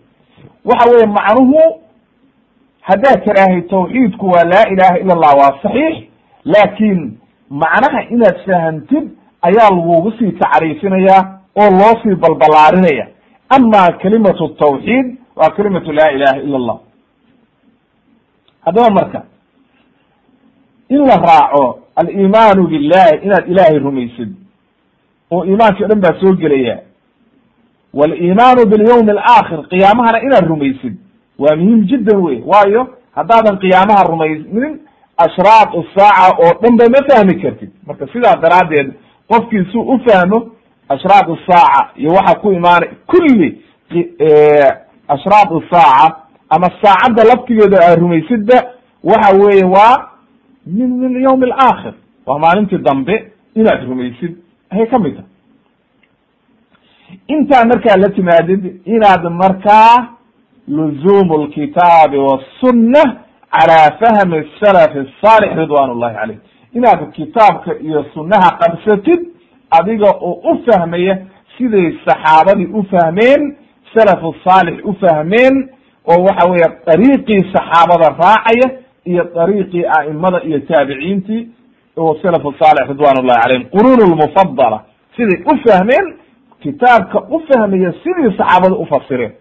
[0.64, 1.60] Waxa weeye macnuhu
[2.88, 5.96] haddaad tiraahay tawxiidku waa laa ilaha ila allah waa saxiix.
[6.44, 7.00] Laakiin
[7.50, 9.04] macnaha inaad fahantid
[9.48, 11.22] ayaa lagugu sii tacriifinayaa
[11.62, 13.06] oo loo sii balbalaarinaya
[13.56, 15.06] ama kalimatu tawxiid
[15.36, 16.78] waa kalimatu laa ilaha ila allah
[18.64, 19.22] haddaba marka
[20.88, 24.32] in la raaco alimaanu billahi inaad ilaahay rumaysid
[25.30, 26.78] oo iimaankii o dhan baa soo gelaya.
[27.94, 30.94] Walimaanu bilyawmi alaakhir qiyaamahana inaad rumaysid.
[31.38, 34.80] Waa muhiim jiddan wey waayo haddaadan qiyaamaha rumaynin
[35.16, 37.70] ashraat saaca oo dhan ba ma fahmi kartid.
[37.86, 38.92] Marka sidaa daraaddeed
[39.28, 40.46] qofkii suu u fahmo
[40.88, 43.62] ashraat saaca iyo waxa ku imaanay kulli
[45.08, 46.16] ashraat saaca
[46.50, 48.62] ama saacadda laftigeeda aad rumaysidba
[49.04, 50.08] waxa weeye waa
[50.66, 51.94] min yawm alaakhir
[52.26, 54.36] waa maalintii dambe inaad rumaysid
[54.70, 55.28] ayay ka mid tahay.
[57.28, 60.08] Intaa markaa la timaadid inaad markaa
[60.68, 63.02] luzumu lkitaabi wasunna
[63.50, 66.38] calaa fahmi salaf asaalix ridwan ullahi caleyh
[66.74, 69.20] inaad kitaabka iyo sunnaha qabsatid
[69.70, 71.18] adiga oo u fahmaya
[71.58, 73.56] siday saxaabadii u fahmeen
[73.94, 75.68] salafu saalix u fahmeen
[76.06, 81.48] oo waxa weeye dariiqii saxaabada raacaya iyo dariiqii a'imada iyo taabiciintii
[82.22, 83.68] salafu saalix ridwan ullahi calayhim.
[83.70, 84.84] Quruun lmufadala
[85.16, 86.06] siday u fahmeen
[86.62, 89.32] kitaabka u fahmaya sidii saxaabada ufasireen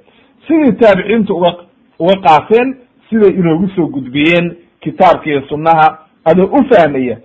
[0.47, 1.51] sidii taabiciintu uga
[1.99, 2.75] uga qaateen
[3.09, 7.17] siday inoogu soo gudbiyeen kitaabka iyo sunnaha adoo u fahmaya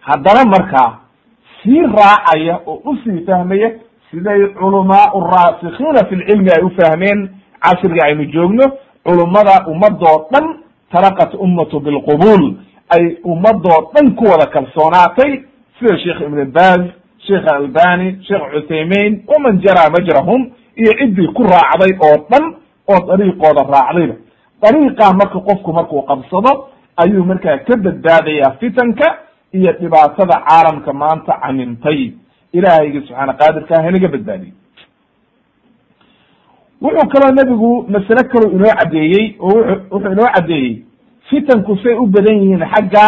[0.00, 0.98] haddana markaa
[1.62, 3.70] sii raacaya oo u sii fahmaya
[4.10, 7.28] siday culamaau raasikiina fi lcilmi ay u fahmeen
[7.60, 8.64] casriga aynu joogno
[9.04, 10.46] culummada ummadoo dhan
[10.92, 12.44] talaqat ummatu bilqubuul
[12.96, 15.32] ay ummadoo dhan ku wada kalsoonaatay
[15.78, 16.80] sida sheekh ibn baz
[17.26, 20.42] sheekh albani sheekh cuthaymein waman jaraa majrahum
[20.76, 22.44] iyo ciddii ku raacday oo dhan
[22.92, 24.14] oo dariiqooda raacdayba
[24.62, 26.52] dariiqaa marka qofku markuu qabsado
[27.02, 29.06] ayuu markaa ka badbaadayaa fitanka
[29.52, 32.00] iyo dhibaatada caalamka maanta camintay
[32.52, 34.52] ilaahaygi subxaana qaadirka hanaga badbaadiyo
[36.82, 39.58] wuxuu kaloo nebigu masale kaloo inoo caddeeyey oo
[39.90, 40.82] wuxuu inoo caddeeyey
[41.30, 43.04] fitanku say u badan yihiin xagga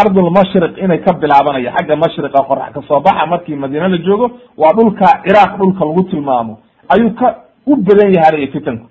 [0.00, 4.72] ardulmashriq inay ka bilaabanaya xagga mashriqa qorax ka soo baxa markii madiine la joogo waa
[4.76, 6.58] dhulka ciraaq dhulka lagu tilmaamo.
[6.88, 7.26] Ayuu ka
[7.66, 8.86] u badan yahay fitanku.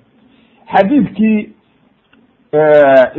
[0.73, 1.49] Xadiidkii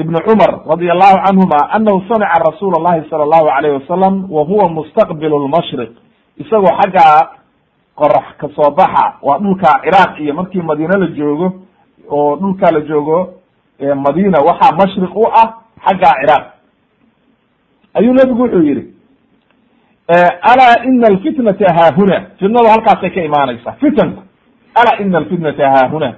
[0.03, 4.69] ibn cumar radi allahu canhuma anahu samica rasuul llahi sala allahu alayh wasalam wa huwa
[4.69, 5.93] mustaqbil lmashriq
[6.43, 7.05] isagoo xagga
[7.97, 9.15] qorax ka soo baxa.
[9.23, 11.53] Waa dhulka ciraaq iyo markii madiine la joogo
[12.11, 13.35] oo dhulka la joogo
[14.05, 15.49] madina waxaa mashriq u ah
[15.85, 16.45] xagga ciraaq
[17.95, 18.85] ayuu nebigu wuxuu yihi
[20.43, 22.27] alaa ina alfitnata haahuna?
[22.39, 24.23] Fitnadu halkaasay ka imaanaysa fitanku
[24.75, 26.15] alaa ina alfitnata haahuna?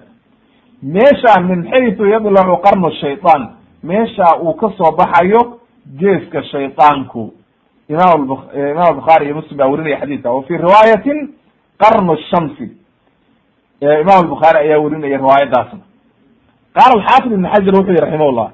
[0.82, 3.48] Meesha min xaytu yadlacu qarnu shayطaan
[3.82, 4.68] meesha uu ka
[4.98, 5.58] baxayo
[5.98, 7.32] geeska shayطaanku
[7.88, 10.30] imam imam bukhaari iyo muslim baa werinaya xadiidka.
[10.32, 11.28] Wa fi riwaayatin
[11.82, 12.66] qarnu shamsi.
[13.80, 15.80] Imam albukhaari ayaa werinaya riwaayadaasna.
[16.76, 18.50] Qaala alxaafid ibn xajar wuxuu yihi raximah llah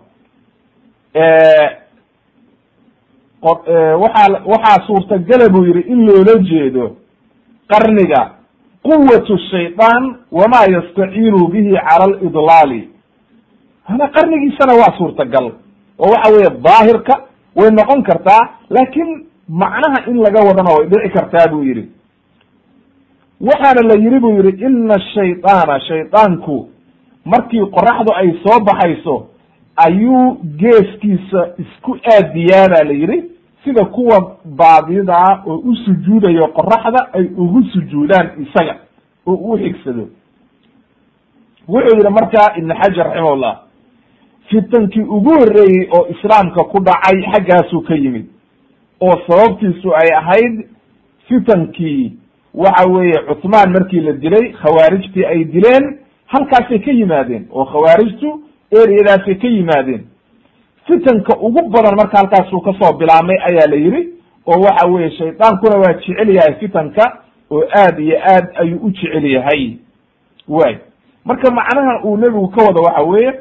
[3.42, 6.96] waxaa waxaa suurtagala buu yihi in loola jeedo
[7.68, 8.22] qarniga
[8.82, 12.88] quwat shayطaan wama yastaciinu bihi cala lidlaali
[13.88, 15.46] hana qarnigiisana waa suurtagal
[15.98, 17.14] oo waxa weeye daahirka
[17.56, 21.84] way noqon kartaa laakin macnaha in laga wadana way dhici kartaa buu yihi
[23.40, 26.68] waxaana la yihi buu yihi ina shayطaana shayطaanku
[27.24, 29.26] markii qoraxdu ay soo baxayso
[29.76, 33.22] ayuu geeskiisa isku aadiyaa ba la yihi
[33.64, 38.76] sida kuwa baadidaa oo u sujuudayo qoraxda ay ugu sujuudaan isaga
[39.26, 40.08] oo u xigsado.
[41.68, 43.60] Wuxuu yihi marka ibn xajar raximahullah
[44.50, 48.26] fitankii ugu horreeyey oo islaamka ku dhacay xaggaasuu ka yimid
[49.00, 50.66] oo sababtiisu ay ahayd
[51.28, 52.12] fitankii
[52.54, 57.46] waxa weeye cuthmaan markii la dilay khawaarijtii ay dileen halkaasay ka yimaadeen.
[57.50, 58.40] Oo khawaarijtu
[58.70, 60.04] ereyadaasay ka yimaadeen.
[60.86, 64.08] Fitanka ugu badan marka halkaasuu ka soo bilaabmay ayaa la yihi
[64.46, 67.18] oo waxa weye shaydaankuna waa jecel yahay fitanka
[67.50, 69.76] oo aad iyo aad ayuu u jecel yahay.
[70.48, 70.76] Way
[71.24, 73.32] marka macnaha uu nebigu ka wado waxa weeye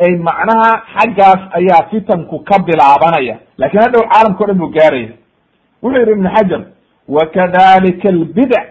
[0.00, 3.38] ay macnaha xaggaas ayaa fitanku ka bilaabanaya.
[3.58, 5.08] Lakin hadhow caalamka o dhan buu gaaraya.
[5.82, 6.62] Wuxuu yihi ibn xajar
[7.08, 8.66] wakadalika albidac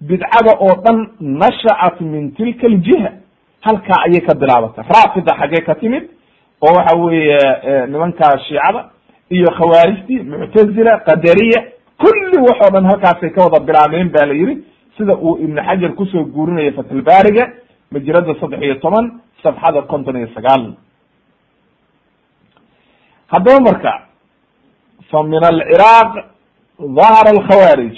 [0.00, 3.10] bidcada oo dhan nasha'at min tilka aljiha
[3.66, 6.04] halkaa ayay ka bilaabatay raafida xaggee ka timid
[6.62, 7.38] oo waxa weeye
[7.86, 8.80] nimankaa shiicada
[9.30, 11.60] iyo khawaarijtii muctazila qadariya
[12.02, 14.54] kulli waxoo dhan halkaasay ka wada bilaabeen ba la yidhi
[14.96, 17.44] sida uu ibnu xajar ku soo guurinayo fatlbaariga
[17.92, 20.74] majirada saddex iyo toban safxada konton iyo sagaal.
[23.32, 23.92] Haddaba marka
[25.10, 26.12] fa min alciraaq
[26.78, 27.96] dahara alkhawaarij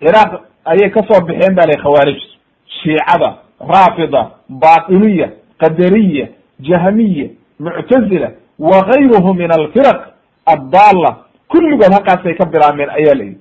[0.00, 0.32] ciraaq
[0.64, 2.20] ayay ka soo baxeen ba la khawaarij
[2.82, 5.28] shiicada raafida batiniya
[5.58, 6.28] qadariya
[6.60, 7.28] jahmiya
[7.60, 10.00] muctazila wa gayruhu min alfiraq
[10.46, 11.16] addaala
[11.48, 13.40] kulligood halkaasay ka bilaabmeen ayaa la yidhi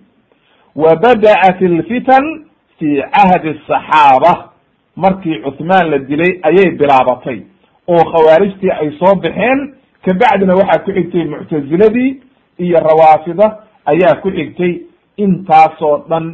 [0.75, 2.45] wa bada'at alfitan
[2.79, 4.49] fi cahdi asaxaaba
[4.95, 7.39] markii cuthmaan la dilay ayay bilaabatay
[7.87, 9.73] oo khawaarijtii ay soo baxeen
[10.05, 12.21] kabacdina waxaa ku xigtay muctaziladii
[12.57, 13.57] iyo rawaafida
[13.91, 14.73] ayaa ku xigtay
[15.17, 16.25] intaasoo dhan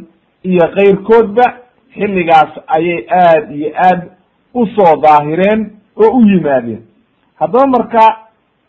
[0.44, 1.44] iyo keyrkoodba
[1.94, 4.00] xilligaas ayay aad iyo aad
[4.54, 6.82] u soo daahireen oo u yimaadeen.
[7.40, 8.02] Haddaba marka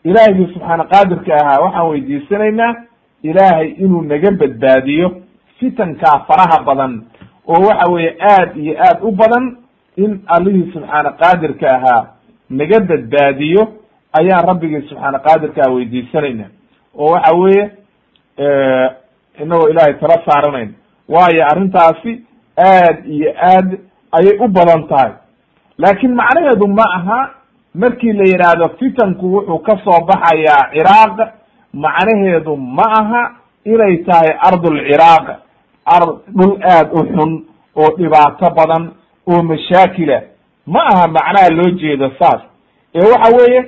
[0.04, 2.74] ilaahigii subxaana qaadirka ahaa waxaan weydiisanaynaa
[3.22, 5.08] ilaahay inuu naga badbaadiyo
[5.58, 7.02] fitankaa faraha badan
[7.46, 9.56] oo waxa weeye aad iyo aad u badan
[9.96, 12.06] in allihii subxaana qaadirka ahaa
[12.50, 13.62] naga badbaadiyo
[14.20, 16.44] ayaan rabbigii subxaana qaadirkaa weydiisanayna
[16.98, 17.70] oo waxa weeye
[18.38, 20.74] inagoo ilaahay tala saaranayn.
[21.08, 22.12] Waayo arrintaasi
[22.58, 23.78] aad iyo aad
[24.12, 25.12] ayay u badan tahay.
[25.78, 27.30] Laakiin macnaheedu ma aha
[27.74, 31.18] markii la yidhaahdo fitanku wuxuu ka soo baxayaa ciraaq
[31.72, 33.22] macnaheedu ma aha
[33.64, 35.26] inay tahay ardulciraaq
[35.96, 37.44] ard dhul aad u xun
[37.76, 38.90] oo dhibaato badan
[39.26, 40.20] oo mashaakila.
[40.66, 42.40] Ma aha macnaha loo jeedo saas.
[42.94, 43.62] Ee waxa weeye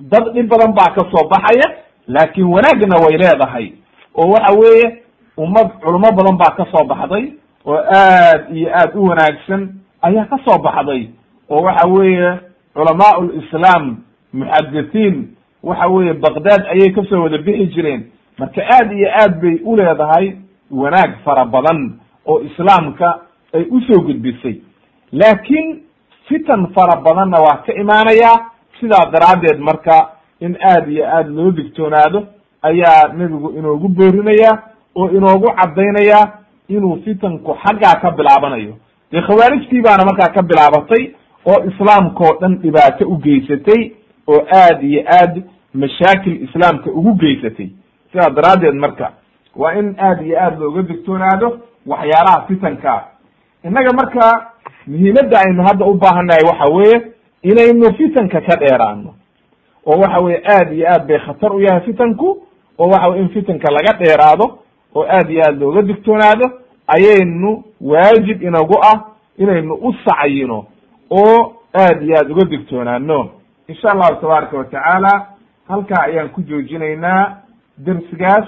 [0.00, 1.66] dad dhib badan baa ka soo baxaya
[2.08, 3.72] laakiin wanaagna way leedahay.
[4.14, 5.02] Oo waxa weeye
[5.36, 7.32] ummad culamo badan baa ka soo baxday
[7.66, 9.68] oo aad iyo aad u wanaagsan
[10.02, 11.08] ayaa ka soo baxday.
[11.50, 12.38] Oo waxa weeye
[12.74, 13.96] culamaa lislaam
[14.32, 18.02] muxadithiin waxa weeye baqdad ayay ka soo wada bixi jireen.
[18.38, 20.36] Marka aad iyo aad bay u leedahay
[20.70, 23.20] wanaag fara badan oo islaamka
[23.54, 24.60] ay u soo gudbisay.
[25.12, 25.82] Laakiin
[26.28, 28.50] fitan fara badanna waa ka imaanayaa
[28.80, 30.10] sidaa daraaddeed marka
[30.40, 32.26] in aad iyo aad loo digtoonaado
[32.62, 34.58] ayaa nebigu inoogu boorinaya
[34.96, 36.32] oo inoogu caddaynaya
[36.68, 38.74] inuu fitanku xaggaa ka bilaabanayo.
[39.12, 41.10] Dee khawaarijtii baana markaa ka bilaabatay
[41.46, 43.90] oo islaamkao dhan dhibaato u geysatay
[44.26, 45.42] oo aad iyo aad
[45.74, 47.68] mashaakil islaamka ugu geysatay.
[48.12, 49.12] Sidaa daraaddeed marka
[49.56, 53.04] waa in aad iyo aad looga digtoonaado waxyaalaha fitankaa
[53.64, 54.46] innaga marka
[54.86, 57.02] muhiimadda aynu hadda u baahannahay waxa weeye
[57.42, 59.14] inaynu fitanka ka dheeraano
[59.86, 62.28] oo waxa weye aad iyo aad bay khatar u yahay fitanku
[62.78, 64.58] oo waxa weye in fitanka laga dheeraado
[64.94, 66.46] oo aad iyo aad looga digtoonaado
[66.86, 69.00] ayaynu waajib inagu ah
[69.38, 70.64] inaynu u sacayino
[71.10, 73.28] oo aad iyo aad uga digtoonaano
[73.68, 75.26] insha allahu tabaaraka watacaala
[75.68, 77.36] halkaa ayaan ku joojinaynaa
[77.78, 78.44] dersigaas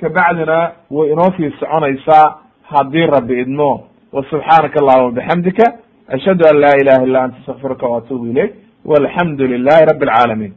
[0.00, 5.64] kabacdina way inoo sii soconaysaa haddii rabbi idmo wa subxaanaka allahuma bixamdika
[6.08, 8.52] ashhadu an laa ilaha illa anta astakfiruka waatuubu ilayk
[8.84, 10.52] walxamdu lilahi rabi alcaalamiin